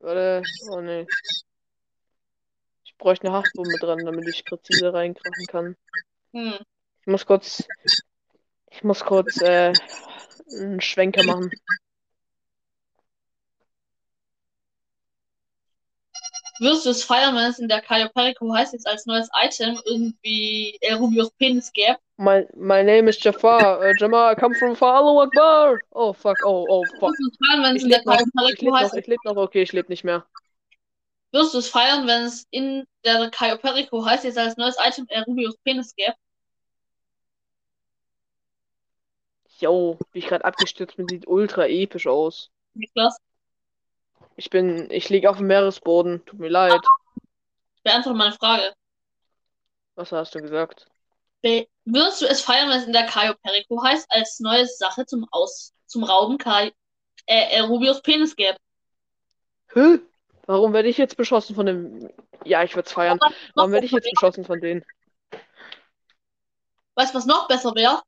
Warte, 0.00 0.42
oh 0.70 0.80
nee. 0.80 1.06
Ich 2.84 2.96
bräuchte 2.98 3.26
eine 3.26 3.36
Haftbombe 3.36 3.78
dran, 3.78 4.04
damit 4.04 4.28
ich 4.28 4.44
präzise 4.44 4.92
reinkrachen 4.92 5.46
kann. 5.46 5.76
Hm. 6.32 6.58
Ich 7.00 7.06
muss 7.06 7.24
kurz. 7.24 7.66
Ich 8.74 8.82
muss 8.82 9.04
kurz 9.04 9.40
äh, 9.40 9.72
einen 10.60 10.80
Schwenker 10.80 11.24
machen. 11.24 11.50
Wirst 16.60 16.86
du 16.86 16.90
es 16.90 17.04
feiern, 17.04 17.34
wenn 17.34 17.50
es 17.50 17.58
in 17.58 17.68
der 17.68 17.80
Cayo 17.80 18.08
Perico 18.08 18.52
heißt, 18.52 18.72
jetzt 18.72 18.86
als 18.86 19.06
neues 19.06 19.28
Item 19.34 19.78
irgendwie 19.84 20.76
El 20.80 20.96
Rubios 20.96 21.30
Penis 21.32 21.72
gäbe? 21.72 21.98
My, 22.16 22.46
my 22.54 22.82
name 22.82 23.08
is 23.08 23.18
Jafar. 23.22 23.80
Uh, 23.80 23.92
Jamal, 23.98 24.36
come 24.36 24.54
from. 24.54 24.76
Allahu 24.80 25.22
Akbar. 25.22 25.80
Oh 25.92 26.12
fuck, 26.12 26.36
oh, 26.44 26.66
oh 26.68 26.84
fuck. 27.00 27.10
Wirst 27.10 27.20
du 27.20 27.28
es 27.30 27.38
feiern, 27.46 27.62
wenn 27.62 27.76
es 27.76 27.82
Ich 27.82 27.84
in 27.84 27.90
der 27.90 27.98
lebe 27.98 28.10
noch, 28.34 28.48
ich 28.48 28.60
lebe 28.60 28.72
noch, 28.72 28.94
ich 28.94 29.06
lebe 29.06 29.20
noch, 29.24 29.36
okay, 29.36 29.62
ich 29.62 29.72
lebe 29.72 29.88
nicht 29.88 30.04
mehr. 30.04 30.24
Wirst 31.32 31.54
du 31.54 31.58
es 31.58 31.68
feiern, 31.68 32.06
wenn 32.06 32.22
es 32.22 32.46
in 32.50 32.86
der 33.04 33.30
Cayo 33.30 33.56
Perico 33.56 34.04
heißt, 34.04 34.24
jetzt 34.24 34.38
als 34.38 34.56
neues 34.56 34.76
Item 34.78 35.06
El 35.08 35.24
Rubios 35.24 35.56
Penis 35.64 35.94
gäbe? 35.96 36.14
Yo, 39.64 39.96
bin 40.12 40.20
ich 40.20 40.28
gerade 40.28 40.44
abgestürzt, 40.44 40.98
mir 40.98 41.06
sieht 41.08 41.26
ultra 41.26 41.66
episch 41.66 42.06
aus. 42.06 42.50
Niklas, 42.74 43.16
Ich 44.36 44.50
bin, 44.50 44.90
ich 44.90 45.08
liege 45.08 45.30
auf 45.30 45.38
dem 45.38 45.46
Meeresboden. 45.46 46.22
Tut 46.26 46.38
mir 46.38 46.50
leid. 46.50 46.82
beantworte 47.82 48.18
meine 48.18 48.32
Frage. 48.32 48.74
Was 49.94 50.12
hast 50.12 50.34
du 50.34 50.42
gesagt? 50.42 50.84
Be 51.40 51.66
Würdest 51.86 52.20
du 52.20 52.26
es 52.26 52.42
feiern, 52.42 52.68
wenn 52.68 52.76
es 52.76 52.86
in 52.86 52.92
der 52.92 53.06
Cayo 53.06 53.32
Perico 53.42 53.82
heißt, 53.82 54.06
als 54.10 54.38
neue 54.40 54.66
Sache 54.66 55.06
zum 55.06 55.26
Aus 55.30 55.72
zum 55.86 56.04
Rauben 56.04 56.36
Kai 56.36 56.70
äh, 57.24 57.56
El 57.56 57.64
Rubios 57.64 58.02
Penis 58.02 58.36
gäbe? 58.36 58.58
Hä? 59.72 59.98
Warum 60.44 60.74
werde 60.74 60.90
ich 60.90 60.98
jetzt 60.98 61.16
beschossen 61.16 61.54
von 61.54 61.64
dem. 61.64 62.10
Ja, 62.44 62.62
ich 62.64 62.76
würde 62.76 62.86
es 62.86 62.92
feiern. 62.92 63.18
Warum 63.54 63.72
werde 63.72 63.86
ich 63.86 63.92
jetzt 63.92 64.10
beschossen 64.10 64.44
von 64.44 64.60
denen? 64.60 64.84
Weißt 66.96 67.14
du, 67.14 67.16
was 67.18 67.24
noch 67.24 67.48
besser 67.48 67.74
wäre? 67.74 68.02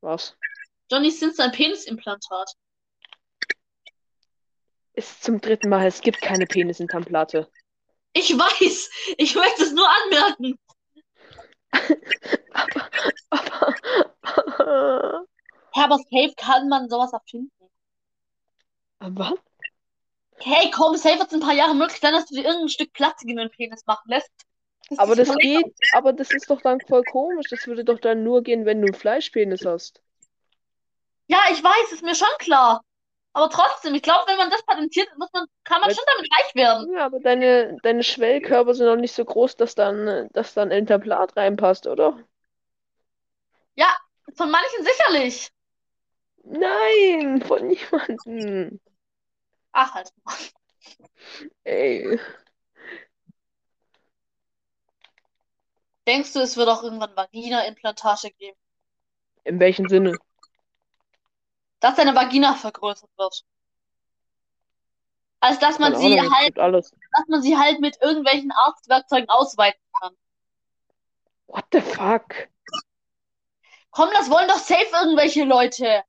Was? 0.00 0.36
Johnny 0.90 1.10
Sins 1.10 1.38
ein 1.38 1.52
Penisimplantat. 1.52 2.54
Ist 4.94 5.22
zum 5.22 5.40
dritten 5.40 5.68
Mal, 5.68 5.86
es 5.86 6.00
gibt 6.00 6.20
keine 6.20 6.46
Penisimplantate. 6.46 7.48
Ich 8.14 8.30
weiß, 8.36 8.90
ich 9.18 9.34
möchte 9.34 9.62
es 9.62 9.72
nur 9.72 9.88
anmerken. 9.88 10.58
Aber, 12.50 12.88
aber. 13.30 15.26
Ja, 15.74 15.84
aber 15.84 15.98
safe 15.98 16.32
kann 16.36 16.68
man 16.68 16.88
sowas 16.88 17.12
erfinden. 17.12 17.52
Aber? 18.98 19.34
Hey, 20.40 20.70
komm, 20.74 20.96
safe 20.96 21.18
wird 21.18 21.28
es 21.28 21.34
ein 21.34 21.40
paar 21.40 21.54
Jahre 21.54 21.74
möglich 21.74 22.00
sein, 22.00 22.14
dass 22.14 22.26
du 22.26 22.34
dir 22.34 22.44
irgendein 22.44 22.68
Stück 22.68 22.92
Plastik 22.92 23.28
in 23.28 23.36
den 23.36 23.50
Penis 23.50 23.86
machen 23.86 24.08
lässt. 24.08 24.32
Das 24.88 24.98
Aber 24.98 25.14
das 25.14 25.32
geht, 25.36 25.72
aber 25.92 26.12
das 26.12 26.30
ist 26.32 26.50
doch 26.50 26.62
dann 26.62 26.80
voll 26.80 27.04
komisch. 27.04 27.48
Das 27.50 27.66
würde 27.66 27.84
doch 27.84 28.00
dann 28.00 28.24
nur 28.24 28.42
gehen, 28.42 28.64
wenn 28.64 28.80
du 28.80 28.86
einen 28.86 28.94
Fleischpenis 28.94 29.64
hast. 29.64 30.02
Ja, 31.28 31.38
ich 31.52 31.62
weiß, 31.62 31.92
ist 31.92 32.02
mir 32.02 32.14
schon 32.14 32.28
klar. 32.38 32.82
Aber 33.32 33.50
trotzdem, 33.50 33.94
ich 33.94 34.02
glaube, 34.02 34.24
wenn 34.26 34.38
man 34.38 34.50
das 34.50 34.64
patentiert, 34.64 35.08
muss 35.16 35.28
man, 35.32 35.46
kann 35.64 35.80
man 35.80 35.88
Weil- 35.90 35.94
schon 35.94 36.04
damit 36.06 36.28
reich 36.32 36.54
werden. 36.54 36.92
Ja, 36.92 37.06
aber 37.06 37.20
deine, 37.20 37.76
deine 37.82 38.02
Schwellkörper 38.02 38.74
sind 38.74 38.86
noch 38.86 38.96
nicht 38.96 39.14
so 39.14 39.24
groß, 39.24 39.56
dass 39.56 39.74
dann, 39.74 40.28
dass 40.32 40.54
dann 40.54 40.72
ein 40.72 40.86
Implantat 40.88 41.36
reinpasst, 41.36 41.86
oder? 41.86 42.18
Von 44.38 44.50
manchen 44.50 44.84
sicherlich. 44.84 45.50
Nein, 46.44 47.42
von 47.42 47.66
niemandem. 47.66 48.80
Ach, 49.72 49.94
halt. 49.94 50.12
Ey. 51.64 52.18
Denkst 56.06 56.32
du, 56.32 56.40
es 56.40 56.56
wird 56.56 56.68
auch 56.68 56.82
irgendwann 56.82 57.14
Vagina-Implantate 57.16 58.30
geben? 58.30 58.56
In 59.44 59.60
welchem 59.60 59.88
Sinne? 59.88 60.16
Dass 61.80 61.96
deine 61.96 62.14
Vagina 62.14 62.54
vergrößert 62.54 63.10
wird. 63.16 63.44
Als 65.40 65.58
dass 65.60 65.78
man 65.78 65.92
Keine 65.92 66.04
sie 66.04 66.18
Ahnung, 66.18 66.34
halt, 66.34 66.58
alles. 66.58 66.90
dass 66.90 67.28
man 67.28 67.42
sie 67.42 67.56
halt 67.56 67.80
mit 67.80 67.96
irgendwelchen 68.02 68.50
Arztwerkzeugen 68.50 69.28
ausweiten 69.28 69.80
kann. 70.00 70.16
What 71.46 71.64
the 71.72 71.80
fuck? 71.80 72.48
Komm, 73.90 74.10
das 74.14 74.30
wollen 74.30 74.48
doch 74.48 74.58
safe 74.58 74.88
irgendwelche 74.92 75.44
Leute. 75.44 76.02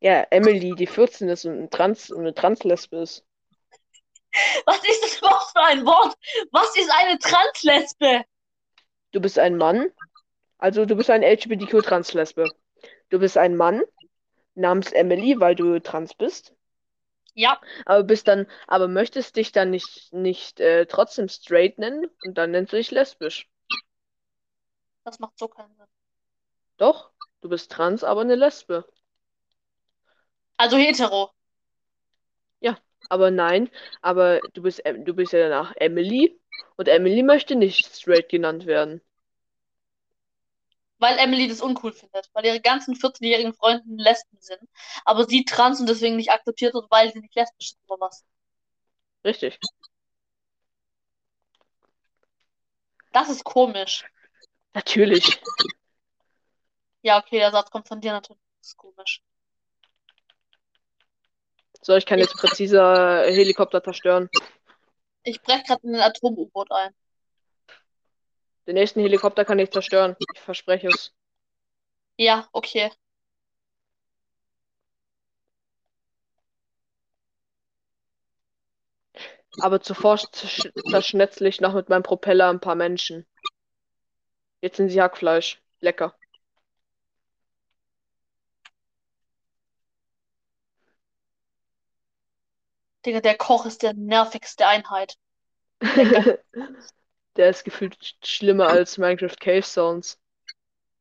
Ja, 0.00 0.26
Emily, 0.30 0.74
die 0.74 0.86
14 0.86 1.28
ist 1.30 1.46
und 1.46 1.58
ein 1.58 1.70
Trans, 1.70 2.10
und 2.10 2.20
eine 2.20 2.34
Translesbe 2.34 2.98
ist. 2.98 3.24
Was 4.66 4.76
ist 4.84 5.02
das 5.02 5.18
überhaupt 5.18 5.50
für 5.52 5.62
ein 5.62 5.86
Wort? 5.86 6.14
Was 6.52 6.76
ist 6.76 6.90
eine 6.90 7.18
Translesbe? 7.18 8.24
Du 9.12 9.20
bist 9.20 9.38
ein 9.38 9.56
Mann 9.56 9.90
Also 10.58 10.84
du 10.84 10.96
bist 10.96 11.08
ein 11.08 11.22
LGBTQ-Trans-Lesbe. 11.22 12.50
Du 13.10 13.18
bist 13.18 13.38
ein 13.38 13.56
Mann 13.56 13.82
namens 14.54 14.92
Emily, 14.92 15.40
weil 15.40 15.54
du 15.54 15.80
trans 15.80 16.14
bist. 16.14 16.54
Ja, 17.34 17.60
Aber 17.84 18.04
bist 18.04 18.28
dann, 18.28 18.46
aber 18.68 18.86
möchtest 18.86 19.36
dich 19.36 19.50
dann 19.50 19.70
nicht, 19.70 20.12
nicht 20.12 20.60
äh, 20.60 20.86
trotzdem 20.86 21.28
straight 21.28 21.78
nennen 21.78 22.06
und 22.24 22.38
dann 22.38 22.52
nennst 22.52 22.72
du 22.72 22.76
dich 22.76 22.90
lesbisch. 22.92 23.48
das 25.04 25.18
macht 25.18 25.38
so 25.38 25.48
keinen 25.48 25.74
Sinn. 25.76 25.86
Doch, 26.76 27.10
du 27.40 27.48
bist 27.48 27.72
trans, 27.72 28.04
aber 28.04 28.20
eine 28.20 28.36
Lesbe. 28.36 28.86
Also 30.56 30.76
hetero. 30.76 31.32
Aber 33.08 33.30
nein, 33.30 33.70
aber 34.00 34.40
du 34.54 34.62
bist, 34.62 34.82
du 34.84 35.14
bist 35.14 35.32
ja 35.32 35.48
danach 35.48 35.74
Emily 35.76 36.38
und 36.76 36.88
Emily 36.88 37.22
möchte 37.22 37.54
nicht 37.56 37.86
straight 37.94 38.28
genannt 38.28 38.66
werden. 38.66 39.00
Weil 41.04 41.18
Emily 41.18 41.48
das 41.48 41.60
uncool 41.60 41.92
findet. 41.92 42.30
Weil 42.32 42.46
ihre 42.46 42.62
ganzen 42.62 42.94
14-jährigen 42.94 43.52
Freunde 43.52 43.84
Lesben 44.02 44.40
sind. 44.40 44.62
Aber 45.04 45.26
sie 45.26 45.44
trans 45.44 45.78
und 45.78 45.86
deswegen 45.86 46.16
nicht 46.16 46.30
akzeptiert 46.30 46.72
wird, 46.72 46.90
weil 46.90 47.12
sie 47.12 47.20
nicht 47.20 47.34
lesbisch 47.34 47.72
sind 47.72 47.82
oder 47.90 48.06
was. 48.06 48.24
Richtig. 49.22 49.60
Das 53.12 53.28
ist 53.28 53.44
komisch. 53.44 54.06
Natürlich. 54.72 55.42
Ja, 57.02 57.18
okay, 57.18 57.36
der 57.36 57.50
Satz 57.50 57.70
kommt 57.70 57.86
von 57.86 58.00
dir 58.00 58.12
natürlich. 58.12 58.40
Das 58.60 58.68
ist 58.68 58.76
komisch. 58.78 59.20
So, 61.82 61.94
ich 61.96 62.06
kann 62.06 62.18
jetzt 62.18 62.32
präziser 62.32 63.24
Helikopter 63.26 63.84
zerstören. 63.84 64.30
Ich 65.22 65.42
breche 65.42 65.64
gerade 65.64 65.86
in 65.86 65.96
ein 65.96 66.00
Atom-U-Boot 66.00 66.72
ein. 66.72 66.94
Den 68.66 68.74
nächsten 68.74 69.00
Helikopter 69.00 69.44
kann 69.46 69.58
ich 69.58 69.70
zerstören. 69.70 70.16
Ich 70.34 70.40
verspreche 70.40 70.88
es. 70.88 71.14
Ja, 72.16 72.48
okay. 72.52 72.90
Aber 79.60 79.80
zuvor 79.80 80.14
zersch- 80.32 80.70
zerschnetzle 80.88 81.48
ich 81.48 81.60
noch 81.60 81.74
mit 81.74 81.88
meinem 81.88 82.04
Propeller 82.04 82.50
ein 82.50 82.60
paar 82.60 82.76
Menschen. 82.76 83.26
Jetzt 84.62 84.78
sind 84.78 84.88
sie 84.88 85.00
Hackfleisch. 85.00 85.62
Lecker. 85.80 86.16
Digga, 93.06 93.20
der 93.20 93.36
Koch 93.36 93.66
ist 93.66 93.82
der 93.84 93.94
nervigste 93.94 94.66
Einheit. 94.66 95.16
Der 97.36 97.50
ist 97.50 97.64
gefühlt 97.64 97.96
sch- 97.96 98.14
schlimmer 98.24 98.68
als 98.68 98.98
Minecraft 98.98 99.36
Cave 99.40 99.62
Sounds. 99.62 100.18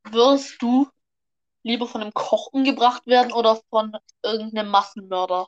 Wirst 0.06 0.62
du 0.62 0.88
lieber 1.64 1.88
von 1.88 2.02
einem 2.02 2.14
Koch 2.14 2.48
umgebracht 2.48 3.06
werden 3.08 3.32
oder 3.32 3.62
von 3.70 3.96
irgendeinem 4.22 4.70
Massenmörder? 4.70 5.48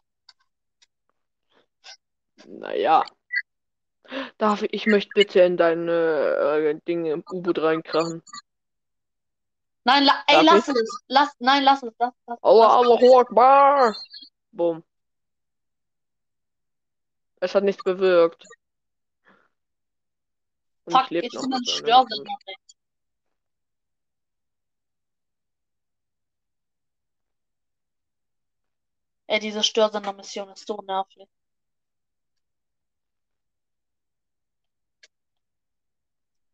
Naja. 2.46 3.04
Darf 4.38 4.62
ich, 4.62 4.74
ich 4.74 4.86
möchte 4.86 5.12
bitte 5.16 5.42
in 5.42 5.58
dein 5.58 5.90
äh, 5.90 6.70
äh, 6.70 6.80
Ding 6.88 7.06
im 7.06 7.24
U-Boot 7.32 7.60
reinkrachen. 7.60 8.22
Nein, 9.84 10.04
la 10.04 10.24
ey, 10.28 10.44
lass 10.44 10.68
es. 10.68 11.04
Lass, 11.08 11.30
nein, 11.40 11.64
lass 11.64 11.84
es. 11.84 11.94
Lass, 12.00 12.14
lass, 12.28 12.44
Aua, 12.44 12.68
lass. 12.68 12.76
Allahu 12.78 13.20
Akbar! 13.20 13.96
Boom. 14.52 14.84
Es 17.40 17.54
hat 17.54 17.64
nichts 17.64 17.84
bewirkt. 17.84 18.44
Und 20.86 20.94
Fuck, 20.94 21.12
ich 21.12 21.24
ist 21.24 21.34
ja 21.34 21.42
nicht 21.42 21.52
gut. 21.52 21.70
Störsinn. 21.70 22.26
Ey, 29.28 29.40
diese 29.40 29.64
Störsender-Mission 29.64 30.50
ist 30.50 30.68
so 30.68 30.78
nervig. 30.86 31.28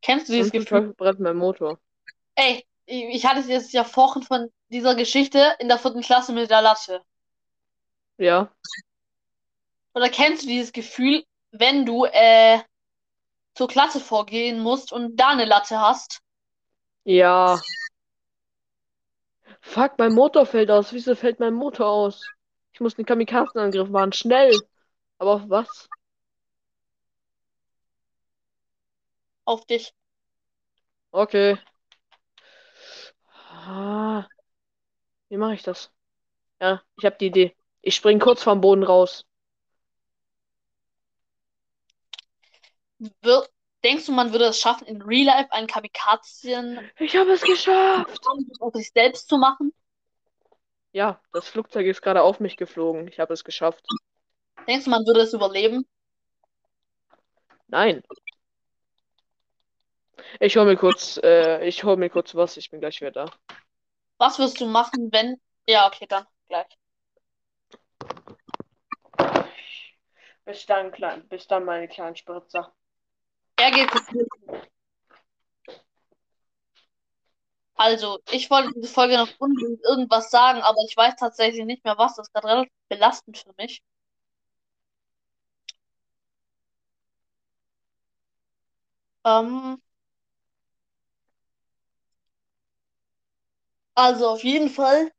Kennst 0.02 0.30
du 0.30 0.34
dieses 0.34 0.52
Gefühl? 0.52 0.94
Brennt 0.94 1.20
mein 1.20 1.36
Motor. 1.36 1.80
Ey, 2.36 2.66
ich 2.86 3.04
ich 3.16 3.26
hatte 3.26 3.42
es 3.42 3.48
jetzt 3.48 3.74
ja 3.74 3.84
vorhin 3.84 4.24
von 4.24 4.52
dieser 4.70 4.96
Geschichte 4.96 5.56
in 5.60 5.68
der 5.68 5.78
vierten 5.78 6.02
Klasse 6.02 6.32
mit 6.32 6.50
der 6.50 6.62
Latte. 6.62 7.04
Ja. 8.18 8.52
Oder 9.94 10.10
kennst 10.10 10.44
du 10.44 10.48
dieses 10.48 10.72
Gefühl, 10.72 11.26
wenn 11.52 11.86
du 11.86 12.06
äh, 12.06 12.60
zur 13.54 13.68
Klasse 13.68 13.99
vorgehen 13.99 14.60
musst 14.60 14.91
und 14.91 15.18
da 15.18 15.30
eine 15.30 15.45
Latte 15.45 15.80
hast? 15.80 16.22
Ja. 17.04 17.60
Fuck, 19.62 19.97
mein 19.97 20.14
Motor 20.14 20.45
fällt 20.45 20.72
aus. 20.72 20.93
Wieso 20.93 21.16
fällt 21.16 21.39
mein 21.39 21.54
Motor 21.54 21.88
aus? 21.88 22.26
Ich 22.74 22.80
muss 22.80 22.95
den 22.95 23.06
Kamikazenangriff 23.06 23.89
machen. 23.89 24.14
Schnell. 24.14 24.58
Aber 25.18 25.36
auf 25.36 25.43
was? 25.49 25.89
Auf 29.45 29.66
dich. 29.66 29.93
Okay. 31.12 31.58
Ah. 33.36 34.26
Wie 35.30 35.38
mache 35.38 35.54
ich 35.54 35.64
das? 35.64 35.91
Ja, 36.60 36.82
ich 36.97 37.06
habe 37.06 37.18
die 37.20 37.28
Idee. 37.28 37.56
Ich 37.82 37.95
spring 37.95 38.20
kurz 38.20 38.43
vom 38.43 38.62
Boden 38.62 38.84
raus. 38.84 39.26
Wir 43.22 43.47
denkst 43.84 44.06
du, 44.06 44.12
man 44.12 44.32
würde 44.32 44.45
es 44.45 44.60
schaffen, 44.60 44.86
in 44.86 45.02
Real 45.02 45.26
Life 45.26 45.52
einen 45.52 45.68
Kamikazen 45.68 46.80
Ich 46.99 47.16
habe 47.16 47.32
es 47.32 47.41
geschafft. 47.41 48.20
auf 48.60 48.74
sich 48.74 48.91
selbst 48.91 49.28
zu 49.28 49.38
machen? 49.38 49.74
Ja, 50.91 51.20
das 51.32 51.47
Flugzeug 51.47 51.88
ist 51.88 52.02
gerade 52.02 52.22
auf 52.22 52.39
mich 52.39 52.58
geflogen. 52.58 53.08
Ich 53.08 53.20
habe 53.20 53.34
es 53.34 53.43
geschafft. 53.43 53.84
Denkst 54.68 54.86
du, 54.86 54.91
man 54.91 55.06
würde 55.06 55.22
es 55.22 55.34
überleben? 55.34 55.88
Nein. 57.68 58.04
Ich 60.39 60.58
hol 60.58 60.66
mir 60.66 60.78
kurz, 60.78 61.18
äh, 61.24 61.66
ich 61.68 61.84
hol 61.84 61.97
mir 61.97 62.10
kurz 62.10 62.36
was. 62.36 62.58
Ich 62.58 62.70
bin 62.70 62.82
gleich 62.82 63.02
wieder 63.02 63.12
da. 63.12 63.26
Was 64.18 64.38
wirst 64.38 64.60
du 64.62 64.68
machen, 64.68 65.10
wenn. 65.12 65.41
Ja, 65.68 65.88
okay, 65.88 66.06
dann 66.08 66.26
gleich. 66.47 66.68
Bis 70.45 70.66
dann, 70.66 70.91
klein, 70.91 71.28
bis 71.30 71.47
dann, 71.47 71.66
meine 71.66 71.88
kleinen 71.88 72.16
Spritzer. 72.16 72.74
Er 73.62 73.70
geht 73.70 73.91
gefühlt. 73.91 74.28
Also, 77.76 78.20
ich 78.32 78.49
wollte 78.49 78.72
diese 78.76 78.88
Folge 78.93 79.18
noch 79.18 79.30
unbedingt 79.39 79.82
irgendwas 79.84 80.30
sagen, 80.32 80.62
aber 80.62 80.78
ich 80.88 80.95
weiß 80.95 81.16
tatsächlich 81.18 81.66
nicht 81.66 81.84
mehr 81.84 81.97
was. 81.97 82.16
Das 82.16 82.28
ist 82.28 82.34
gerade 82.34 82.47
relativ 82.47 82.74
belastend 82.89 83.38
für 83.38 83.53
mich. 83.57 83.82
Ähm, 89.26 89.82
also 93.95 94.28
auf 94.30 94.43
jeden 94.43 94.70
Fall 94.70 95.12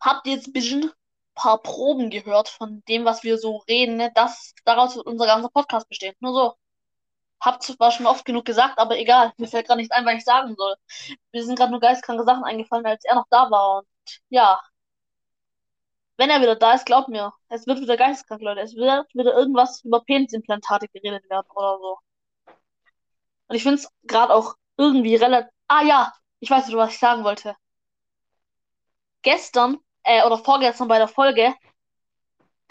habt 0.00 0.26
ihr 0.26 0.34
jetzt 0.34 0.48
ein 0.48 0.52
bisschen 0.52 0.92
paar 1.34 1.62
Proben 1.62 2.10
gehört 2.10 2.48
von 2.48 2.82
dem, 2.88 3.04
was 3.06 3.22
wir 3.22 3.38
so 3.38 3.58
reden. 3.68 3.96
Ne? 3.96 4.12
Das, 4.14 4.54
daraus 4.64 4.96
wird 4.96 5.06
unser 5.06 5.26
ganzer 5.26 5.48
Podcast 5.48 5.88
bestehen. 5.88 6.14
Nur 6.20 6.34
so. 6.34 6.61
Habt 7.42 7.64
zwar 7.64 7.90
schon 7.90 8.06
oft 8.06 8.24
genug 8.24 8.44
gesagt, 8.44 8.78
aber 8.78 8.98
egal. 8.98 9.32
Mir 9.36 9.48
fällt 9.48 9.66
gerade 9.66 9.80
nichts 9.80 9.94
ein, 9.94 10.06
was 10.06 10.14
ich 10.14 10.24
sagen 10.24 10.54
soll. 10.56 10.76
Mir 11.32 11.44
sind 11.44 11.58
gerade 11.58 11.72
nur 11.72 11.80
geistkranke 11.80 12.24
Sachen 12.24 12.44
eingefallen, 12.44 12.86
als 12.86 13.04
er 13.04 13.16
noch 13.16 13.26
da 13.30 13.50
war. 13.50 13.78
Und 13.78 13.88
ja, 14.30 14.60
wenn 16.16 16.30
er 16.30 16.40
wieder 16.40 16.56
da 16.56 16.74
ist, 16.74 16.86
glaubt 16.86 17.08
mir, 17.08 17.32
es 17.48 17.66
wird 17.66 17.80
wieder 17.80 17.96
geisteskrank, 17.96 18.42
Leute. 18.42 18.60
Es 18.60 18.76
wird 18.76 19.12
wieder 19.14 19.34
irgendwas 19.34 19.82
über 19.84 20.02
Penisimplantate 20.04 20.86
geredet 20.88 21.28
werden 21.28 21.48
oder 21.54 21.78
so. 21.78 21.98
Und 23.48 23.56
ich 23.56 23.62
finde 23.62 23.78
es 23.78 23.88
gerade 24.04 24.32
auch 24.32 24.54
irgendwie 24.76 25.16
relativ. 25.16 25.50
Ah 25.68 25.82
ja, 25.82 26.12
ich 26.40 26.50
weiß 26.50 26.66
nicht, 26.66 26.76
was 26.76 26.92
ich 26.92 26.98
sagen 26.98 27.24
wollte. 27.24 27.56
Gestern, 29.22 29.78
äh, 30.04 30.24
oder 30.24 30.38
vorgestern 30.38 30.88
bei 30.88 30.98
der 30.98 31.08
Folge, 31.08 31.54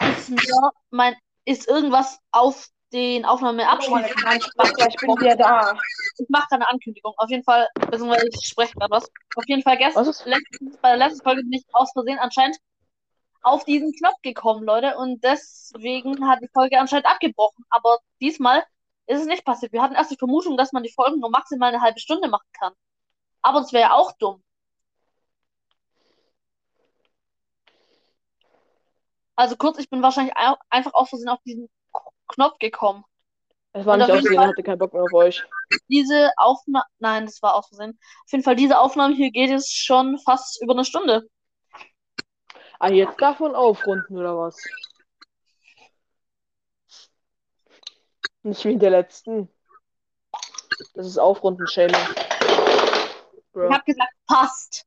ist 0.00 0.30
mir 0.30 0.70
mein, 0.90 1.16
ist 1.44 1.68
irgendwas 1.68 2.18
auf 2.30 2.68
den 2.92 3.24
Aufnahmeabschnitt. 3.24 4.06
ich 4.06 4.96
bin 4.96 5.10
wieder 5.20 5.36
da. 5.36 5.72
Ich 6.18 6.28
mache 6.28 6.46
keine 6.50 6.68
Ankündigung. 6.68 7.14
Auf 7.16 7.30
jeden 7.30 7.44
Fall, 7.44 7.68
beziehungsweise 7.74 8.28
ich 8.28 8.46
spreche 8.46 8.74
gerade 8.74 8.90
was. 8.90 9.04
Auf 9.36 9.44
jeden 9.46 9.62
Fall 9.62 9.76
gestern, 9.78 10.04
letztens, 10.04 10.76
bei 10.78 10.88
der 10.90 10.98
letzten 10.98 11.22
Folge 11.22 11.42
bin 11.42 11.52
ich 11.52 11.64
aus 11.72 11.92
Versehen 11.92 12.18
anscheinend 12.18 12.58
auf 13.42 13.64
diesen 13.64 13.92
Knopf 13.92 14.20
gekommen, 14.22 14.64
Leute. 14.64 14.96
Und 14.96 15.22
deswegen 15.24 16.28
hat 16.28 16.40
die 16.42 16.50
Folge 16.52 16.78
anscheinend 16.78 17.06
abgebrochen. 17.06 17.64
Aber 17.70 17.98
diesmal 18.20 18.64
ist 19.06 19.20
es 19.20 19.26
nicht 19.26 19.44
passiert. 19.44 19.72
Wir 19.72 19.82
hatten 19.82 19.94
erst 19.94 20.10
die 20.10 20.16
Vermutung, 20.18 20.56
dass 20.56 20.72
man 20.72 20.82
die 20.82 20.92
Folgen 20.92 21.20
nur 21.20 21.30
maximal 21.30 21.68
eine 21.72 21.82
halbe 21.82 21.98
Stunde 22.00 22.28
machen 22.28 22.48
kann. 22.52 22.72
Aber 23.42 23.60
das 23.60 23.72
wäre 23.72 23.84
ja 23.90 23.92
auch 23.94 24.12
dumm. 24.18 24.42
Also 29.34 29.56
kurz, 29.56 29.78
ich 29.78 29.88
bin 29.90 30.02
wahrscheinlich 30.02 30.36
ein- 30.36 30.54
einfach 30.70 30.94
aus 30.94 31.08
Versehen 31.08 31.28
auf 31.30 31.40
diesen 31.44 31.68
Knopf 32.32 32.58
gekommen. 32.58 33.04
Es 33.72 33.86
war 33.86 33.94
Und 33.94 34.00
nicht 34.00 34.10
aussehen, 34.10 34.34
Fall- 34.36 34.48
hatte 34.48 34.62
keinen 34.62 34.78
Bock 34.78 34.92
mehr 34.92 35.02
auf 35.04 35.12
euch. 35.14 35.42
Diese 35.88 36.30
Aufnahme, 36.36 36.84
nein, 36.98 37.24
das 37.26 37.40
war 37.42 37.54
aus 37.54 37.68
Versehen. 37.68 37.98
Auf 38.24 38.32
jeden 38.32 38.44
Fall, 38.44 38.56
diese 38.56 38.78
Aufnahme 38.78 39.14
hier 39.14 39.30
geht 39.30 39.48
jetzt 39.50 39.74
schon 39.74 40.18
fast 40.18 40.62
über 40.62 40.74
eine 40.74 40.84
Stunde. 40.84 41.26
Ah, 42.78 42.88
jetzt 42.90 43.20
darf 43.20 43.40
man 43.40 43.54
aufrunden, 43.54 44.18
oder 44.18 44.36
was? 44.36 44.56
Nicht 48.42 48.64
wie 48.64 48.72
in 48.72 48.80
der 48.80 48.90
letzten. 48.90 49.48
Das 50.94 51.06
ist 51.06 51.16
Aufrunden-Shaming. 51.18 51.94
Ich 51.94 53.42
Bro. 53.52 53.72
habe 53.72 53.84
gesagt, 53.84 54.12
passt. 54.26 54.84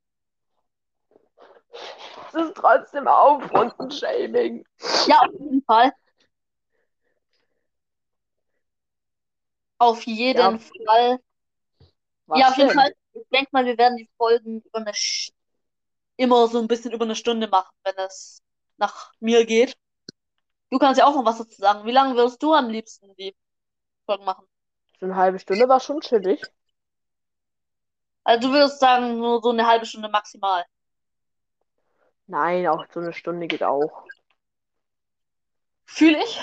Das 2.33 2.47
ist 2.47 2.55
trotzdem 2.55 3.07
Aufrunden-Shaming. 3.07 4.65
Ja, 5.07 5.19
auf 5.21 5.31
jeden 5.39 5.63
Fall. 5.63 5.93
Auf 9.85 10.01
jeden 10.07 10.39
Ja. 10.39 10.59
Fall. 10.85 11.19
Was 12.25 12.39
ja, 12.39 12.47
auf 12.49 12.57
jeden 12.57 12.69
denn? 12.69 12.77
Fall. 12.79 12.95
Ich 13.13 13.27
denke 13.31 13.49
mal, 13.51 13.65
wir 13.65 13.77
werden 13.77 13.97
die 13.97 14.09
Folgen 14.17 14.61
über 14.61 14.79
eine 14.79 14.93
Sch 14.93 15.31
immer 16.17 16.47
so 16.47 16.59
ein 16.59 16.67
bisschen 16.67 16.91
über 16.91 17.05
eine 17.05 17.15
Stunde 17.15 17.47
machen, 17.47 17.73
wenn 17.83 17.95
es 17.97 18.41
nach 18.77 19.11
mir 19.19 19.45
geht. 19.45 19.77
Du 20.71 20.79
kannst 20.79 20.99
ja 20.99 21.05
auch 21.05 21.13
noch 21.15 21.25
was 21.25 21.37
dazu 21.37 21.61
sagen. 21.61 21.85
Wie 21.85 21.91
lange 21.91 22.15
würdest 22.15 22.41
du 22.41 22.53
am 22.53 22.69
liebsten 22.69 23.15
die 23.15 23.35
Folgen 24.05 24.25
machen? 24.25 24.47
So 24.99 25.05
eine 25.05 25.15
halbe 25.15 25.37
Stunde 25.39 25.69
war 25.69 25.79
schon 25.79 26.01
chillig. 26.01 26.41
Also 28.23 28.47
du 28.47 28.53
würdest 28.53 28.79
sagen, 28.79 29.19
nur 29.19 29.39
so 29.41 29.51
eine 29.51 29.67
halbe 29.67 29.85
Stunde 29.85 30.09
maximal. 30.09 30.65
Nein, 32.25 32.65
auch 32.67 32.85
so 32.91 33.01
eine 33.01 33.13
Stunde 33.13 33.45
geht 33.45 33.61
auch. 33.61 34.07
Fühle 35.85 36.23
ich. 36.23 36.41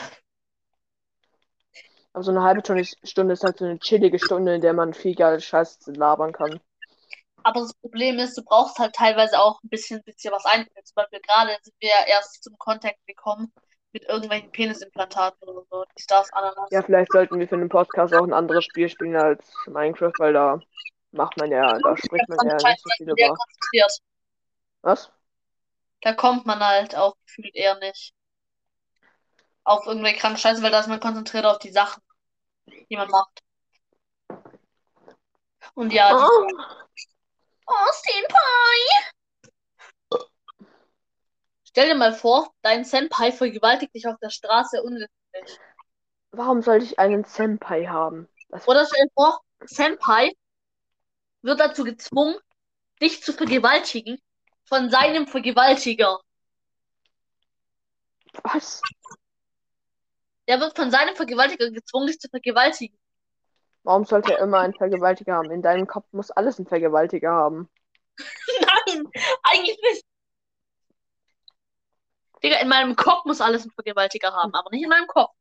Aber 2.12 2.24
so 2.24 2.30
eine 2.30 2.42
halbe 2.42 2.60
Stunde 2.60 2.82
ist, 2.82 2.98
Stunde 3.08 3.32
ist 3.32 3.44
halt 3.44 3.58
so 3.58 3.64
eine 3.64 3.78
chillige 3.78 4.18
Stunde, 4.18 4.54
in 4.54 4.60
der 4.60 4.74
man 4.74 4.92
viel 4.92 5.14
geile 5.14 5.40
Scheiße 5.40 5.92
labern 5.92 6.32
kann. 6.32 6.60
Aber 7.44 7.60
das 7.60 7.74
Problem 7.74 8.18
ist, 8.18 8.36
du 8.36 8.42
brauchst 8.44 8.78
halt 8.78 8.94
teilweise 8.94 9.40
auch 9.40 9.62
ein 9.62 9.68
bisschen, 9.68 10.02
bisschen 10.04 10.32
was 10.32 10.44
einführen. 10.44 10.84
Zum 10.84 10.94
Beispiel 10.94 11.20
gerade 11.20 11.56
sind 11.62 11.74
wir 11.80 11.88
ja 11.88 12.06
erst 12.06 12.42
zum 12.42 12.56
Kontakt 12.58 13.04
gekommen 13.06 13.52
mit 13.92 14.04
irgendwelchen 14.04 14.50
Penisimplantaten 14.52 15.48
oder 15.48 15.64
so. 15.70 15.84
Die 15.98 16.02
Stars 16.02 16.32
Ananas. 16.32 16.68
Ja, 16.70 16.82
vielleicht 16.82 17.12
sollten 17.12 17.38
wir 17.38 17.48
für 17.48 17.58
den 17.58 17.68
Podcast 17.68 18.14
auch 18.14 18.24
ein 18.24 18.32
anderes 18.32 18.64
Spiel 18.64 18.88
spielen 18.88 19.16
als 19.16 19.52
Minecraft, 19.66 20.12
weil 20.18 20.32
da 20.32 20.60
macht 21.10 21.36
man 21.36 21.50
ja, 21.50 21.78
da 21.78 21.96
spricht 21.96 22.28
man 22.28 22.46
ja 22.46 22.54
nicht 22.54 22.82
so 22.82 22.90
viel 22.96 23.10
über. 23.10 23.36
Was? 24.82 25.10
Da 26.00 26.12
kommt 26.14 26.46
man 26.46 26.60
halt 26.60 26.96
auch 26.96 27.16
gefühlt 27.26 27.54
eher 27.54 27.78
nicht 27.78 28.12
auf 29.64 29.86
irgendwelche 29.86 30.18
kranken 30.18 30.38
Scheiße, 30.38 30.62
weil 30.62 30.70
da 30.70 30.80
ist 30.80 30.88
man 30.88 31.00
konzentriert 31.00 31.44
auf 31.46 31.58
die 31.58 31.70
Sachen, 31.72 32.02
die 32.90 32.96
man 32.96 33.08
macht. 33.08 33.40
Und 35.74 35.92
ja, 35.92 36.10
Ah, 36.10 36.28
Oh, 37.66 37.92
Senpai! 37.92 39.12
Stell 41.64 41.88
dir 41.88 41.94
mal 41.94 42.12
vor, 42.12 42.52
dein 42.60 42.84
Senpai 42.84 43.32
vergewaltigt 43.32 43.94
dich 43.94 44.06
auf 44.06 44.16
der 44.20 44.28
Straße 44.30 44.82
unwissentlich. 44.82 45.58
warum 46.32 46.60
sollte 46.60 46.84
ich 46.84 46.98
einen 46.98 47.24
Senpai 47.24 47.86
haben? 47.86 48.28
Das 48.50 48.68
Oder 48.68 48.84
stell 48.86 49.06
dir 49.06 49.10
vor, 49.14 49.40
Senpai 49.64 50.32
wird 51.40 51.60
dazu 51.60 51.84
gezwungen, 51.84 52.36
dich 53.00 53.22
zu 53.22 53.32
vergewaltigen 53.32 54.20
von 54.64 54.90
seinem 54.90 55.26
Vergewaltiger. 55.26 56.20
was? 58.44 58.80
Der 60.52 60.60
wird 60.60 60.76
von 60.76 60.90
seinem 60.90 61.16
Vergewaltiger 61.16 61.70
gezwungen, 61.70 62.08
dich 62.08 62.20
zu 62.20 62.28
vergewaltigen. 62.28 62.98
Warum 63.84 64.04
sollte 64.04 64.34
er 64.34 64.40
immer 64.40 64.58
einen 64.58 64.74
Vergewaltiger 64.74 65.36
haben? 65.36 65.50
In 65.50 65.62
deinem 65.62 65.86
Kopf 65.86 66.04
muss 66.12 66.30
alles 66.30 66.58
einen 66.58 66.66
Vergewaltiger 66.66 67.30
haben. 67.30 67.70
Nein, 68.60 69.10
eigentlich 69.44 69.78
nicht. 69.82 70.04
Digga, 72.44 72.58
in 72.58 72.68
meinem 72.68 72.96
Kopf 72.96 73.24
muss 73.24 73.40
alles 73.40 73.62
einen 73.62 73.70
Vergewaltiger 73.70 74.30
haben, 74.34 74.52
aber 74.52 74.68
nicht 74.72 74.82
in 74.82 74.90
meinem 74.90 75.06
Kopf. 75.06 75.32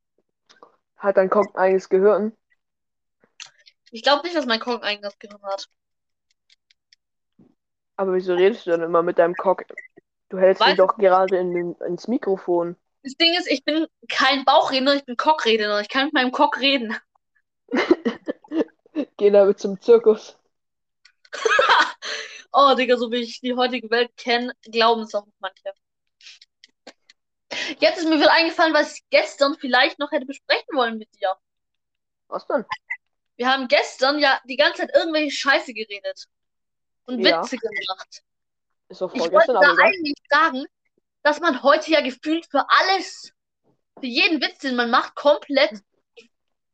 Hat 0.96 1.18
dein 1.18 1.30
Kopf 1.30 1.48
ein 1.56 1.62
eigenes 1.62 1.90
Gehirn? 1.90 2.32
Ich 3.92 4.04
glaube 4.04 4.24
nicht, 4.24 4.38
dass 4.38 4.46
mein 4.46 4.62
Kopf 4.62 4.76
ein 4.76 4.96
eigenes 4.96 5.20
Gehirn 5.20 5.44
hat. 5.44 5.68
Aber 7.98 8.14
wieso 8.14 8.34
redest 8.34 8.66
du 8.66 8.70
dann 8.72 8.84
immer 8.84 9.04
mit 9.04 9.20
deinem 9.20 9.36
Cock? 9.36 9.66
Du 10.30 10.38
hältst 10.38 10.66
ihn 10.66 10.78
doch 10.78 10.96
gerade 10.96 11.38
in 11.38 11.54
den, 11.54 11.76
ins 11.82 12.08
Mikrofon. 12.08 12.78
Das 13.04 13.14
Ding 13.14 13.34
ist, 13.36 13.48
ich 13.48 13.64
bin 13.64 13.88
kein 14.10 14.46
Bauchredner, 14.46 14.96
ich 14.96 15.06
bin 15.06 15.18
Cockredner. 15.18 15.82
Ich 15.82 15.90
kann 15.90 16.06
mit 16.06 16.14
meinem 16.14 16.32
Cock 16.32 16.60
reden. 16.60 16.96
Geh 19.18 19.30
damit 19.32 19.60
zum 19.60 19.80
Zirkus. 19.82 20.38
Oh, 22.54 22.76
Digga, 22.76 22.98
so 22.98 23.10
wie 23.12 23.22
ich 23.22 23.40
die 23.40 23.54
heutige 23.54 23.90
Welt 23.90 24.12
kenne, 24.18 24.54
glauben 24.64 25.04
es 25.04 25.16
auch 25.16 25.26
manche. 25.40 25.72
Jetzt 27.80 28.00
ist 28.00 28.10
mir 28.10 28.18
wieder 28.20 28.34
eingefallen, 28.34 28.74
was 28.74 28.98
ich 28.98 29.04
gestern 29.10 29.56
vielleicht 29.58 30.00
noch 30.00 30.12
hätte 30.12 30.26
besprechen 30.26 30.76
wollen 30.76 30.98
mit 30.98 31.08
dir. 31.18 31.34
Was 32.28 32.46
denn? 32.48 32.66
Wir 33.38 33.50
haben 33.50 33.70
gestern 33.70 34.20
ja 34.20 34.40
die 34.44 34.58
ganze 34.58 34.82
Zeit 34.82 34.92
irgendwelche 34.94 35.32
Scheiße 35.32 35.74
geredet. 35.74 36.28
Und 37.06 37.22
Ja. 37.22 37.42
Witze 37.42 37.56
gemacht. 37.56 38.22
Ist 38.90 39.00
doch 39.00 39.14
Ich 39.14 39.22
wollte 39.22 39.32
vorgestern, 39.32 39.62
da 39.78 39.84
eigentlich 39.84 40.18
sagen, 40.30 40.66
dass 41.24 41.40
man 41.40 41.64
heute 41.64 41.92
ja 41.92 42.02
gefühlt 42.02 42.46
für 42.50 42.66
alles, 42.68 43.34
für 44.00 44.06
jeden 44.08 44.42
Witz, 44.42 44.60
den 44.60 44.76
man 44.76 44.90
macht, 44.90 45.16
komplett 45.16 45.82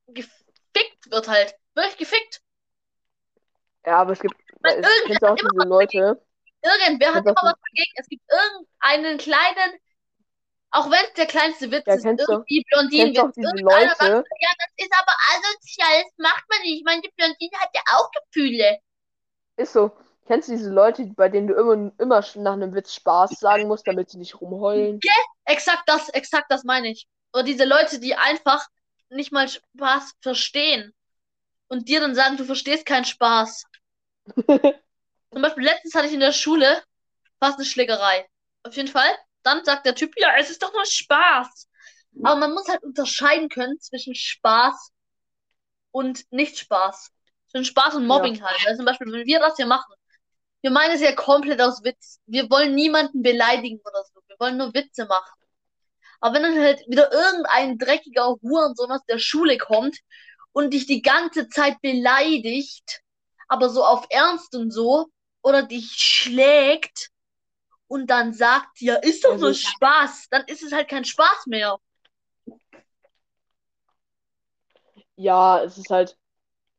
gefickt 0.07 1.11
wird 1.11 1.27
halt. 1.27 1.55
Wirklich 1.75 1.97
gefickt. 1.97 2.41
Ja, 3.85 3.97
aber 3.97 4.13
es 4.13 4.19
gibt. 4.19 4.35
Es 4.63 5.23
auch 5.23 5.35
diese 5.35 5.67
Leute. 5.67 6.21
Irgendwer 6.61 7.13
hat 7.13 7.23
immer 7.23 7.35
was 7.35 7.53
dagegen. 7.53 7.93
Es 7.95 8.07
gibt 8.07 8.23
irgendeinen 8.29 9.17
kleinen, 9.17 9.79
auch 10.71 10.89
wenn 10.89 11.05
es 11.05 11.13
der 11.13 11.27
kleinste 11.27 11.71
Witz 11.71 11.85
Ja, 11.85 11.93
ist, 11.93 12.05
irgendwie 12.05 12.65
Blondinenwitz. 12.69 13.37
Irgendeiner 13.37 13.89
sagt, 13.89 14.01
Leute? 14.01 14.23
ja, 14.39 14.49
das 14.57 14.85
ist 14.85 14.93
aber 14.99 15.13
asozial, 15.31 16.03
das 16.03 16.17
macht 16.17 16.43
man 16.49 16.61
nicht. 16.61 16.79
Ich 16.79 16.83
meine, 16.83 17.01
die 17.01 17.11
Blondine 17.15 17.57
hat 17.59 17.69
ja 17.73 17.81
auch 17.93 18.09
Gefühle. 18.11 18.79
Ist 19.57 19.73
so. 19.73 19.91
Kennst 20.27 20.49
du 20.49 20.51
diese 20.51 20.69
Leute, 20.69 21.05
bei 21.15 21.29
denen 21.29 21.47
du 21.47 21.53
immer, 21.55 21.91
immer 21.99 22.25
nach 22.35 22.53
einem 22.53 22.75
Witz 22.75 22.93
Spaß 22.95 23.39
sagen 23.39 23.67
musst, 23.67 23.87
damit 23.87 24.09
sie 24.09 24.17
nicht 24.17 24.39
rumheulen? 24.41 24.99
Exakt 25.45 25.83
das, 25.87 26.09
exakt 26.09 26.47
das 26.49 26.65
meine 26.65 26.89
ich. 26.89 27.07
Oder 27.33 27.43
diese 27.43 27.63
Leute, 27.63 27.99
die 27.99 28.13
einfach 28.15 28.67
nicht 29.09 29.31
mal 29.31 29.47
Spaß 29.47 30.15
verstehen. 30.21 30.93
Und 31.69 31.87
dir 31.87 32.01
dann 32.01 32.13
sagen, 32.15 32.35
du 32.35 32.43
verstehst 32.43 32.85
keinen 32.85 33.05
Spaß. 33.05 33.63
Zum 34.35 35.41
Beispiel 35.41 35.63
letztens 35.63 35.95
hatte 35.95 36.07
ich 36.07 36.13
in 36.13 36.19
der 36.19 36.33
Schule 36.33 36.81
fast 37.39 37.57
eine 37.57 37.65
Schlägerei. 37.65 38.27
Auf 38.63 38.75
jeden 38.75 38.89
Fall. 38.89 39.09
Dann 39.43 39.63
sagt 39.63 39.85
der 39.85 39.95
Typ, 39.95 40.13
ja, 40.17 40.35
es 40.37 40.49
ist 40.49 40.61
doch 40.61 40.73
nur 40.73 40.85
Spaß. 40.85 41.69
Aber 42.23 42.35
man 42.35 42.53
muss 42.53 42.67
halt 42.67 42.83
unterscheiden 42.83 43.47
können 43.47 43.79
zwischen 43.79 44.15
Spaß 44.15 44.91
und 45.91 46.25
Nicht-Spaß. 46.31 47.11
Zwischen 47.49 47.65
Spaß 47.65 47.95
und 47.95 48.07
Mobbing 48.07 48.43
halt. 48.43 48.57
Also 48.65 48.77
zum 48.77 48.85
Beispiel, 48.85 49.11
wenn 49.11 49.25
wir 49.25 49.39
das 49.39 49.55
hier 49.55 49.67
machen, 49.67 49.93
wir 50.61 50.71
meinen 50.71 50.95
es 50.95 51.01
ja 51.01 51.13
komplett 51.13 51.61
aus 51.61 51.83
Witz. 51.83 52.19
Wir 52.25 52.49
wollen 52.49 52.75
niemanden 52.75 53.21
beleidigen 53.21 53.79
oder 53.79 54.03
so. 54.03 54.21
Wir 54.27 54.35
wollen 54.39 54.57
nur 54.57 54.73
Witze 54.73 55.05
machen. 55.05 55.39
Aber 56.19 56.35
wenn 56.35 56.43
dann 56.43 56.59
halt 56.59 56.81
wieder 56.87 57.11
irgendein 57.11 57.77
dreckiger 57.77 58.35
Hurensohn 58.41 58.91
aus 58.91 59.05
der 59.07 59.19
Schule 59.19 59.57
kommt 59.57 59.99
und 60.51 60.73
dich 60.73 60.87
die 60.87 61.01
ganze 61.01 61.47
Zeit 61.49 61.79
beleidigt, 61.81 63.01
aber 63.47 63.69
so 63.69 63.83
auf 63.83 64.07
Ernst 64.09 64.55
und 64.55 64.71
so, 64.71 65.07
oder 65.41 65.63
dich 65.63 65.91
schlägt 65.95 67.09
und 67.87 68.07
dann 68.07 68.33
sagt, 68.33 68.81
ja, 68.81 68.95
ist 68.95 69.23
doch 69.23 69.37
nur 69.37 69.53
Spaß, 69.53 70.27
dann 70.29 70.43
ist 70.47 70.63
es 70.63 70.73
halt 70.73 70.89
kein 70.89 71.05
Spaß 71.05 71.45
mehr. 71.45 71.77
Ja, 75.15 75.63
es 75.63 75.77
ist 75.77 75.89
halt. 75.89 76.17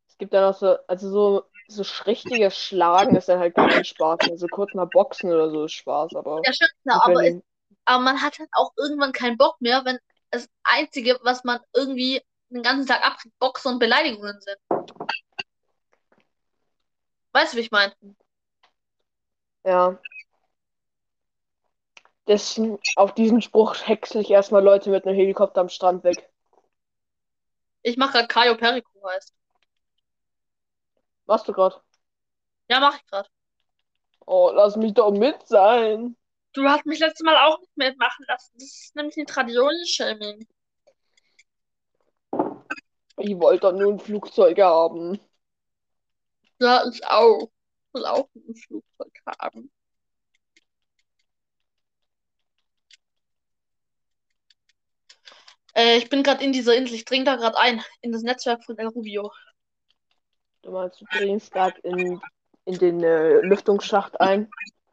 Es 0.08 0.18
gibt 0.18 0.32
dann 0.34 0.44
auch 0.44 0.58
so, 0.58 0.76
also 0.86 1.10
so, 1.10 1.44
so 1.68 1.84
richtiges 2.06 2.56
Schlagen 2.56 3.14
ist 3.14 3.28
dann 3.28 3.38
halt 3.38 3.54
kein 3.54 3.84
Spaß 3.84 4.26
mehr. 4.26 4.38
So 4.38 4.46
kurz 4.46 4.74
mal 4.74 4.86
Boxen 4.86 5.30
oder 5.30 5.50
so 5.50 5.66
ist 5.66 5.72
Spaß, 5.72 6.14
aber. 6.16 6.40
Ja, 6.44 6.50
nicht, 6.50 6.62
wenn 6.84 6.92
aber, 6.94 7.24
es, 7.24 7.42
aber 7.84 8.02
man 8.02 8.22
hat 8.22 8.38
halt 8.38 8.48
auch 8.52 8.72
irgendwann 8.76 9.12
keinen 9.12 9.36
Bock 9.36 9.60
mehr, 9.60 9.84
wenn 9.84 9.98
das 10.30 10.48
Einzige, 10.64 11.18
was 11.22 11.44
man 11.44 11.60
irgendwie 11.74 12.22
den 12.48 12.62
ganzen 12.62 12.86
Tag 12.88 13.04
abkriegt, 13.04 13.38
Boxen 13.38 13.74
und 13.74 13.78
Beleidigungen 13.78 14.40
sind. 14.40 14.58
Weißt 17.32 17.52
du, 17.52 17.58
wie 17.58 17.62
ich 17.62 17.70
meine? 17.70 17.94
Ja. 19.64 19.98
Das, 22.24 22.60
auf 22.96 23.14
diesen 23.14 23.40
Spruch 23.42 23.74
häcksel 23.86 24.22
ich 24.22 24.30
erstmal 24.30 24.62
Leute 24.62 24.90
mit 24.90 25.06
einem 25.06 25.16
Helikopter 25.16 25.60
am 25.60 25.68
Strand 25.68 26.04
weg. 26.04 26.30
Ich 27.82 27.96
mache 27.96 28.12
gerade 28.12 28.28
Caio 28.28 28.56
Perico 28.56 28.90
heißt. 29.08 29.34
Machst 31.28 31.46
du 31.46 31.52
grad? 31.52 31.82
Ja, 32.70 32.80
mache 32.80 32.96
ich 32.96 33.06
gerade. 33.06 33.28
Oh, 34.26 34.50
lass 34.54 34.76
mich 34.76 34.94
doch 34.94 35.10
mit 35.10 35.46
sein. 35.46 36.16
Du 36.54 36.66
hast 36.66 36.86
mich 36.86 37.00
letztes 37.00 37.22
Mal 37.22 37.36
auch 37.36 37.60
nicht 37.60 37.76
mitmachen 37.76 38.24
lassen. 38.26 38.54
Das 38.54 38.64
ist 38.64 38.96
nämlich 38.96 39.16
ein 39.18 39.26
Traditionsshaming. 39.26 40.48
Ich 43.18 43.38
wollte 43.38 43.60
doch 43.60 43.72
nur 43.72 43.92
ein 43.92 43.98
Flugzeug 44.00 44.58
haben. 44.58 45.20
Ja, 46.60 46.82
ich 46.90 47.04
auch. 47.06 47.42
Ich 47.42 47.94
will 47.94 48.06
auch 48.06 48.28
ein 48.34 48.54
Flugzeug 48.54 49.12
haben. 49.26 49.70
Äh, 55.74 55.98
ich 55.98 56.08
bin 56.08 56.22
gerade 56.22 56.42
in 56.42 56.52
dieser 56.52 56.74
Insel. 56.74 56.94
Ich 56.94 57.04
dringe 57.04 57.24
da 57.24 57.36
gerade 57.36 57.58
ein. 57.58 57.82
In 58.00 58.12
das 58.12 58.22
Netzwerk 58.22 58.64
von 58.64 58.78
El 58.78 58.88
Rubio. 58.88 59.30
Du 60.68 60.74
meinst, 60.74 61.00
du 61.00 61.06
dringst 61.06 61.50
gerade 61.50 61.80
in, 61.80 62.20
in 62.66 62.78
den 62.78 63.02
äh, 63.02 63.40
Lüftungsschacht 63.40 64.20
ein? 64.20 64.50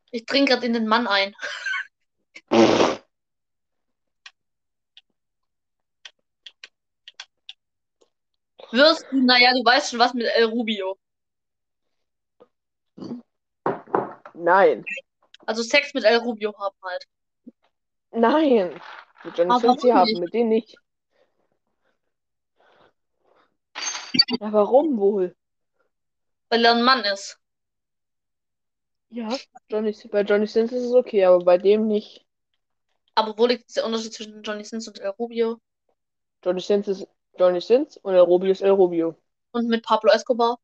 Ich 0.10 0.26
dringe 0.26 0.46
gerade 0.46 0.66
in 0.66 0.72
den 0.72 0.88
Mann 0.88 1.06
ein. 1.06 1.36
Wirst 8.72 9.06
du, 9.12 9.22
naja, 9.22 9.52
du 9.52 9.66
weißt 9.66 9.92
schon 9.92 10.00
was 10.00 10.14
mit 10.14 10.28
El 10.28 10.46
Rubio. 10.46 10.98
Nein. 14.34 14.86
Also 15.46 15.62
Sex 15.62 15.94
mit 15.94 16.06
El 16.06 16.20
Rubio 16.20 16.58
haben 16.58 16.78
halt. 16.84 17.04
Nein. 18.12 18.82
Mit 19.26 19.38
Johnny 19.38 19.50
warum 19.50 19.94
haben, 19.94 20.20
mit 20.22 20.34
denen 20.34 20.48
nicht. 20.48 20.78
Ja, 24.40 24.54
warum 24.54 24.98
wohl? 24.98 25.36
Weil 26.50 26.66
er 26.66 26.72
ein 26.76 26.84
Mann 26.84 27.04
ist. 27.04 27.40
Ja, 29.10 29.30
Johnny, 29.70 29.96
bei 30.12 30.22
Johnny 30.22 30.48
Sins 30.48 30.72
ist 30.72 30.84
es 30.84 30.94
okay, 30.94 31.24
aber 31.26 31.44
bei 31.44 31.58
dem 31.58 31.88
nicht. 31.88 32.26
Aber 33.16 33.38
wo 33.38 33.46
liegt 33.46 33.76
der 33.76 33.86
Unterschied 33.86 34.14
zwischen 34.14 34.44
Johnny 34.44 34.66
Sins 34.66 34.88
und 34.88 35.00
El 35.00 35.10
Rubio? 35.12 35.60
Johnny 36.44 36.60
Sins 36.60 36.88
ist 36.88 37.08
Johnny 37.40 37.62
Sins 37.62 37.98
und 37.98 38.14
El 38.14 38.22
Rubio 38.22 38.52
ist 38.52 38.62
El 38.62 38.72
Rubio. 38.72 39.16
Und 39.52 39.68
mit 39.68 39.86
Pablo 39.86 40.12
Escobar? 40.12 40.58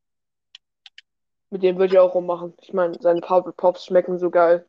Mit 1.50 1.64
dem 1.64 1.78
würde 1.78 1.94
ich 1.94 2.00
auch 2.00 2.14
rummachen. 2.14 2.54
Ich 2.62 2.74
meine, 2.74 2.98
seine 3.02 3.22
Pablo 3.22 3.52
Pops 3.52 3.86
schmecken 3.86 4.18
so 4.20 4.30
geil. 4.30 4.68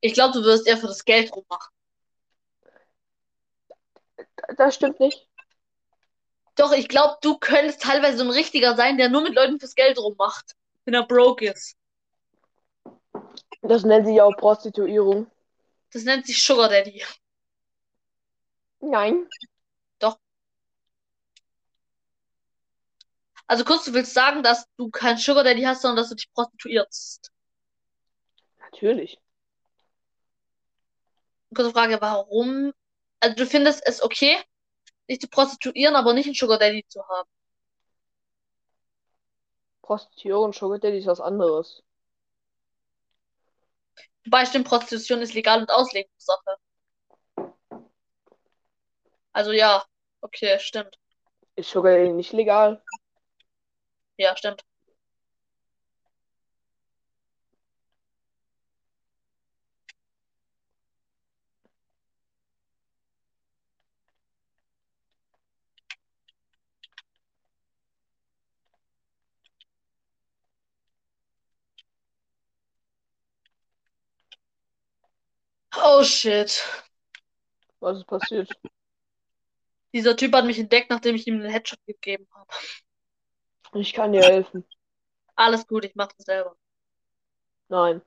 Ich 0.00 0.14
glaube, 0.14 0.32
du 0.32 0.44
wirst 0.44 0.66
eher 0.66 0.76
für 0.76 0.86
das 0.86 1.04
Geld 1.04 1.32
rummachen. 1.34 1.72
Das 4.56 4.74
stimmt 4.74 5.00
nicht. 5.00 5.28
Doch, 6.56 6.72
ich 6.72 6.88
glaube, 6.88 7.16
du 7.20 7.36
könntest 7.38 7.82
teilweise 7.82 8.18
so 8.18 8.24
ein 8.24 8.30
Richtiger 8.30 8.76
sein, 8.76 8.96
der 8.96 9.08
nur 9.08 9.22
mit 9.22 9.34
Leuten 9.34 9.58
fürs 9.58 9.74
Geld 9.74 9.98
rummacht. 9.98 10.54
Wenn 10.84 10.94
er 10.94 11.06
broke 11.06 11.50
ist. 11.50 11.76
Das 13.62 13.84
nennt 13.84 14.06
sich 14.06 14.20
auch 14.20 14.36
Prostituierung. 14.36 15.30
Das 15.92 16.04
nennt 16.04 16.26
sich 16.26 16.42
Sugar 16.42 16.68
Daddy. 16.68 17.02
Nein. 18.80 19.26
Also 23.46 23.64
kurz, 23.64 23.84
du 23.84 23.92
willst 23.92 24.14
sagen, 24.14 24.42
dass 24.42 24.66
du 24.76 24.90
kein 24.90 25.18
Sugar 25.18 25.44
Daddy 25.44 25.62
hast, 25.62 25.82
sondern 25.82 25.98
dass 25.98 26.08
du 26.08 26.14
dich 26.14 26.32
prostituierst. 26.32 27.30
Natürlich. 28.58 29.18
Kurze 31.54 31.70
Frage, 31.70 32.00
warum? 32.00 32.72
Also 33.20 33.36
du 33.36 33.46
findest 33.46 33.86
es 33.86 34.02
okay, 34.02 34.36
dich 35.08 35.20
zu 35.20 35.28
prostituieren, 35.28 35.96
aber 35.96 36.12
nicht 36.12 36.26
einen 36.26 36.34
Sugar 36.34 36.58
Daddy 36.58 36.84
zu 36.88 37.06
haben. 37.06 37.28
Prostitution 39.82 40.44
und 40.46 40.54
Sugar 40.54 40.78
Daddy 40.78 40.98
ist 40.98 41.06
was 41.06 41.20
anderes. 41.20 41.82
Wobei 44.24 44.46
stimmt, 44.46 44.66
Prostitution 44.66 45.20
ist 45.20 45.34
legal 45.34 45.60
und 45.60 45.70
Auslegungssache. 45.70 46.56
Also 49.32 49.52
ja, 49.52 49.84
okay, 50.22 50.58
stimmt. 50.58 50.96
Ist 51.56 51.70
Sugar 51.70 51.96
Daddy 51.96 52.12
nicht 52.12 52.32
legal? 52.32 52.82
Ja, 54.16 54.36
stimmt. 54.36 54.62
Oh 75.82 76.02
shit. 76.04 76.62
Was 77.80 77.98
ist 77.98 78.06
passiert? 78.06 78.50
Dieser 79.92 80.16
Typ 80.16 80.34
hat 80.34 80.44
mich 80.44 80.58
entdeckt, 80.58 80.90
nachdem 80.90 81.14
ich 81.14 81.26
ihm 81.26 81.34
einen 81.34 81.50
Headshot 81.50 81.78
gegeben 81.86 82.26
habe. 82.32 82.52
Ich 83.74 83.92
kann 83.92 84.12
dir 84.12 84.22
helfen. 84.22 84.64
Alles 85.36 85.66
gut, 85.66 85.84
ich 85.84 85.94
mach 85.94 86.12
das 86.12 86.26
selber. 86.26 86.56
Nein. 87.68 88.02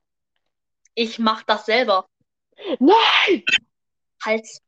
Ich 0.96 1.20
mach 1.20 1.44
das 1.44 1.66
selber. 1.66 2.08
Nein! 2.80 3.44
Hals. 4.24 4.62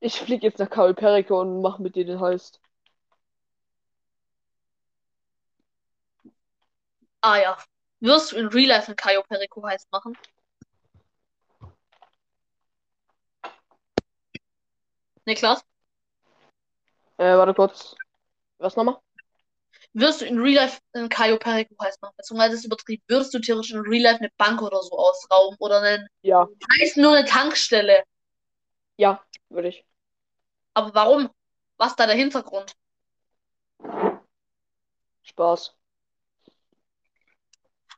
Ich 0.00 0.20
flieg 0.20 0.42
jetzt 0.42 0.58
nach 0.58 0.70
Cayo 0.70 0.94
Perico 0.94 1.40
und 1.40 1.60
mach 1.62 1.78
mit 1.78 1.96
dir 1.96 2.04
den 2.04 2.20
Heist. 2.20 2.60
Ah 7.20 7.36
ja. 7.38 7.58
Wirst 8.00 8.32
du 8.32 8.36
in 8.36 8.46
Real 8.46 8.68
Life 8.68 8.86
einen 8.88 8.96
Cayo 8.96 9.22
Perico 9.22 9.62
Heist 9.66 9.90
machen? 9.92 10.16
Niklas? 15.26 15.64
Äh, 17.18 17.36
warte 17.36 17.54
kurz. 17.54 17.94
Was 18.58 18.76
nochmal? 18.76 18.98
Wirst 19.92 20.20
du 20.20 20.24
in 20.24 20.38
Real 20.38 20.64
Life 20.64 20.80
einen 20.92 21.08
Cayo 21.08 21.36
Perico 21.38 21.74
Heist 21.82 22.00
machen? 22.00 22.14
Beziehungsweise 22.16 22.54
ist 22.54 22.64
übertrieben. 22.64 23.02
Würdest 23.08 23.34
du 23.34 23.40
theoretisch 23.40 23.72
in 23.72 23.80
Real 23.80 24.02
Life 24.02 24.18
eine 24.20 24.30
Bank 24.36 24.62
oder 24.62 24.80
so 24.82 24.96
ausrauben? 24.96 25.56
Oder 25.58 25.80
einen 25.82 26.06
Ja. 26.22 26.48
Heist 26.80 26.96
nur 26.96 27.16
eine 27.16 27.26
Tankstelle? 27.26 28.02
Ja, 28.96 29.22
würde 29.48 29.68
ich. 29.68 29.84
Aber 30.74 30.94
warum? 30.94 31.30
Was 31.76 31.90
ist 31.90 32.00
da 32.00 32.06
der 32.06 32.16
Hintergrund? 32.16 32.74
Spaß. 35.22 35.74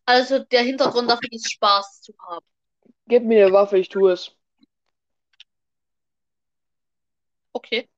Also 0.04 0.38
der 0.40 0.62
Hintergrund 0.62 1.10
dafür 1.10 1.28
ist 1.32 1.52
Spaß 1.52 2.02
zu 2.02 2.14
haben. 2.26 2.44
Gib 3.06 3.24
mir 3.24 3.46
eine 3.46 3.54
Waffe, 3.54 3.78
ich 3.78 3.88
tue 3.88 4.12
es. 4.12 4.36
Okay. 7.54 7.88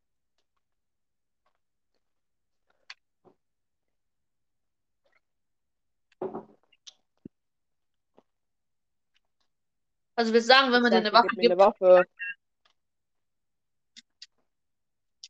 Also 10.16 10.32
wir 10.32 10.42
sagen, 10.42 10.72
wenn 10.72 10.82
man 10.82 10.92
dir 10.92 10.98
eine 10.98 11.12
Waffe 11.12 11.28
gib 11.30 11.38
mir 11.38 11.44
eine 11.52 11.56
gibt, 11.56 11.80
Waffe. 11.80 12.04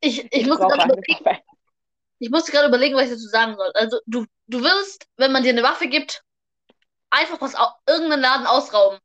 ich, 0.00 0.24
ich 0.32 0.32
Ich 0.32 0.46
muss 0.46 0.58
brauche 0.58 0.76
gerade 0.76 0.92
überlegen, 0.94 1.40
ich 2.18 2.30
muss 2.30 2.46
gerade 2.46 2.68
überlegen, 2.68 2.96
was 2.96 3.04
ich 3.04 3.10
dazu 3.12 3.28
sagen 3.28 3.56
soll. 3.56 3.70
Also 3.74 3.98
du, 4.06 4.26
du 4.46 4.62
wirst, 4.62 5.06
wenn 5.16 5.32
man 5.32 5.42
dir 5.42 5.50
eine 5.50 5.62
Waffe 5.62 5.88
gibt, 5.88 6.22
einfach 7.10 7.40
was 7.40 7.54
irgendeinen 7.88 8.22
Laden 8.22 8.46
ausrauben. 8.46 8.98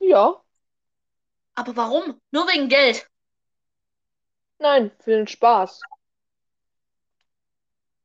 Ja. 0.00 0.43
Aber 1.54 1.76
warum? 1.76 2.20
Nur 2.30 2.46
wegen 2.48 2.68
Geld. 2.68 3.08
Nein, 4.58 4.90
für 5.00 5.12
den 5.12 5.26
Spaß. 5.26 5.80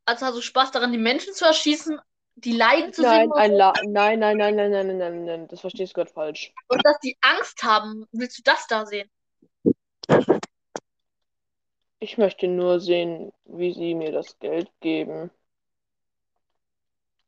Also 0.06 0.26
hast 0.26 0.36
du 0.36 0.42
Spaß 0.42 0.72
daran, 0.72 0.92
die 0.92 0.98
Menschen 0.98 1.34
zu 1.34 1.46
erschießen, 1.46 2.00
die 2.36 2.54
leiden 2.54 2.94
zu 2.94 3.02
sehen 3.02 3.12
Nein, 3.12 3.32
und 3.32 3.38
ein 3.38 3.52
La 3.52 3.74
nein, 3.86 4.20
nein, 4.20 4.38
nein, 4.38 4.56
nein, 4.56 4.72
nein, 4.72 4.88
nein, 4.88 4.98
nein, 4.98 5.26
nein, 5.26 5.48
das 5.48 5.62
verstehst 5.62 5.94
du 5.94 5.96
gerade 5.96 6.12
falsch. 6.12 6.54
und 6.68 6.84
dass 6.86 7.00
die 7.00 7.18
Angst 7.22 7.62
haben. 7.64 8.08
Willst 8.12 8.38
du 8.38 8.42
das 8.44 8.66
da 8.68 8.86
sehen? 8.86 9.10
Ich 12.00 12.18
möchte 12.18 12.48
nur 12.48 12.80
sehen, 12.80 13.32
wie 13.46 13.74
sie 13.74 13.94
mir 13.94 14.12
das 14.12 14.40
Geld 14.40 14.72
geben. 14.80 15.32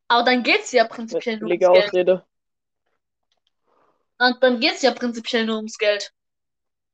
Aber 0.07 0.23
dann 0.23 0.43
geht's 0.43 0.71
ja 0.71 0.85
prinzipiell 0.85 1.37
nur 1.37 1.49
ums 1.49 1.59
Geld. 1.59 1.85
Ausrede. 1.85 2.25
Und 4.21 4.41
dann 4.43 4.59
geht's 4.59 4.83
ja 4.83 4.93
prinzipiell 4.93 5.45
nur 5.47 5.57
ums 5.57 5.77
Geld. 5.79 6.13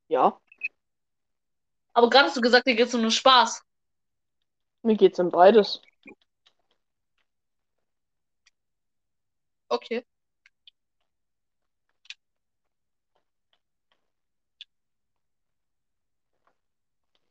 Ja, 0.08 0.40
Aber 1.92 2.08
gerade 2.08 2.28
hast 2.28 2.36
du 2.36 2.40
gesagt, 2.40 2.66
dir 2.66 2.74
geht's 2.74 2.94
um 2.94 3.02
den 3.02 3.10
Spaß. 3.10 3.62
mir 4.82 4.96
geht's 4.96 5.18
um 5.20 5.30
beides. 5.30 5.80
Okay. 9.70 10.04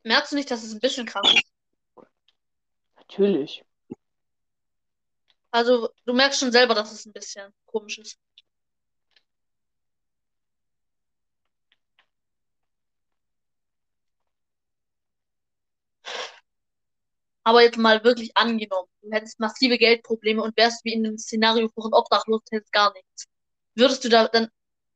Merkst 0.04 0.32
du 0.32 0.36
nicht, 0.38 0.50
dass 0.50 0.64
es 0.64 0.74
ein 0.74 0.80
bisschen 0.80 1.06
krass 1.06 1.32
ist? 1.34 1.43
Natürlich. 2.98 3.64
Also, 5.52 5.89
du 6.06 6.14
merkst 6.14 6.39
schon 6.39 6.52
selber, 6.54 6.74
dass 6.74 6.91
es 6.93 7.06
ein 7.06 7.12
bisschen 7.14 7.54
komisch 7.66 7.98
ist. 7.98 8.18
Aber 17.48 17.62
jetzt 17.62 17.78
mal 17.78 18.04
wirklich 18.04 18.36
angenommen, 18.36 18.89
du 19.02 19.10
hättest 19.10 19.39
massive 19.39 19.78
Geldprobleme 19.78 20.43
und 20.43 20.58
wärst 20.58 20.84
wie 20.84 20.91
in 20.91 21.06
einem 21.06 21.18
Szenario 21.18 21.70
von 21.70 21.93
obdachlos, 21.93 22.41
hättest 22.52 22.74
gar 22.74 22.91
nichts. 22.91 23.26
Würdest 23.74 24.04
du 24.04 24.10
da 24.10 24.28
dann 24.28 24.50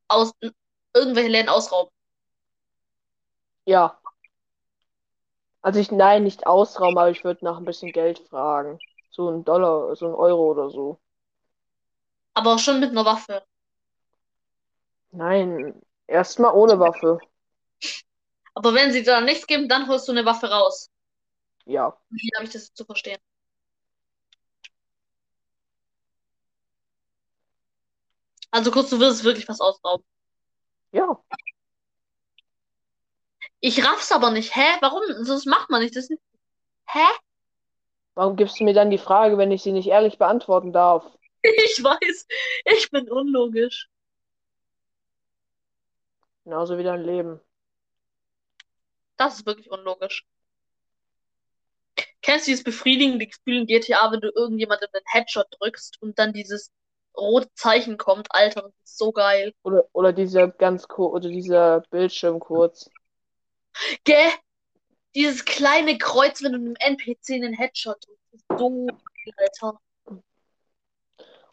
aus 0.10 0.34
irgendwelche 0.94 1.30
Läden 1.30 1.48
ausrauben? 1.48 1.94
Ja. 3.64 3.98
Also 5.62 5.80
ich, 5.80 5.92
nein, 5.92 6.24
nicht 6.26 6.46
ausrauben, 6.46 6.98
aber 6.98 7.10
ich 7.10 7.24
würde 7.24 7.46
nach 7.46 7.58
ein 7.58 7.64
bisschen 7.64 7.94
Geld 7.94 8.20
fragen. 8.20 8.80
So 9.12 9.30
ein 9.30 9.46
Dollar, 9.46 9.96
so 9.96 10.08
ein 10.08 10.14
Euro 10.14 10.52
oder 10.52 10.70
so. 10.70 11.00
Aber 12.34 12.60
schon 12.60 12.82
mit 12.82 12.90
einer 12.90 13.06
Waffe. 13.06 13.46
Nein, 15.12 15.82
erstmal 16.06 16.54
ohne 16.54 16.78
Waffe. 16.80 17.20
Aber 18.56 18.74
wenn 18.74 18.92
sie 18.92 19.04
dir 19.04 19.14
dann 19.14 19.24
nichts 19.24 19.48
geben, 19.48 19.70
dann 19.70 19.88
holst 19.88 20.10
du 20.10 20.12
eine 20.12 20.26
Waffe 20.26 20.50
raus. 20.50 20.91
Ja. 21.72 21.98
Wie 22.10 22.30
habe 22.36 22.46
ich 22.46 22.52
das 22.52 22.74
zu 22.74 22.84
verstehen? 22.86 23.18
Also 28.52 28.72
kurz, 28.72 28.90
du 28.90 29.00
würdest 29.00 29.24
wirklich 29.24 29.48
was 29.48 29.62
ausrauben. 29.62 30.06
Ja. 30.92 31.24
Ich 33.62 33.86
raff's 33.86 34.12
aber 34.12 34.32
nicht. 34.32 34.54
Hä? 34.56 34.78
Warum? 34.82 35.02
Das 35.26 35.46
macht 35.46 35.70
man 35.70 35.82
nicht. 35.82 35.96
Das 35.96 36.10
ist... 36.10 36.20
Hä? 36.88 37.08
Warum 38.16 38.36
gibst 38.36 38.60
du 38.60 38.66
mir 38.66 38.74
dann 38.74 38.90
die 38.92 38.98
Frage, 38.98 39.38
wenn 39.38 39.52
ich 39.52 39.64
sie 39.64 39.72
nicht 39.72 39.88
ehrlich 39.88 40.18
beantworten 40.18 40.74
darf? 40.74 41.06
Ich 41.44 41.84
weiß. 41.84 42.28
Ich 42.66 42.92
bin 42.92 43.10
unlogisch. 43.10 43.90
Genauso 46.44 46.78
wie 46.78 46.84
dein 46.84 47.02
Leben. 47.02 47.40
Das 49.18 49.36
ist 49.36 49.46
wirklich 49.48 49.72
unlogisch. 49.72 50.28
Kennst 52.22 52.46
du 52.46 52.52
dieses 52.52 52.64
befriedigende 52.64 53.26
Gefühl 53.26 53.62
in 53.62 53.68
GTA, 53.68 54.12
wenn 54.12 54.22
du 54.22 54.32
irgendjemandem 54.36 54.90
einen 54.94 55.06
Headshot 55.08 55.48
drückst 55.60 56.02
und 56.02 56.20
dann 56.20 56.34
dieses 56.34 56.72
rote 57.18 57.50
Zeichen 57.56 57.98
kommt? 57.98 58.28
Alter, 58.32 58.62
das 58.62 58.74
ist 58.84 58.98
so 58.98 59.12
geil. 59.12 59.54
Oder, 59.64 59.86
oder 59.94 60.14
dieser 60.14 60.48
ganz 60.48 60.88
kurz, 60.88 61.16
oder 61.16 61.30
dieser 61.30 61.82
Bildschirm 61.90 62.40
kurz. 62.40 62.90
Gell? 64.04 64.30
Dieses 65.16 65.44
kleine 65.44 65.98
Kreuz, 65.98 66.42
wenn 66.42 66.54
du 66.54 66.60
einem 66.60 66.76
NPC 66.80 67.32
einen 67.34 67.54
Headshot 67.54 67.98
drückst. 68.06 68.22
Das 68.32 68.42
ist 68.42 68.60
so 68.60 68.86
geil, 68.86 69.34
Alter. 69.38 69.80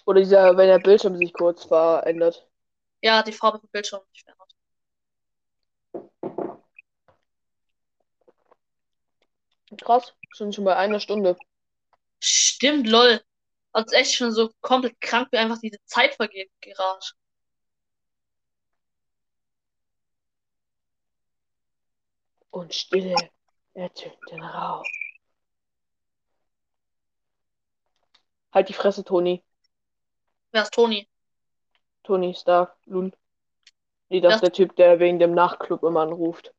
Oder 0.05 0.21
dieser, 0.21 0.57
wenn 0.57 0.69
der 0.69 0.79
Bildschirm 0.79 1.17
sich 1.17 1.33
kurz 1.33 1.65
verändert. 1.65 2.47
Ja, 3.03 3.23
die 3.23 3.33
Farbe 3.33 3.59
vom 3.59 3.69
Bildschirm 3.71 4.03
nicht 4.13 4.25
verändert. 4.25 4.49
Krass, 9.77 10.15
schon 10.31 10.53
schon 10.53 10.65
bei 10.65 10.77
einer 10.77 11.01
Stunde. 11.01 11.37
Stimmt, 12.21 12.87
lol. 12.87 13.21
Also 13.73 13.95
echt 13.95 14.15
schon 14.15 14.33
so 14.33 14.51
komplett 14.61 15.01
krank, 15.01 15.29
wie 15.31 15.39
einfach 15.39 15.59
diese 15.61 15.79
Zeit 15.85 16.15
vergeht 16.15 16.51
gerade. 16.61 17.07
Und 22.51 22.75
Stille 22.75 23.15
ertönt 23.75 24.19
den 24.31 24.43
Raum. 24.43 24.85
Halt 28.53 28.69
die 28.69 28.73
Fresse, 28.73 29.05
Toni. 29.05 29.45
Wer 30.51 30.63
ist 30.63 30.73
Toni? 30.73 31.09
Tony 32.03 32.35
Stark, 32.35 32.75
Lul. 32.87 33.13
Nee, 34.09 34.21
das 34.21 34.37
ist 34.37 34.43
der 34.43 34.53
Typ, 34.53 34.75
der 34.77 34.99
wegen 34.99 35.19
dem 35.19 35.35
Nachtclub 35.35 35.83
immer 35.83 36.01
anruft. 36.01 36.55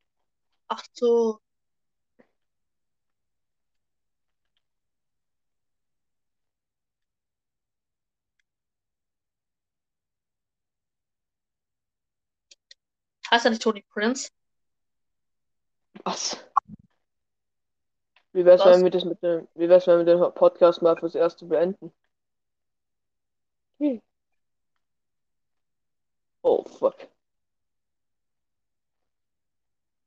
Ach 0.67 0.83
so. 0.93 1.39
Heißt 13.31 13.45
er 13.45 13.51
nicht 13.51 13.61
Tony 13.61 13.83
Prince? 13.93 14.31
Was? 16.03 16.37
Wie 18.33 18.45
wär's, 18.45 18.61
Was? 18.61 18.77
wenn 18.77 18.83
wir 18.83 18.91
das 18.91 19.05
mit 19.05 19.21
dem, 19.21 19.47
wie 19.55 19.69
wär's, 19.69 19.87
wenn 19.87 20.05
wir 20.05 20.05
den 20.05 20.33
Podcast 20.33 20.81
mal 20.81 20.95
fürs 20.97 21.15
Erste 21.15 21.45
beenden? 21.45 21.91
Hm. 23.79 24.01
Oh, 26.41 26.63
fuck. 26.63 26.95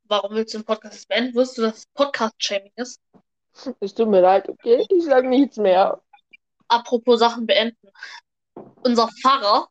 Warum 0.05 0.35
willst 0.35 0.55
du 0.55 0.59
den 0.59 0.64
Podcast 0.64 0.95
jetzt 0.95 1.09
beenden? 1.09 1.35
Wusstest 1.35 1.59
du, 1.59 1.62
dass 1.62 1.79
es 1.79 1.87
Podcast-Shaming 1.87 2.73
ist? 2.77 3.01
Es 3.81 3.95
tut 3.95 4.09
mir 4.09 4.20
leid, 4.20 4.49
okay? 4.49 4.85
Ich 4.89 5.05
sag 5.05 5.25
nichts 5.25 5.57
mehr. 5.57 6.01
Apropos 6.68 7.18
Sachen 7.18 7.47
beenden. 7.47 7.89
Unser 8.83 9.09
Pfarrer, 9.20 9.68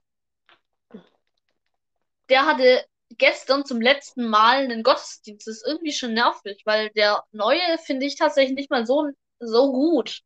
der 2.30 2.46
hatte 2.46 2.86
gestern 3.22 3.64
zum 3.66 3.80
letzten 3.80 4.28
Mal 4.28 4.64
einen 4.64 4.82
Gottesdienst. 4.82 5.48
Das 5.48 5.58
ist 5.58 5.66
irgendwie 5.66 5.94
schon 5.94 6.14
nervig, 6.14 6.64
weil 6.66 6.90
der 6.90 7.24
neue 7.32 7.78
finde 7.78 8.08
ich 8.08 8.18
tatsächlich 8.18 8.56
nicht 8.56 8.72
mal 8.72 8.86
so, 8.88 9.10
so 9.40 9.72
gut. 9.72 10.22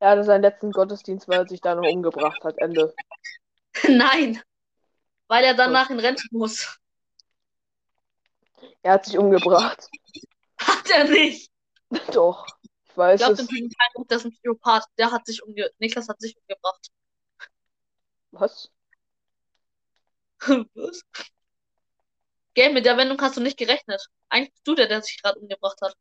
Er 0.00 0.10
hatte 0.10 0.24
seinen 0.24 0.40
letzten 0.40 0.72
Gottesdienst, 0.72 1.28
weil 1.28 1.40
er 1.40 1.46
sich 1.46 1.60
da 1.60 1.74
noch 1.74 1.86
umgebracht 1.86 2.42
hat. 2.42 2.56
Ende. 2.58 2.94
Nein, 3.88 4.40
weil 5.28 5.44
er 5.44 5.52
danach 5.54 5.90
in 5.90 6.00
Rente 6.00 6.24
muss. 6.30 6.78
Er 8.82 8.94
hat 8.94 9.04
sich 9.04 9.18
umgebracht. 9.18 9.86
Hat 10.58 10.90
er 10.90 11.04
nicht. 11.04 11.50
Doch. 12.12 12.46
Ich 12.88 12.96
weiß 12.96 13.20
Glaubt 13.20 13.38
es. 13.38 13.46
dem 13.46 13.48
Typen 13.48 13.68
kein 13.68 13.88
Buch, 13.94 14.06
der 14.06 14.16
ist 14.16 14.24
ein 14.24 14.32
Psychopath. 14.32 14.84
Der 14.96 15.10
hat 15.12 15.26
sich 15.26 15.42
umge... 15.42 15.70
Niklas 15.78 16.08
hat 16.08 16.20
sich 16.20 16.34
umgebracht. 16.38 16.88
Was? 18.30 18.70
Was? 20.74 21.02
Gell, 22.58 22.72
mit 22.72 22.84
der 22.84 22.96
Wendung 22.96 23.20
hast 23.20 23.36
du 23.36 23.40
nicht 23.40 23.56
gerechnet. 23.56 24.04
Eigentlich 24.30 24.50
bist 24.50 24.66
du 24.66 24.74
der, 24.74 24.88
der 24.88 25.00
sich 25.00 25.22
gerade 25.22 25.38
umgebracht 25.38 25.80
hat. 25.80 25.96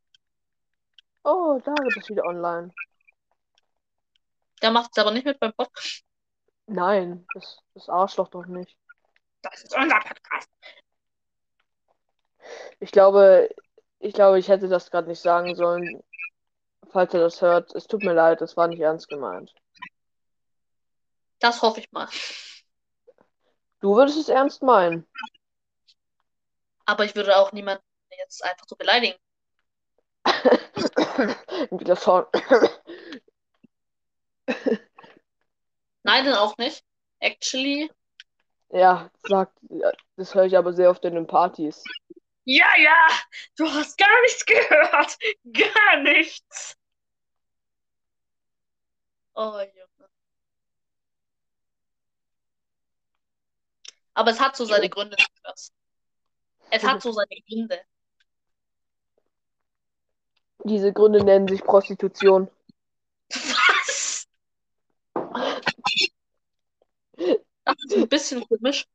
Oh, 1.24 1.62
da 1.64 1.72
wird 1.84 1.98
es 1.98 2.10
wieder 2.10 2.24
online. 2.24 2.74
Der 4.64 4.72
macht 4.72 4.90
es 4.92 5.00
aber 5.00 5.12
nicht 5.12 5.28
mit 5.28 5.40
beim 5.40 5.54
Podcast. 5.54 6.04
Nein, 6.66 7.28
das, 7.36 7.60
das 7.76 7.88
Arschloch 7.90 8.30
doch 8.30 8.48
nicht. 8.48 8.76
Das 9.44 9.66
ist 9.66 9.76
unser 9.78 10.00
Podcast. 10.00 10.50
Ich 12.80 12.90
glaube, 12.90 13.54
ich 14.00 14.16
glaube, 14.16 14.40
ich 14.40 14.48
hätte 14.48 14.68
das 14.68 14.90
gerade 14.90 15.10
nicht 15.10 15.22
sagen 15.22 15.54
sollen. 15.54 16.02
Falls 16.90 17.14
er 17.14 17.20
das 17.20 17.40
hört, 17.40 17.76
es 17.76 17.86
tut 17.86 18.02
mir 18.02 18.14
leid, 18.14 18.42
das 18.42 18.58
war 18.58 18.68
nicht 18.68 18.80
ernst 18.80 19.10
gemeint. 19.10 19.54
Das 21.38 21.62
hoffe 21.62 21.82
ich 21.82 21.92
mal. 21.92 22.08
Du 23.80 23.96
würdest 23.96 24.18
es 24.18 24.30
ernst 24.30 24.64
meinen. 24.64 25.08
Aber 26.88 27.04
ich 27.06 27.16
würde 27.16 27.38
auch 27.38 27.52
niemanden 27.52 27.84
jetzt 28.18 28.44
einfach 28.44 28.66
so 28.66 28.76
beleidigen. 28.76 29.20
Wieder 31.70 31.96
Sound. 31.96 32.28
Nein, 36.04 36.26
dann 36.26 36.36
auch 36.36 36.58
nicht. 36.58 36.84
Actually. 37.20 37.92
Ja, 38.70 39.12
sagt, 39.28 39.58
das 40.16 40.34
höre 40.34 40.46
ich 40.46 40.58
aber 40.58 40.72
sehr 40.72 40.90
oft 40.90 41.04
in 41.04 41.16
den 41.16 41.28
Partys. 41.28 41.84
Ja, 42.46 42.68
ja, 42.78 43.08
du 43.58 43.66
hast 43.66 43.98
gar 43.98 44.22
nichts 44.22 44.46
gehört. 44.46 45.18
Gar 45.52 46.02
nichts. 46.04 46.78
Oh, 49.36 49.60
Junge. 49.60 50.10
Aber 54.14 54.32
es 54.32 54.40
hat 54.40 54.56
so 54.56 54.64
seine 54.66 54.90
Gründe, 54.90 55.18
Niklas. 55.18 55.74
Es 56.70 56.84
hat 56.84 57.02
so 57.02 57.12
seine 57.12 57.42
Gründe. 57.48 57.80
Diese 60.64 60.92
Gründe 60.92 61.24
nennen 61.24 61.48
sich 61.48 61.64
Prostitution. 61.64 62.50
Was? 63.30 64.28
Das 67.68 67.76
ist 67.84 67.98
ein 67.98 68.08
bisschen 68.08 68.48
komisch. 68.48 68.86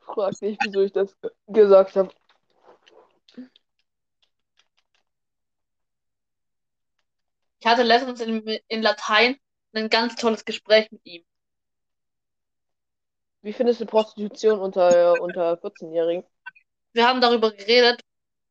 Frag 0.00 0.40
nicht, 0.40 0.58
wieso 0.64 0.80
ich 0.80 0.92
das 0.92 1.14
gesagt 1.46 1.96
habe. 1.96 2.10
Ich 7.58 7.66
hatte 7.66 7.82
letztens 7.82 8.20
in, 8.20 8.46
in 8.68 8.82
Latein 8.82 9.36
ein 9.74 9.90
ganz 9.90 10.16
tolles 10.16 10.44
Gespräch 10.44 10.90
mit 10.90 11.00
ihm. 11.04 11.24
Wie 13.42 13.52
findest 13.52 13.80
du 13.80 13.86
Prostitution 13.86 14.58
unter, 14.58 15.20
unter 15.20 15.56
14-Jährigen? 15.56 16.24
Wir 16.94 17.08
haben 17.08 17.20
darüber 17.20 17.50
geredet, 17.50 18.00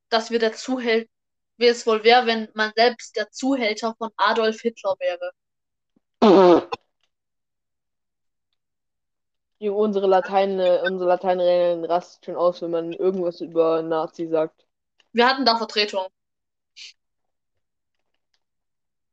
dass 0.10 0.30
wir 0.30 0.38
der 0.38 0.54
Zuhälter, 0.54 1.10
wie 1.58 1.68
es 1.68 1.88
wohl 1.88 2.04
wäre, 2.04 2.28
wenn 2.28 2.50
man 2.54 2.74
selbst 2.76 3.16
der 3.16 3.32
Zuhälter 3.32 3.96
von 3.98 4.10
Adolf 4.18 4.62
Hitler 4.62 4.96
wäre. 5.00 5.32
Die, 9.60 9.70
unsere 9.70 10.08
Latein, 10.08 10.60
unsere 10.60 11.10
Lateinregeln 11.10 11.86
rastet 11.86 12.26
schon 12.26 12.36
aus, 12.36 12.62
wenn 12.62 12.72
man 12.72 12.92
irgendwas 12.92 13.40
über 13.40 13.82
Nazi 13.82 14.28
sagt. 14.28 14.66
Wir 15.14 15.28
hatten 15.28 15.46
da 15.46 15.58
Vertretung. 15.58 16.08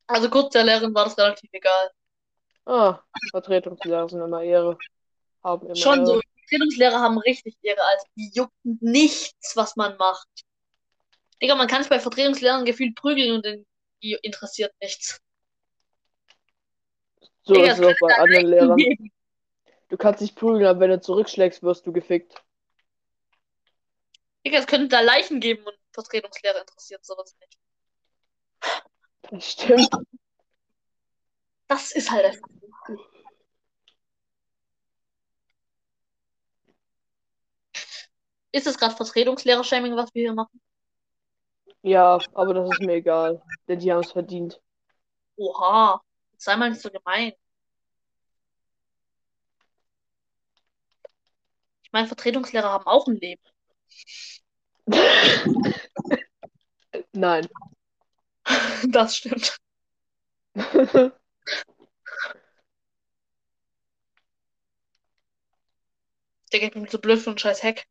Also 0.08 0.28
kurz 0.28 0.52
der 0.52 0.64
Lehrerin 0.64 0.92
war 0.92 1.04
das 1.04 1.16
relativ 1.16 1.50
egal. 1.52 1.92
Ah, 2.66 2.98
Vertretungslehrer 3.30 4.08
sind 4.08 4.22
immer 4.22 4.42
Ehre. 4.42 4.76
Haben 5.44 5.66
immer 5.66 5.76
Schon 5.76 6.04
so. 6.04 6.20
Ehre. 6.50 6.58
Vertretungslehrer 6.58 7.00
haben 7.00 7.18
richtig 7.18 7.56
Ehre, 7.62 7.82
als 7.82 8.04
die 8.16 8.30
jucken 8.34 8.78
nichts, 8.80 9.56
was 9.56 9.76
man 9.76 9.96
macht. 9.96 10.28
Digga, 11.42 11.54
man 11.54 11.68
kann 11.68 11.82
sich 11.82 11.90
bei 11.90 12.00
Vertretungslehrern 12.00 12.64
gefühlt 12.64 12.94
prügeln 12.94 13.32
und 13.32 13.44
den, 13.44 13.66
die 14.02 14.18
interessiert 14.22 14.74
nichts. 14.80 15.20
So 17.42 17.54
Digga, 17.54 17.72
ist 17.72 17.78
es 17.78 17.86
auch 17.86 17.94
bei 18.00 18.14
anderen 18.14 18.46
Lehrern. 18.46 18.76
geben. 18.76 19.12
Du 19.88 19.96
kannst 19.96 20.20
dich 20.20 20.34
prügeln, 20.34 20.66
aber 20.66 20.80
wenn 20.80 20.90
du 20.90 21.00
zurückschlägst, 21.00 21.62
wirst 21.62 21.86
du 21.86 21.92
gefickt. 21.92 22.34
Digga, 24.44 24.58
es 24.58 24.66
könnte 24.66 24.88
da 24.88 25.00
Leichen 25.00 25.40
geben 25.40 25.64
und 25.64 25.76
Vertretungslehrer 25.92 26.60
interessiert 26.60 27.04
sowas 27.04 27.36
nicht. 27.40 27.58
Das 29.22 29.50
stimmt. 29.52 29.90
Das 31.68 31.92
ist 31.92 32.10
halt 32.10 32.24
einfach. 32.26 32.48
so. 32.86 32.96
Ist 38.52 38.66
es 38.66 38.78
gerade 38.78 38.96
Vertretungslehrer-Shaming, 38.96 39.96
was 39.96 40.12
wir 40.14 40.22
hier 40.22 40.34
machen? 40.34 40.60
Ja, 41.82 42.18
aber 42.34 42.54
das 42.54 42.70
ist 42.70 42.82
mir 42.82 42.94
egal. 42.94 43.42
Denn 43.68 43.78
die 43.78 43.90
haben 43.92 44.00
es 44.00 44.12
verdient. 44.12 44.60
Oha, 45.36 46.00
sei 46.36 46.56
mal 46.56 46.70
nicht 46.70 46.82
so 46.82 46.90
gemein. 46.90 47.32
Ich 51.82 51.92
meine, 51.92 52.06
Vertretungslehrer 52.08 52.70
haben 52.70 52.86
auch 52.86 53.06
ein 53.06 53.16
Leben. 53.16 53.42
Nein. 57.12 57.48
Das 58.90 59.16
stimmt. 59.16 59.56
Digga, 66.52 66.66
ich 66.66 66.72
bin 66.72 66.86
so 66.88 66.98
blöd 67.00 67.18
für 67.18 67.30
einen 67.30 67.38
scheiß 67.38 67.62
Hack. 67.64 67.84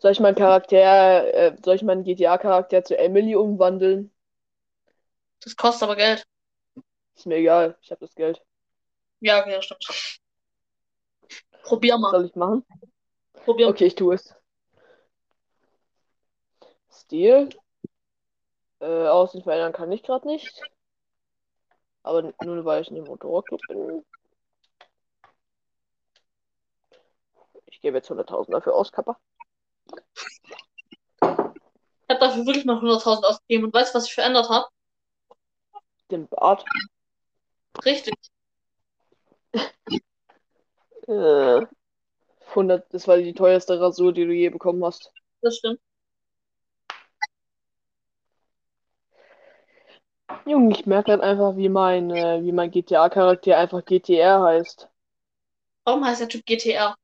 Soll 0.00 0.12
ich 0.12 0.20
meinen 0.20 0.34
Charakter, 0.34 1.34
äh, 1.34 1.56
soll 1.62 1.76
ich 1.76 1.82
meinen 1.82 2.04
GTA-Charakter 2.04 2.82
zu 2.82 2.96
Emily 2.96 3.36
umwandeln? 3.36 4.10
Das 5.44 5.54
kostet 5.56 5.82
aber 5.82 5.96
Geld. 5.96 6.26
Ist 7.14 7.26
mir 7.26 7.36
egal. 7.36 7.76
Ich 7.82 7.90
habe 7.90 8.00
das 8.00 8.14
Geld. 8.14 8.42
Ja, 9.20 9.40
okay, 9.40 9.52
das 9.52 9.66
stimmt. 9.66 10.20
Probier 11.64 11.98
mal. 11.98 12.12
Soll 12.12 12.24
ich 12.24 12.34
machen? 12.34 12.64
Probier 13.44 13.66
mal. 13.66 13.72
Okay, 13.72 13.86
ich 13.86 13.94
tue 13.94 14.14
es. 14.14 14.34
Stil. 16.90 17.50
Äh, 18.80 19.06
Aussehen 19.06 19.42
verändern 19.42 19.74
kann 19.74 19.92
ich 19.92 20.02
gerade 20.02 20.26
nicht. 20.26 20.62
Aber 22.02 22.32
nur 22.42 22.64
weil 22.64 22.80
ich 22.80 22.88
in 22.88 22.94
dem 22.94 23.04
Motorradclub 23.04 23.60
bin. 23.68 24.02
Ich 27.66 27.82
gebe 27.82 27.98
jetzt 27.98 28.10
100.000 28.10 28.52
dafür 28.52 28.74
aus, 28.74 28.92
Kappa. 28.92 29.18
Ich 31.22 32.16
habe 32.16 32.20
dafür 32.20 32.46
wirklich 32.46 32.64
mal 32.64 32.80
100.000 32.80 33.24
ausgegeben 33.24 33.66
und 33.66 33.74
weißt 33.74 33.94
du, 33.94 33.98
was 33.98 34.06
ich 34.06 34.14
verändert 34.14 34.48
habe? 34.48 34.66
Den 36.10 36.26
Bart. 36.28 36.64
Richtig. 37.84 38.14
Äh, 41.06 41.66
100, 42.54 42.92
das 42.92 43.06
war 43.06 43.16
die 43.18 43.32
teuerste 43.32 43.80
Rasur, 43.80 44.12
die 44.12 44.24
du 44.24 44.32
je 44.32 44.48
bekommen 44.48 44.84
hast. 44.84 45.12
Das 45.40 45.56
stimmt. 45.56 45.80
Junge, 50.46 50.72
ich 50.72 50.86
merke 50.86 51.12
halt 51.12 51.22
einfach, 51.22 51.56
wie 51.56 51.68
mein, 51.68 52.10
äh, 52.10 52.42
wie 52.42 52.52
mein 52.52 52.70
GTA-Charakter 52.70 53.56
einfach 53.56 53.84
GTR 53.84 54.42
heißt. 54.42 54.88
Warum 55.84 56.04
heißt 56.04 56.20
der 56.20 56.28
Typ 56.28 56.44
GTR? 56.46 56.96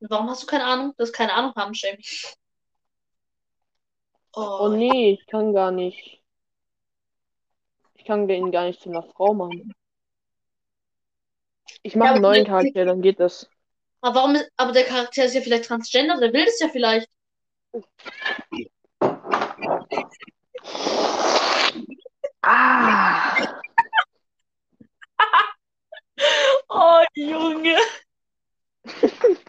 Warum 0.00 0.28
hast 0.30 0.42
du 0.42 0.46
keine 0.46 0.64
Ahnung? 0.64 0.94
Das 0.96 1.10
ist 1.10 1.14
keine 1.14 1.32
Ahnung 1.34 1.54
haben, 1.56 1.72
Jamie. 1.74 2.04
Oh 4.34 4.58
Oh, 4.60 4.68
nee, 4.68 5.12
ich 5.12 5.26
kann 5.26 5.52
gar 5.52 5.70
nicht. 5.70 6.22
Ich 7.96 8.06
kann 8.06 8.26
den 8.28 8.50
gar 8.50 8.64
nicht 8.64 8.80
zu 8.80 8.88
einer 8.88 9.02
Frau 9.02 9.34
machen. 9.34 9.74
Ich 11.82 11.96
mache 11.96 12.08
Ja, 12.08 12.14
einen 12.14 12.22
neuen 12.22 12.46
Charakter, 12.46 12.84
dann 12.84 13.02
geht 13.02 13.20
das. 13.20 13.50
aber 14.00 14.14
warum 14.16 14.34
ist, 14.34 14.50
aber 14.56 14.72
der 14.72 14.84
Charakter 14.84 15.24
ist 15.24 15.34
ja 15.34 15.40
vielleicht 15.40 15.66
transgender, 15.66 16.18
der 16.18 16.32
will 16.32 16.44
das 16.44 16.58
ja 16.60 16.68
vielleicht. 16.68 17.08
Ah! 22.42 23.36
Oh, 26.70 27.04
Junge. 27.16 27.76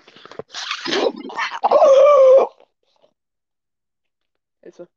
Also. 4.62 4.88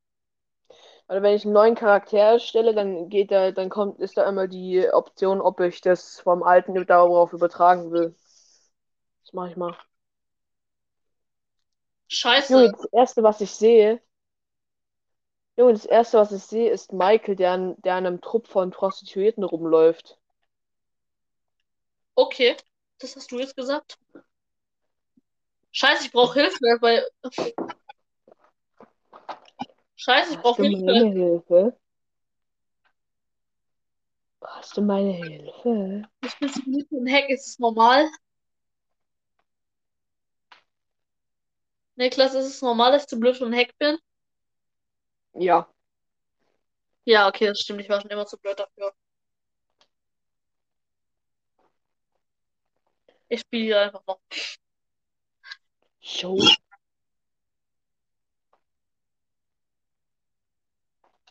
Also 1.07 1.22
wenn 1.22 1.34
ich 1.34 1.45
einen 1.45 1.55
neuen 1.55 1.74
Charakter 1.74 2.18
erstelle, 2.18 2.74
dann 2.74 3.09
geht 3.09 3.30
da, 3.30 3.51
dann 3.51 3.68
kommt, 3.68 4.01
ist 4.01 4.16
da 4.16 4.28
immer 4.28 4.49
die 4.49 4.88
Option, 4.93 5.40
ob 5.40 5.61
ich 5.61 5.80
das 5.80 6.20
vom 6.20 6.43
alten 6.43 6.74
darauf 6.86 7.32
übertragen 7.32 7.90
will. 7.93 8.14
Das 9.22 9.32
mache 9.32 9.51
ich 9.51 9.57
mal. 9.57 9.76
Scheiße. 12.09 12.53
Junge, 12.53 12.72
das 12.72 12.84
erste, 12.93 13.22
was 13.22 13.40
ich 13.40 13.51
sehe. 13.51 14.01
Junge, 15.57 15.72
das 15.72 15.84
erste, 15.84 16.18
was 16.18 16.32
ich 16.32 16.43
sehe, 16.43 16.70
ist 16.70 16.93
Michael, 16.93 17.36
der 17.36 17.53
an, 17.53 17.76
der 17.82 17.95
an 17.95 18.07
einem 18.07 18.20
Trupp 18.20 18.47
von 18.49 18.70
Prostituierten 18.70 19.45
rumläuft. 19.45 20.18
Okay, 22.14 22.57
das 22.99 23.16
hast 23.16 23.30
du 23.32 23.38
jetzt 23.38 23.57
gesagt. 23.57 23.99
Scheiße, 25.73 26.05
ich 26.05 26.12
brauche 26.12 26.41
Hilfe 26.41 26.79
bei. 26.81 27.03
Scheiße, 29.97 30.35
ich 30.35 30.39
brauche 30.39 30.62
du 30.62 30.68
Hilfe. 30.68 30.85
meine 30.85 31.11
Hilfe? 31.11 31.79
Hast 34.43 34.77
du 34.77 34.83
meine 34.83 35.12
Hilfe? 35.12 36.09
Ich 36.25 36.39
bin 36.39 36.49
so 36.49 36.61
blöd 36.62 36.89
für 36.89 36.97
ein 36.97 37.09
Hack, 37.09 37.31
ist 37.31 37.47
es 37.47 37.59
normal? 37.59 38.09
Niklas, 41.97 42.35
ist 42.35 42.47
es 42.47 42.62
normal, 42.62 42.93
dass 42.93 43.03
ich 43.03 43.09
zu 43.09 43.19
blöd 43.19 43.36
für 43.36 43.47
ein 43.47 43.55
Hack 43.55 43.77
bin? 43.78 43.97
Ja. 45.35 45.69
Ja, 47.05 47.28
okay, 47.28 47.47
das 47.47 47.61
stimmt. 47.61 47.81
Ich 47.81 47.89
war 47.89 48.01
schon 48.01 48.11
immer 48.11 48.27
zu 48.27 48.39
blöd 48.39 48.59
dafür. 48.59 48.93
Ich 53.28 53.40
spiele 53.40 53.65
hier 53.65 53.81
einfach 53.81 54.05
noch. 54.07 54.20
Jo. 56.03 56.37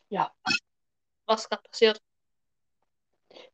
Ja. 0.09 0.31
Was 1.25 1.49
gerade 1.49 1.63
passiert? 1.63 2.01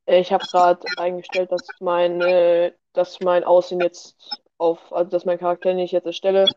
Äh, 0.05 0.19
Ich 0.21 0.31
habe 0.31 0.45
gerade 0.45 0.85
eingestellt, 0.97 1.51
dass 1.51 1.67
mein, 1.79 2.21
äh, 2.21 2.73
dass 2.93 3.19
mein 3.19 3.43
Aussehen 3.43 3.81
jetzt 3.81 4.15
auf, 4.57 4.91
also 4.91 5.09
dass 5.11 5.25
mein 5.25 5.37
Charakter, 5.37 5.69
den 5.69 5.79
ich 5.79 5.91
jetzt 5.91 6.05
erstelle, 6.05 6.47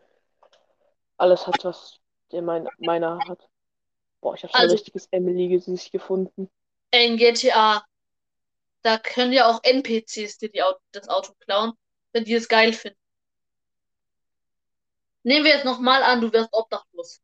alles 1.18 1.46
hat, 1.46 1.64
was 1.64 1.98
der 2.32 2.42
mein, 2.42 2.66
meiner 2.78 3.18
hat. 3.28 3.48
Boah, 4.20 4.34
ich 4.34 4.42
habe 4.42 4.52
so 4.52 4.58
ein 4.58 4.62
Also- 4.64 4.74
richtiges 4.76 5.06
Emily-Gesicht 5.10 5.92
gefunden. 5.92 6.50
In 6.92 7.16
GTA, 7.18 7.84
da 8.82 8.98
können 8.98 9.32
ja 9.32 9.48
auch 9.48 9.60
NPCs 9.62 10.38
dir 10.38 10.50
die 10.50 10.62
Auto, 10.62 10.80
das 10.92 11.08
Auto 11.08 11.34
klauen, 11.40 11.72
wenn 12.12 12.24
die 12.24 12.34
es 12.34 12.48
geil 12.48 12.72
finden. 12.72 12.98
Nehmen 15.22 15.44
wir 15.44 15.52
jetzt 15.52 15.64
nochmal 15.64 16.02
an, 16.02 16.20
du 16.20 16.32
wärst 16.32 16.52
obdachlos. 16.52 17.20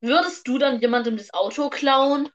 Würdest 0.00 0.46
du 0.46 0.58
dann 0.58 0.80
jemandem 0.80 1.16
das 1.16 1.32
Auto 1.32 1.70
klauen? 1.70 2.28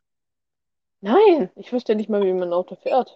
Nein, 1.02 1.52
ich 1.56 1.72
wüsste 1.72 1.94
ja 1.94 1.98
nicht 1.98 2.10
mal, 2.10 2.23
wie 2.23 2.34
mein 2.34 2.52
Auto 2.52 2.76
fährt. 2.76 3.15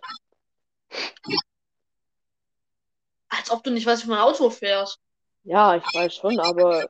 Als 3.29 3.49
ob 3.51 3.63
du 3.63 3.71
nicht 3.71 3.85
weißt, 3.85 4.05
wie 4.05 4.09
man 4.09 4.19
Auto 4.19 4.49
fährt. 4.49 4.99
Ja, 5.43 5.75
ich 5.75 5.83
weiß 5.83 6.15
schon, 6.15 6.39
aber 6.39 6.87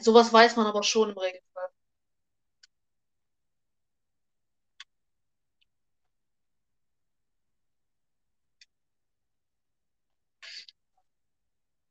sowas 0.00 0.32
weiß 0.32 0.56
man 0.56 0.66
aber 0.66 0.82
schon 0.82 1.10
im 1.10 1.18
Regelfall. 1.18 1.68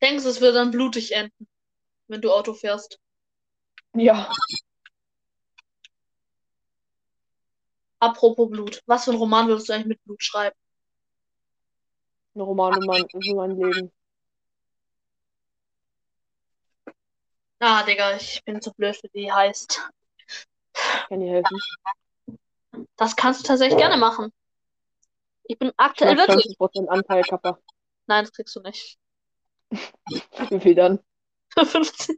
Denkst 0.03 0.23
du, 0.25 0.29
es 0.29 0.41
wird 0.41 0.55
dann 0.55 0.71
blutig 0.71 1.13
enden, 1.13 1.47
wenn 2.07 2.21
du 2.21 2.31
Auto 2.33 2.53
fährst? 2.53 2.99
ja. 3.93 4.29
Apropos 7.99 8.49
Blut. 8.49 8.81
Was 8.85 9.05
für 9.05 9.11
ein 9.11 9.17
Roman 9.17 9.47
würdest 9.47 9.69
du 9.69 9.73
eigentlich 9.73 9.87
mit 9.87 10.03
Blut 10.03 10.21
schreiben? 10.21 10.57
Ein 12.35 12.41
Roman 12.41 12.75
über 12.75 12.85
mein, 12.85 13.05
über 13.13 13.47
mein 13.47 13.57
Leben. 13.57 13.91
Ah, 17.59 17.83
Digga, 17.83 18.17
ich 18.17 18.43
bin 18.43 18.61
zu 18.61 18.73
blöd 18.73 18.97
für 18.97 19.07
die 19.07 19.31
heißt. 19.31 19.89
Kann 21.07 21.21
dir 21.21 21.31
helfen. 21.31 21.57
Das 22.97 23.15
kannst 23.15 23.41
du 23.41 23.47
tatsächlich 23.47 23.77
gerne 23.77 23.95
machen. 23.95 24.33
Ich 25.45 25.57
bin 25.57 25.69
Ich 25.69 25.75
aktuell 25.77 26.15
mach 26.15 26.27
wirklich. 26.27 26.57
20% 26.57 26.89
Anteil, 26.89 27.21
Kappa. 27.21 27.57
Nein, 28.07 28.25
das 28.25 28.33
kriegst 28.33 28.53
du 28.57 28.59
nicht. 28.59 28.97
Wie 30.49 30.59
viel 30.59 30.75
dann? 30.75 30.99
15. 31.65 32.17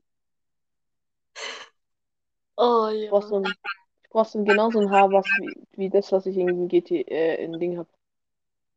Oh 2.57 2.89
Ich 2.99 3.05
ja. 3.05 3.09
brauch 3.09 3.23
so 3.23 3.35
ein, 3.37 3.55
ich 4.03 4.09
brauch 4.09 4.25
so 4.25 4.39
ein, 4.39 4.45
genau 4.45 4.69
so 4.71 4.79
ein 4.79 4.89
Haar, 4.91 5.11
was 5.11 5.25
wie, 5.37 5.55
wie 5.73 5.89
das, 5.89 6.11
was 6.11 6.25
ich 6.25 6.37
in 6.37 6.67
GT, 6.67 7.01
äh, 7.07 7.43
in 7.43 7.59
Ding 7.59 7.77
hab. 7.77 7.87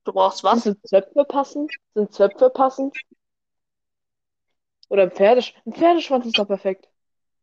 Du 0.04 0.12
brauchst 0.12 0.42
was? 0.42 0.62
Sind 0.64 0.78
Zöpfe 0.86 1.24
passend? 1.24 1.72
Sind 1.94 2.12
Zöpfe 2.12 2.50
passend? 2.50 2.96
Oder 4.90 5.04
ein 5.04 5.10
Pferdesch 5.12 5.54
ein 5.64 5.72
Pferdeschwanz 5.72 6.26
ist 6.26 6.38
doch 6.38 6.46
perfekt. 6.46 6.90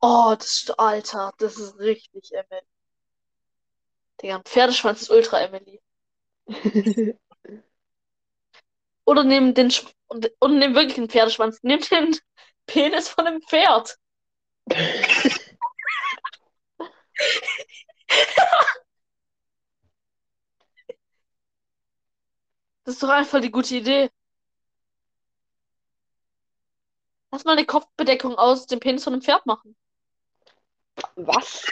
Oh, 0.02 0.36
das 0.38 0.62
ist, 0.62 0.80
Alter, 0.80 1.34
das 1.38 1.58
ist 1.58 1.78
richtig 1.80 2.32
Emily. 2.34 2.66
Digga, 4.22 4.36
ein 4.36 4.44
Pferdeschwanz 4.44 5.04
ist 5.04 5.10
ultra 5.10 5.40
Emily. 5.40 5.82
Oder 9.06 9.24
nimm 9.24 9.54
den 9.54 9.72
Sch 9.72 9.86
und, 10.08 10.32
und 10.40 10.60
nimm 10.60 10.76
wirklich 10.76 10.98
einen 10.98 11.10
Pferdeschwanz. 11.10 11.60
Nimm 11.62 11.80
den 11.82 12.18
Penis 12.66 13.10
von 13.10 13.28
einem 13.28 13.42
Pferd. 13.42 13.98
Das 22.84 22.96
ist 22.96 23.04
doch 23.04 23.10
einfach 23.10 23.42
die 23.42 23.52
gute 23.52 23.76
Idee. 23.76 24.10
Lass 27.32 27.44
mal 27.44 27.54
eine 27.54 27.66
Kopfbedeckung 27.66 28.36
aus 28.38 28.66
dem 28.68 28.80
Penis 28.80 29.04
von 29.04 29.14
einem 29.14 29.22
Pferd 29.22 29.46
machen. 29.46 29.76
Was? 31.16 31.66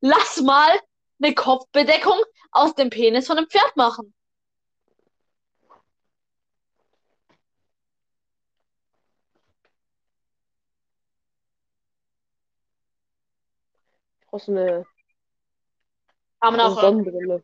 Lass 0.00 0.40
mal 0.42 0.78
eine 1.22 1.34
Kopfbedeckung 1.34 2.20
aus 2.50 2.74
dem 2.74 2.90
Penis 2.90 3.26
von 3.26 3.38
einem 3.38 3.48
Pferd 3.48 3.76
machen. 3.76 4.14
Ich 14.36 14.36
brauch 14.36 14.44
so 14.44 14.52
eine, 14.52 14.84
Haben 16.42 16.60
eine. 16.60 16.74
Sonnenbrille. 16.74 17.42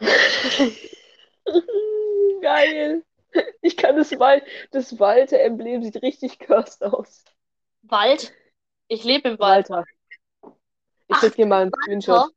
Geil. 2.42 3.02
Ich 3.62 3.76
kann 3.76 3.96
das 3.96 4.10
Wal 4.18 4.42
das 4.72 4.98
Walter-Emblem 4.98 5.82
sieht 5.82 6.02
richtig 6.02 6.38
cursed 6.40 6.82
aus. 6.82 7.24
Wald. 7.82 8.34
Ich 8.88 9.04
lebe 9.04 9.28
im 9.30 9.38
Wald. 9.38 9.70
Walter. 9.70 9.86
Ich 10.42 10.50
Ach, 11.10 11.20
schick 11.20 11.36
dir 11.36 11.46
mal 11.46 11.62
einen 11.62 11.72
Screenshot. 11.82 12.30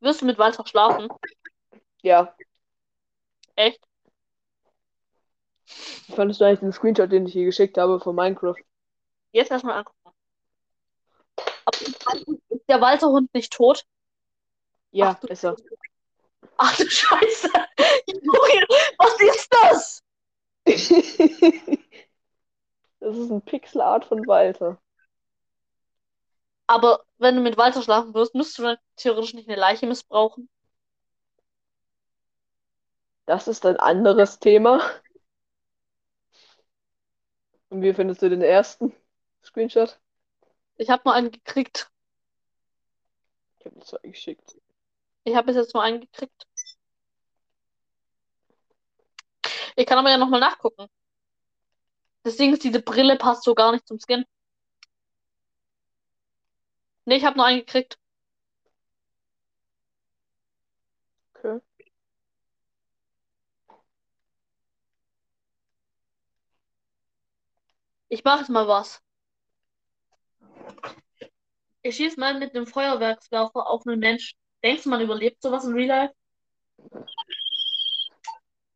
Wirst 0.00 0.22
du 0.22 0.26
mit 0.26 0.38
Walter 0.38 0.66
schlafen? 0.66 1.08
Ja. 2.02 2.34
Echt? 3.56 3.80
Wie 6.06 6.12
fandest 6.12 6.40
du 6.40 6.44
eigentlich 6.44 6.60
den 6.60 6.72
Screenshot, 6.72 7.10
den 7.10 7.26
ich 7.26 7.32
dir 7.32 7.44
geschickt 7.44 7.78
habe 7.78 8.00
von 8.00 8.14
Minecraft? 8.14 8.56
Jetzt 9.32 9.50
erstmal 9.50 9.78
angucken. 9.78 10.14
Ist 12.48 12.68
der 12.68 12.80
Walterhund 12.80 13.32
nicht 13.34 13.52
tot? 13.52 13.84
Ja, 14.90 15.18
Ach, 15.20 15.24
ist 15.28 15.44
er. 15.44 15.56
Ach 16.56 16.76
du 16.76 16.88
Scheiße. 16.88 17.48
Junge, 18.06 18.66
was 18.98 19.20
ist 19.20 19.48
das? 19.50 20.02
Das 23.00 23.16
ist 23.16 23.30
ein 23.30 23.42
Pixelart 23.42 24.06
von 24.06 24.26
Walter. 24.26 24.78
Aber 26.66 27.04
wenn 27.18 27.36
du 27.36 27.42
mit 27.42 27.56
Walter 27.56 27.82
schlafen 27.82 28.14
wirst, 28.14 28.34
müsstest 28.34 28.58
du 28.58 28.62
dann 28.62 28.76
theoretisch 28.96 29.34
nicht 29.34 29.48
eine 29.48 29.60
Leiche 29.60 29.86
missbrauchen. 29.86 30.48
Das 33.26 33.48
ist 33.48 33.66
ein 33.66 33.76
anderes 33.76 34.38
Thema. 34.38 34.80
Und 37.74 37.82
wie 37.82 37.92
findest 37.92 38.22
du 38.22 38.30
den 38.30 38.40
ersten 38.40 38.94
Screenshot? 39.44 39.98
Ich 40.76 40.90
habe 40.90 41.02
nur 41.04 41.12
einen 41.12 41.32
gekriegt. 41.32 41.90
Ich 43.58 43.66
habe 43.66 43.80
zwei 43.80 43.98
geschickt. 44.08 44.56
Ich 45.24 45.34
habe 45.34 45.46
bis 45.48 45.56
jetzt 45.56 45.74
nur 45.74 45.82
einen 45.82 46.00
gekriegt. 46.00 46.46
Ich 49.74 49.86
kann 49.86 49.98
aber 49.98 50.08
ja 50.10 50.18
nochmal 50.18 50.38
nachgucken. 50.38 50.86
Das 52.22 52.36
Ding 52.36 52.52
ist, 52.52 52.62
diese 52.62 52.80
Brille 52.80 53.16
passt 53.16 53.42
so 53.42 53.56
gar 53.56 53.72
nicht 53.72 53.88
zum 53.88 53.98
Skin. 53.98 54.24
Nee, 57.06 57.16
ich 57.16 57.24
habe 57.24 57.36
nur 57.36 57.46
einen 57.46 57.58
gekriegt. 57.58 57.98
Okay. 61.36 61.60
Ich 68.14 68.22
mache 68.22 68.38
jetzt 68.38 68.48
mal 68.48 68.68
was. 68.68 69.02
Ich 71.82 71.96
schieße 71.96 72.20
mal 72.20 72.38
mit 72.38 72.54
einem 72.54 72.64
Feuerwerkswerfer 72.64 73.66
auf 73.68 73.84
einen 73.88 73.98
Menschen. 73.98 74.38
Denkst 74.62 74.84
du, 74.84 74.90
man 74.90 75.00
überlebt 75.00 75.42
sowas 75.42 75.64
in 75.64 75.72
Real 75.72 75.88
Life? 75.88 76.14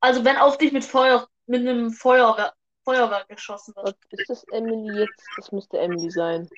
Also 0.00 0.24
wenn 0.24 0.38
auf 0.38 0.58
dich 0.58 0.72
mit 0.72 0.84
Feuer, 0.84 1.28
mit 1.46 1.60
einem 1.60 1.92
Feuerwer 1.92 2.52
Feuerwerk 2.82 3.28
geschossen 3.28 3.76
wird. 3.76 3.96
Ist 4.10 4.28
das 4.28 4.42
Emily 4.48 5.02
jetzt? 5.02 5.24
Das 5.36 5.52
müsste 5.52 5.78
Emily 5.78 6.10
sein. 6.10 6.50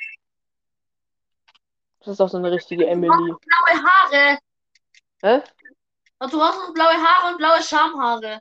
Das 1.98 2.08
ist 2.08 2.20
doch 2.20 2.30
so 2.30 2.38
eine 2.38 2.50
richtige 2.50 2.86
Emily. 2.86 3.10
Blaue 3.10 3.84
Haare. 3.84 4.38
Hä? 5.20 5.42
Und 6.18 6.32
du 6.32 6.40
hast 6.40 6.56
noch 6.56 6.72
blaue 6.72 6.94
Haare 6.94 7.32
und 7.32 7.36
blaue 7.36 7.62
Schamhaare. 7.62 8.40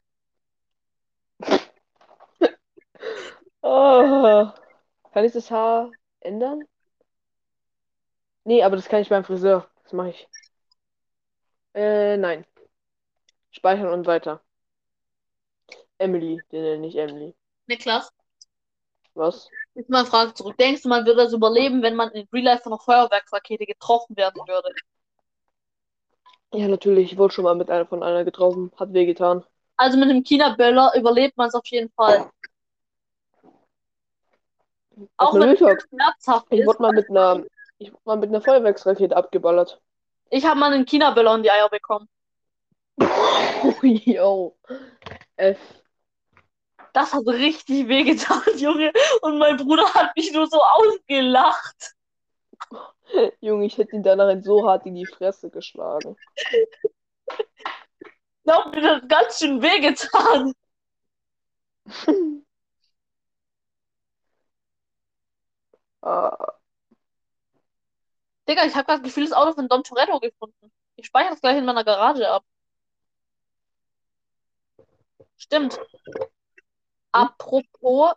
Oh. 3.62 4.52
Kann 5.12 5.26
ich 5.26 5.34
das 5.34 5.52
Haar 5.52 5.92
ändern? 6.22 6.64
Nee, 8.44 8.64
aber 8.64 8.76
das 8.76 8.88
kann 8.88 9.02
ich 9.02 9.10
beim 9.10 9.24
Friseur. 9.24 9.70
Das 9.84 9.94
mache 9.94 10.10
ich. 10.10 10.28
Äh, 11.74 12.18
nein. 12.18 12.46
Speichern 13.52 13.90
und 13.90 14.08
weiter. 14.08 14.42
Emily, 15.98 16.42
den 16.52 16.64
nenne 16.64 16.88
ich 16.88 16.96
Emily. 16.96 17.36
Niklas, 17.68 18.12
Was? 19.14 19.50
jetzt 19.76 19.90
mal 19.90 20.00
eine 20.00 20.08
Frage 20.08 20.34
zurück. 20.34 20.58
Denkst 20.58 20.84
du, 20.84 20.90
man 20.90 21.06
würde 21.06 21.24
das 21.24 21.34
überleben, 21.34 21.82
wenn 21.82 21.96
man 21.96 22.10
in 22.12 22.28
Real 22.34 22.46
Life 22.46 22.64
von 22.64 22.74
einer 22.74 22.82
Feuerwerksrakete 22.82 23.66
getroffen 23.66 24.16
werden 24.16 24.42
würde? 24.48 24.70
Ja, 26.54 26.68
natürlich. 26.68 27.12
Ich 27.12 27.18
wurde 27.18 27.34
schon 27.34 27.44
mal 27.44 27.56
mit 27.56 27.70
einer 27.70 27.86
von 27.86 28.02
einer 28.02 28.24
getroffen. 28.24 28.72
Hat 28.78 28.94
wehgetan. 28.94 29.44
Also 29.78 29.98
mit 29.98 30.10
einem 30.10 30.24
China-Böller 30.24 30.94
überlebt 30.96 31.38
man 31.38 31.50
es 31.50 31.56
auf 31.56 31.66
jeden 31.68 31.90
Fall. 31.92 32.30
Auch 35.18 35.34
wenn 35.34 35.50
es 35.50 35.60
schmerzhaft 35.60 36.48
Ich 36.50 36.60
ist. 36.62 36.68
wurde 36.68 36.82
mal 36.82 36.94
mit 36.94 37.10
einer, 37.10 37.44
ich 37.78 37.92
wurde 37.92 38.02
mal 38.06 38.18
mit 38.18 38.30
einer 38.30 38.42
Feuerwerksrakete 38.42 39.16
abgeballert. 39.16 39.82
Ich 40.30 40.46
habe 40.46 40.60
mal 40.60 40.72
einen 40.72 40.86
China-Böller 40.86 41.36
in 41.36 41.44
die 41.44 41.52
Eier 41.52 41.70
bekommen. 41.70 42.08
Yo. 43.82 44.58
F. 45.38 45.58
Das 46.94 47.14
hat 47.14 47.26
richtig 47.28 47.88
wehgetan, 47.88 48.42
Junge. 48.58 48.92
Und 49.22 49.38
mein 49.38 49.58
Bruder 49.58 49.94
hat 49.94 50.16
mich 50.16 50.32
nur 50.34 50.48
so 50.48 50.62
ausgelacht. 50.62 51.96
Junge, 53.42 53.66
ich 53.66 53.78
hätte 53.78 53.96
ihn 53.96 54.04
danach 54.04 54.36
so 54.44 54.68
hart 54.68 54.86
in 54.86 54.96
die 54.96 55.06
Fresse 55.06 55.50
geschlagen. 55.50 56.16
Glaub 58.44 58.74
mir, 58.74 58.82
das 58.82 59.02
hat 59.02 59.10
ganz 59.10 59.40
schön 59.40 59.62
wehgetan. 59.62 60.54
Ah, 66.02 66.54
Digga, 68.50 68.66
ich 68.66 68.76
habe 68.76 68.88
das 68.88 69.04
Gefühl, 69.04 69.26
das 69.26 69.34
Auto 69.34 69.54
von 69.54 69.68
Dom 69.68 69.84
Toretto 69.84 70.20
gefunden. 70.20 70.72
Ich 70.96 71.06
speichere 71.06 71.32
das 71.32 71.42
gleich 71.42 71.58
in 71.58 71.66
meiner 71.66 71.84
Garage 71.84 72.28
ab. 72.28 72.44
Stimmt. 75.38 75.80
Apropos 77.12 78.14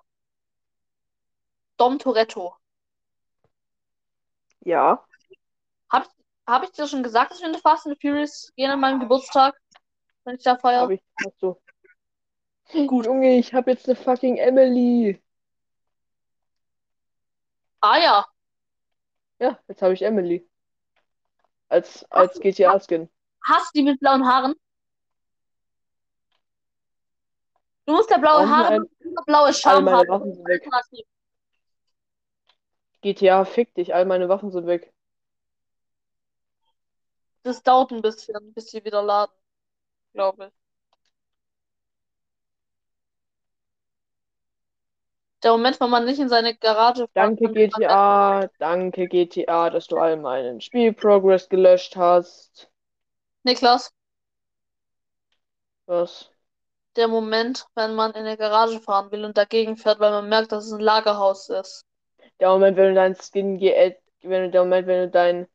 Dom 1.77 1.99
Toretto. 1.99 2.57
ja. 4.65 5.05
Hab, 5.91 6.09
hab 6.47 6.63
ich 6.63 6.71
dir 6.73 6.87
schon 6.87 7.03
gesagt, 7.03 7.33
dass 7.33 7.41
wir 7.41 7.49
in 7.49 7.55
The 7.55 7.61
Fast 7.61 7.87
and 7.87 7.97
the 7.97 8.01
Furious 8.01 8.53
gehen 8.57 8.71
an 8.71 8.81
meinem 8.81 9.01
Geburtstag? 9.01 9.55
Wenn 10.25 10.37
ich 10.37 10.43
da 10.43 10.57
feiere? 10.57 10.83
Hab 10.83 10.91
ich. 10.91 11.03
Ach 11.17 11.33
so. 11.39 11.61
Gut. 12.87 13.05
Junge, 13.05 13.37
ich 13.37 13.53
hab 13.53 13.67
jetzt 13.67 13.87
eine 13.87 13.97
fucking 13.97 14.39
Emily. 14.39 15.23
Ah 17.83 17.99
ja. 17.99 18.25
Ja, 19.39 19.59
jetzt 19.69 19.83
habe 19.83 19.95
ich 19.95 20.03
Emily. 20.03 20.49
Als, 21.69 22.05
als 22.11 22.39
GTA-Skin. 22.39 23.09
Hast 23.45 23.75
du 23.75 23.81
die 23.81 23.83
mit 23.83 23.99
blauen 24.01 24.27
Haaren? 24.27 24.55
Du 27.87 27.95
musst 27.95 28.11
der 28.11 28.19
blaue 28.19 28.49
Haare, 28.49 28.87
blaue 29.27 29.53
Scham 29.53 29.91
haben. 29.91 30.09
Waffen. 30.09 30.45
GTA, 33.03 33.45
fick 33.45 33.75
dich, 33.75 33.95
all 33.95 34.05
meine 34.05 34.29
Waffen 34.29 34.53
sind 34.53 34.67
weg. 34.67 34.93
Das 37.43 37.63
dauert 37.63 37.93
ein 37.93 38.03
bisschen, 38.03 38.55
bis 38.55 38.71
sie 38.71 38.85
wieder 38.85 39.03
laden, 39.03 39.35
glaube 40.15 40.47
ich. 40.47 40.62
Der 45.43 45.53
Moment, 45.53 45.81
wo 45.81 45.87
man 45.89 46.05
nicht 46.05 46.21
in 46.21 46.29
seine 46.29 46.55
Garage 46.57 47.09
fahren 47.09 47.35
Danke 47.37 47.53
GTA, 47.53 48.49
danke 48.59 49.09
GTA, 49.09 49.71
dass 49.71 49.87
du 49.89 49.97
all 49.97 50.17
meinen 50.17 50.61
Spielprogress 50.61 51.49
gelöscht 51.49 51.97
hast. 51.97 52.71
Niklas, 53.45 53.93
Was? 55.87 56.31
der 56.97 57.09
Moment, 57.09 57.67
wenn 57.75 57.95
man 57.95 58.13
in 58.13 58.19
eine 58.25 58.37
Garage 58.37 58.81
fahren 58.81 59.11
will 59.13 59.25
und 59.25 59.37
dagegen 59.37 59.77
fährt, 59.77 60.01
weil 60.01 60.11
man 60.11 60.29
merkt, 60.29 60.53
dass 60.53 60.67
es 60.67 60.73
ein 60.73 60.81
Lagerhaus 60.81 61.49
ist. 61.49 61.87
Der 62.41 62.49
Moment, 62.51 62.77
wenn 62.77 62.89
du 62.91 62.95
dein 62.95 63.15
Skin 63.15 63.59
geändert, 63.59 64.01
wenn 64.23 64.45
du 64.45 64.51
der 64.51 64.63
Moment, 64.63 64.87
wenn 64.87 65.03
du 65.03 65.11
dein 65.11 65.47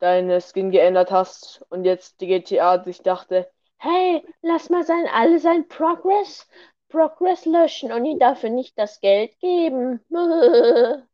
deine 0.00 0.40
Skin 0.40 0.70
geändert 0.70 1.10
hast 1.10 1.62
und 1.68 1.84
jetzt 1.84 2.20
die 2.20 2.26
GTA 2.26 2.82
sich 2.82 3.02
dachte, 3.02 3.50
hey, 3.78 4.24
lass 4.42 4.70
mal 4.70 4.84
sein 4.84 5.06
alle 5.12 5.38
sein 5.38 5.68
Progress 5.68 6.48
Progress 6.90 7.44
löschen 7.46 7.92
und 7.92 8.04
ihm 8.04 8.18
dafür 8.18 8.50
nicht 8.50 8.78
das 8.78 9.00
Geld 9.00 9.38
geben. 9.40 10.00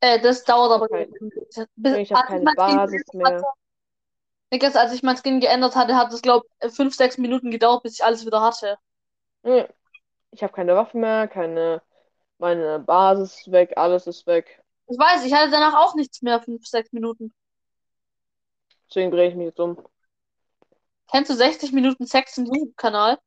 Äh, 0.00 0.20
das 0.20 0.44
dauert 0.44 0.70
aber. 0.70 0.84
Okay. 0.84 1.10
Bis, 1.74 1.96
Ich 1.96 2.12
habe 2.12 2.24
keine 2.24 2.52
Basis 2.54 3.02
mehr. 3.12 3.42
Niklas, 4.52 4.76
als 4.76 4.92
ich 4.92 5.02
mein 5.02 5.16
Skin 5.16 5.40
geändert 5.40 5.74
hatte, 5.74 5.96
hat 5.96 6.12
es, 6.12 6.22
glaube 6.22 6.46
ich, 6.62 6.72
5, 6.72 6.94
6 6.94 7.18
Minuten 7.18 7.50
gedauert, 7.50 7.82
bis 7.82 7.94
ich 7.94 8.04
alles 8.04 8.24
wieder 8.24 8.40
hatte. 8.40 8.78
Ich 10.30 10.40
habe 10.44 10.52
keine 10.52 10.76
Waffen 10.76 11.00
mehr, 11.00 11.26
keine 11.26 11.82
meine 12.38 12.78
Basis 12.78 13.40
ist 13.40 13.50
weg, 13.50 13.72
alles 13.76 14.06
ist 14.06 14.26
weg. 14.26 14.62
Ich 14.86 14.98
weiß, 14.98 15.24
ich 15.24 15.34
hatte 15.34 15.50
danach 15.50 15.74
auch 15.74 15.94
nichts 15.94 16.22
mehr, 16.22 16.40
5, 16.40 16.66
6 16.66 16.92
Minuten. 16.92 17.34
Deswegen 18.88 19.10
drehe 19.10 19.28
ich 19.28 19.34
mich 19.34 19.46
jetzt 19.46 19.60
um. 19.60 19.76
Kennst 21.10 21.30
du 21.30 21.34
60 21.34 21.72
Minuten 21.72 22.06
Sex 22.06 22.38
im 22.38 22.46
YouTube-Kanal? 22.46 23.18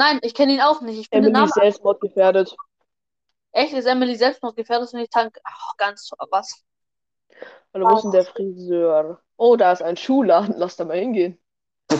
Nein, 0.00 0.18
ich 0.22 0.32
kenne 0.32 0.54
ihn 0.54 0.62
auch 0.62 0.80
nicht. 0.80 0.98
Ich 0.98 1.10
den 1.10 1.26
Emily 1.26 1.46
selbstmordgefährdet. 1.46 2.56
Echt, 3.52 3.74
ist 3.74 3.84
Emily 3.84 4.16
selbstmordgefährdet 4.16 4.94
und 4.94 5.00
ich 5.00 5.10
tank. 5.10 5.36
Ach, 5.44 5.76
ganz 5.76 6.10
was. 6.30 6.64
Hallo, 7.74 7.86
wo 7.86 7.96
ist 7.96 8.02
denn 8.04 8.12
der 8.12 8.24
Friseur? 8.24 9.20
Oh, 9.36 9.56
da 9.56 9.72
ist 9.72 9.82
ein 9.82 9.98
Schuhladen. 9.98 10.54
Lass 10.56 10.76
da 10.76 10.86
mal 10.86 10.98
hingehen. 10.98 11.38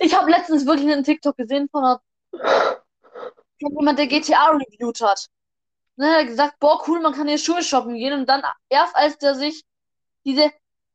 Ich 0.00 0.14
habe 0.14 0.30
letztens 0.30 0.66
wirklich 0.66 0.92
einen 0.92 1.02
TikTok 1.02 1.36
gesehen 1.36 1.68
von, 1.70 1.82
einer, 1.82 2.00
von 2.30 3.76
jemand, 3.78 3.98
der 3.98 4.06
GTA 4.06 4.50
reviewed 4.50 5.00
hat. 5.00 5.26
Ne, 5.96 6.06
er 6.06 6.20
hat 6.20 6.26
gesagt, 6.26 6.60
boah, 6.60 6.82
cool, 6.86 7.00
man 7.00 7.14
kann 7.14 7.26
hier 7.26 7.38
Schuhe 7.38 7.62
shoppen 7.62 7.94
gehen. 7.94 8.12
Und 8.12 8.28
dann, 8.28 8.42
erst 8.68 8.94
als 8.94 9.16
der 9.16 9.34
sich 9.34 9.64
diese 10.26 10.50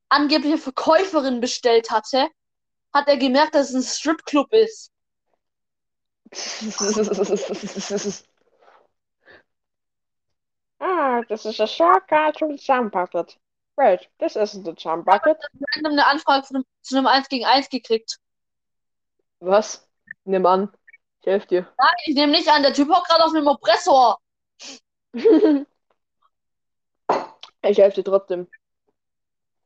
angebliche 0.09 0.59
Verkäuferin 0.59 1.41
bestellt 1.41 1.89
hatte, 1.89 2.27
hat 2.93 3.07
er 3.07 3.17
gemerkt, 3.17 3.55
dass 3.55 3.69
es 3.69 3.75
ein 3.75 3.81
Stripclub 3.81 4.53
ist. 4.53 4.90
Ah, 10.79 11.21
this 11.27 11.45
is 11.45 11.59
a 11.59 11.67
shortcut 11.67 12.37
to 12.37 12.47
the 12.47 12.57
jump 12.57 12.93
bucket. 12.93 13.37
Wait, 13.77 14.07
this 14.19 14.35
isn't 14.35 14.63
the 14.63 14.73
jump 14.73 15.05
bucket. 15.05 15.37
random 15.75 15.93
eine 15.93 16.07
Anfrage 16.07 16.47
von 16.47 16.57
einem, 16.57 16.65
zu 16.81 16.97
einem 16.97 17.07
1 17.07 17.29
gegen 17.29 17.45
1 17.45 17.69
gekriegt. 17.69 18.19
Was? 19.39 19.87
Nimm 20.23 20.45
an. 20.45 20.71
Ich 21.21 21.27
helfe 21.27 21.47
dir. 21.47 21.61
Nein, 21.77 21.95
ich 22.05 22.15
nehme 22.15 22.31
nicht 22.31 22.47
an, 22.49 22.63
der 22.63 22.73
Typ 22.73 22.89
hockt 22.89 23.07
gerade 23.07 23.25
auf 23.25 23.33
einem 23.33 23.47
Oppressor. 23.47 24.19
Ich 27.63 27.77
helfe 27.77 28.01
dir 28.01 28.03
trotzdem. 28.03 28.47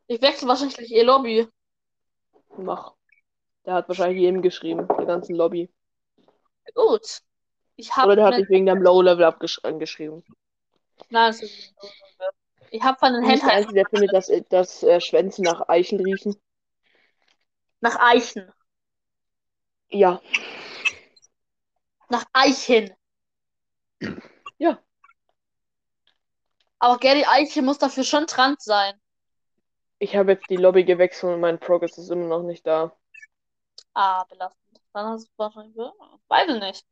Ich 0.08 0.22
wechsle 0.22 0.48
wahrscheinlich 0.48 0.92
ihr 0.92 1.06
Lobby. 1.06 1.48
Mach. 2.58 2.94
Der 3.66 3.76
hat 3.76 3.88
wahrscheinlich 3.88 4.20
jedem 4.20 4.42
geschrieben, 4.42 4.88
der 4.88 5.06
ganzen 5.06 5.36
Lobby. 5.36 5.74
Gut. 6.74 7.22
Ich 7.76 7.92
Oder 7.92 8.02
habe 8.02 8.16
der 8.16 8.26
hat 8.26 8.38
dich 8.38 8.50
wegen 8.50 8.66
deinem 8.66 8.82
Low-Level 8.82 9.36
angeschrieben. 9.64 10.24
Nein, 11.10 11.32
das 11.32 11.42
ist 11.42 11.74
Ich 12.72 12.82
habe 12.82 12.98
von 12.98 13.14
den 13.14 13.28
bist 13.28 13.44
der 13.44 13.54
Einzige, 13.54 13.76
der 13.76 13.86
findet, 13.90 14.14
dass, 14.14 14.32
dass 14.50 14.84
äh, 14.84 15.02
Schwänze 15.02 15.44
nach 15.44 15.68
Eichen 15.68 16.00
riechen. 16.00 16.36
nach 17.82 17.98
Eichen. 18.00 18.52
Ja. 19.90 20.22
Nach 22.10 22.26
Eichen. 22.34 22.94
Ja. 24.58 24.80
Aber 26.80 26.98
Gary 26.98 27.26
Eiche 27.26 27.62
muss 27.62 27.78
dafür 27.78 28.04
schon 28.04 28.28
trans 28.28 28.64
sein. 28.64 28.94
Ich 30.00 30.16
habe 30.16 30.34
jetzt 30.34 30.50
die 30.50 30.58
Lobby 30.58 30.84
gewechselt 30.84 31.34
und 31.34 31.40
mein 31.40 31.60
Progress 31.60 31.98
ist 31.98 32.10
immer 32.10 32.28
noch 32.28 32.44
nicht 32.44 32.66
da. 32.68 32.96
Ah, 33.94 34.24
belastend. 34.26 34.65
Dann 34.96 35.08
hast 35.08 35.28
du 35.28 35.32
wahrscheinlich 35.36 35.76
beide 36.30 36.58
nicht. 36.58 36.86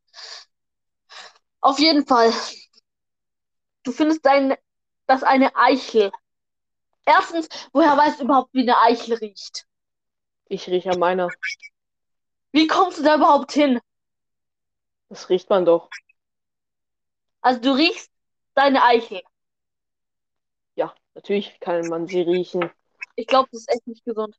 Auf 1.62 1.78
jeden 1.78 2.06
Fall. 2.06 2.34
Du 3.82 3.92
findest 3.92 4.26
dein, 4.26 4.54
dass 5.06 5.22
eine 5.22 5.56
Eichel. 5.56 6.12
Erstens, 7.06 7.48
woher 7.72 7.96
weißt 7.96 8.20
du 8.20 8.24
überhaupt, 8.24 8.52
wie 8.52 8.60
eine 8.60 8.78
Eichel 8.78 9.14
riecht? 9.14 9.66
Ich 10.48 10.68
rieche 10.68 10.90
an 10.90 10.98
meiner. 10.98 11.30
Wie 12.52 12.66
kommst 12.66 12.98
du 12.98 13.02
da 13.02 13.14
überhaupt 13.16 13.52
hin? 13.52 13.80
Das 15.08 15.30
riecht 15.30 15.48
man 15.48 15.64
doch. 15.64 15.88
Also 17.40 17.62
du 17.62 17.72
riechst 17.72 18.12
deine 18.52 18.82
Eichel. 18.84 19.22
Ja, 20.74 20.94
natürlich 21.14 21.58
kann 21.58 21.88
man 21.88 22.06
sie 22.06 22.20
riechen. 22.20 22.70
Ich 23.16 23.26
glaube, 23.26 23.48
das 23.50 23.60
ist 23.60 23.70
echt 23.70 23.86
nicht 23.86 24.04
gesund. 24.04 24.36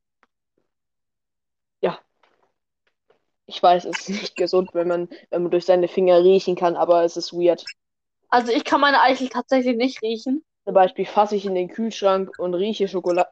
Ich 3.47 3.61
weiß, 3.61 3.85
es 3.85 4.01
ist 4.01 4.09
nicht 4.09 4.35
gesund, 4.35 4.71
wenn 4.73 4.87
man, 4.87 5.09
wenn 5.29 5.43
man 5.43 5.51
durch 5.51 5.65
seine 5.65 5.87
Finger 5.87 6.23
riechen 6.23 6.55
kann, 6.55 6.75
aber 6.75 7.03
es 7.03 7.15
ist 7.15 7.33
weird. 7.33 7.63
Also 8.29 8.51
ich 8.51 8.63
kann 8.63 8.81
meine 8.81 9.01
Eichel 9.01 9.29
tatsächlich 9.29 9.77
nicht 9.77 10.01
riechen. 10.01 10.43
Zum 10.65 10.73
Beispiel 10.73 11.05
fasse 11.05 11.35
ich 11.35 11.45
in 11.45 11.53
den 11.53 11.69
Kühlschrank 11.69 12.39
und 12.39 12.55
rieche 12.55 12.87
Schokolade. 12.87 13.29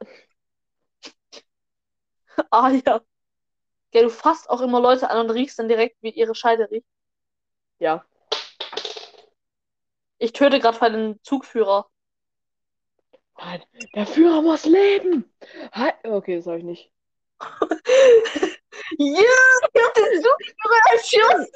Ah 2.50 2.70
ja. 2.70 3.00
Ja, 3.94 4.02
du 4.02 4.10
fasst 4.10 4.50
auch 4.50 4.60
immer 4.60 4.80
Leute 4.80 5.10
an 5.10 5.18
und 5.18 5.30
riechst 5.30 5.58
dann 5.58 5.68
direkt, 5.68 5.96
wie 6.02 6.10
ihre 6.10 6.34
Scheide 6.34 6.70
riecht. 6.70 6.86
Ja. 7.78 8.04
Ich 10.18 10.32
töte 10.32 10.58
gerade 10.58 10.80
einen 10.86 11.20
Zugführer. 11.22 11.88
Nein, 13.38 13.62
der 13.94 14.06
Führer 14.06 14.42
muss 14.42 14.64
leben. 14.64 15.24
Okay, 16.04 16.36
das 16.36 16.46
habe 16.46 16.58
ich 16.58 16.64
nicht. 16.64 16.92
Ja, 18.98 19.22
ich 19.74 19.82
hab 19.82 19.94
den 19.94 20.22
Zugführer 20.22 20.80
erschossen. 20.92 21.52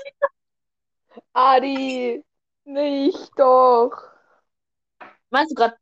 Adi, 1.33 2.25
nicht 2.65 3.31
doch. 3.37 3.93
Meinst 5.31 5.53
du 5.53 5.55
gerade 5.55 5.77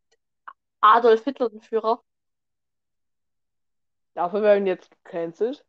Adolf 0.81 1.25
Hitler, 1.25 1.51
den 1.51 1.61
Führer? 1.61 2.03
Dafür 4.15 4.43
werden 4.43 4.65
wir 4.65 4.73
jetzt 4.73 4.91
gecancelt. 5.05 5.65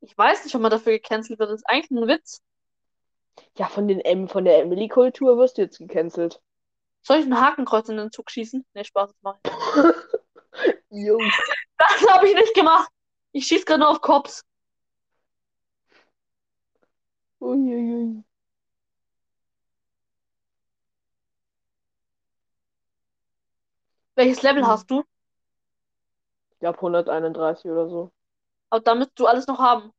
Ich 0.00 0.16
weiß 0.16 0.44
nicht, 0.44 0.54
ob 0.54 0.62
man 0.62 0.70
dafür 0.70 0.92
gecancelt 0.92 1.38
wird. 1.38 1.50
Das 1.50 1.60
ist 1.60 1.68
eigentlich 1.68 1.90
ein 1.90 2.08
Witz. 2.08 2.42
Ja, 3.56 3.66
von 3.66 3.88
den 3.88 4.00
M, 4.00 4.28
von 4.28 4.44
der 4.44 4.60
Emily-Kultur 4.60 5.38
wirst 5.38 5.58
du 5.58 5.62
jetzt 5.62 5.78
gecancelt. 5.78 6.40
Soll 7.02 7.18
ich 7.18 7.26
ein 7.26 7.40
Hakenkreuz 7.40 7.88
in 7.88 7.96
den 7.96 8.10
Zug 8.12 8.30
schießen? 8.30 8.66
Nee, 8.74 8.84
Spaß, 8.84 9.10
das 9.10 9.22
mach 9.22 9.38
ich. 9.42 9.52
Jo. 10.90 11.18
Das 11.76 12.08
habe 12.10 12.28
ich 12.28 12.34
nicht 12.34 12.54
gemacht. 12.54 12.90
Ich 13.38 13.46
schieß 13.46 13.66
gerade 13.66 13.78
nur 13.82 13.90
auf 13.90 14.00
Cops. 14.00 14.44
Uiuiui. 17.46 18.22
Welches 24.16 24.42
Level 24.42 24.62
Hm. 24.64 24.68
hast 24.68 24.90
du? 24.90 25.02
Ich 26.50 26.58
glaube 26.58 26.80
131 26.80 27.70
oder 27.70 27.88
so. 27.88 28.10
Aber 28.70 28.80
da 28.82 28.94
müsst 28.94 29.12
du 29.20 29.26
alles 29.26 29.46
noch 29.46 29.60
haben. 29.60 29.92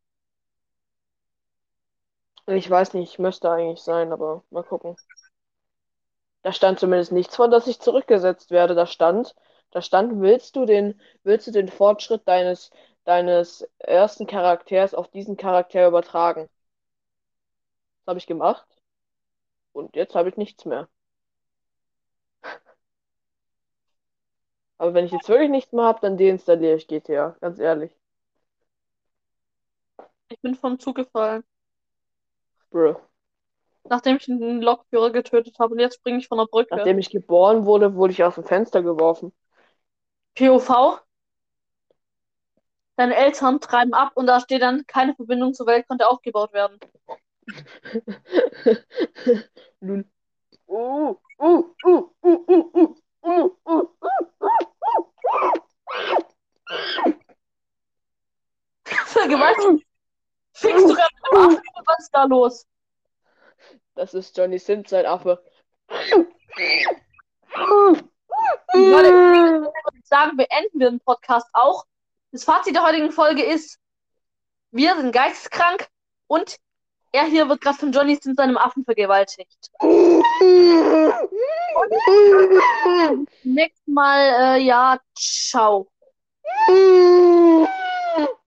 Ich 2.47 2.69
weiß 2.69 2.95
nicht, 2.95 3.13
ich 3.13 3.19
müsste 3.19 3.49
eigentlich 3.49 3.79
sein, 3.79 4.11
aber 4.11 4.43
mal 4.49 4.63
gucken. 4.63 4.97
Da 6.41 6.51
stand 6.51 6.79
zumindest 6.81 7.13
nichts 7.13 7.37
von, 7.37 7.49
dass 7.49 7.65
ich 7.67 7.79
zurückgesetzt 7.79 8.51
werde. 8.51 8.75
Da 8.75 8.85
stand, 8.85 9.35
da 9.71 9.81
stand, 9.81 10.19
willst 10.19 10.57
du 10.57 10.65
den, 10.65 10.99
willst 11.23 11.47
du 11.47 11.51
den 11.51 11.69
Fortschritt 11.69 12.27
deines, 12.27 12.71
deines 13.05 13.67
ersten 13.80 14.27
Charakters 14.27 14.93
auf 14.93 15.09
diesen 15.09 15.38
Charakter 15.38 15.88
übertragen? 15.88 16.49
Das 17.99 18.07
habe 18.11 18.19
ich 18.19 18.27
gemacht. 18.27 18.67
Und 19.73 19.95
jetzt 19.95 20.15
habe 20.15 20.30
ich 20.30 20.38
nichts 20.38 20.65
mehr. 20.65 20.89
Aber 24.77 24.93
wenn 24.93 25.05
ich 25.05 25.11
jetzt 25.11 25.30
wirklich 25.30 25.49
nichts 25.49 25.71
mehr 25.73 25.85
habe, 25.85 25.99
dann 26.01 26.17
deinstalliere 26.17 26.76
ich 26.76 26.88
GTA, 26.88 27.35
ganz 27.41 27.59
ehrlich. 27.59 27.91
Ich 30.30 30.39
bin 30.41 30.55
vom 30.55 30.80
Zug 30.80 30.95
gefallen, 30.95 31.43
Bro. 32.69 33.01
nachdem 33.89 34.17
ich 34.17 34.26
den 34.26 34.61
Lokführer 34.61 35.11
getötet 35.11 35.57
habe. 35.59 35.73
Und 35.73 35.80
jetzt 35.80 35.95
springe 35.95 36.19
ich 36.19 36.27
von 36.27 36.38
der 36.38 36.45
Brücke. 36.45 36.76
Nachdem 36.76 36.99
ich 36.99 37.09
geboren 37.09 37.65
wurde, 37.65 37.95
wurde 37.95 38.13
ich 38.13 38.23
aus 38.23 38.35
dem 38.35 38.43
Fenster 38.43 38.84
geworfen. 38.84 39.34
POV. 40.35 41.01
Deine 42.99 43.15
Eltern 43.15 43.61
treiben 43.61 43.93
ab 43.93 44.11
und 44.15 44.27
da 44.27 44.41
steht 44.41 44.61
dann, 44.61 44.85
keine 44.85 45.15
Verbindung 45.15 45.53
zur 45.53 45.67
Welt 45.67 45.88
konnte 45.88 46.09
aufgebaut 46.09 46.51
werden. 46.51 46.77
Uh, 49.81 50.03
uh, 50.67 51.15
uh, 51.39 51.63
uh, 51.85 52.09
uh, 52.21 52.35
uh, 52.51 52.95
uh, 53.23 53.49
uh, 53.65 53.88
Vergewaltigt. 59.05 59.88
Fickst 60.51 60.89
du 60.89 60.93
gerade 60.93 61.15
mit 61.15 61.31
dem 61.31 61.38
Affen? 61.38 61.61
Was 61.85 61.99
ist 61.99 62.13
da 62.13 62.26
los? 62.26 62.67
Das 63.95 64.13
ist 64.13 64.38
Johnny 64.38 64.59
Sims, 64.59 64.89
sein 64.89 65.05
Affe. 65.05 65.41
Leute, 68.73 69.07
ich 69.07 69.13
würde 69.13 69.71
sagen, 70.03 70.35
beenden 70.35 70.80
wir 70.80 70.89
den 70.89 70.99
Podcast 70.99 71.47
auch. 71.53 71.85
Das 72.31 72.43
Fazit 72.43 72.76
der 72.76 72.84
heutigen 72.84 73.11
Folge 73.11 73.43
ist, 73.43 73.80
wir 74.72 74.95
sind 74.95 75.11
geisteskrank 75.11 75.88
und 76.27 76.57
er 77.11 77.26
hier 77.26 77.49
wird 77.49 77.61
gerade 77.61 77.77
von 77.77 77.91
Johnny 77.91 78.15
Sims 78.22 78.35
seinem 78.35 78.57
Affen 78.57 78.85
vergewaltigt. 78.85 79.72
Nächstes 83.43 83.88
Mal, 83.88 84.57
äh, 84.57 84.61
ja, 84.61 84.99
ciao. 85.18 85.88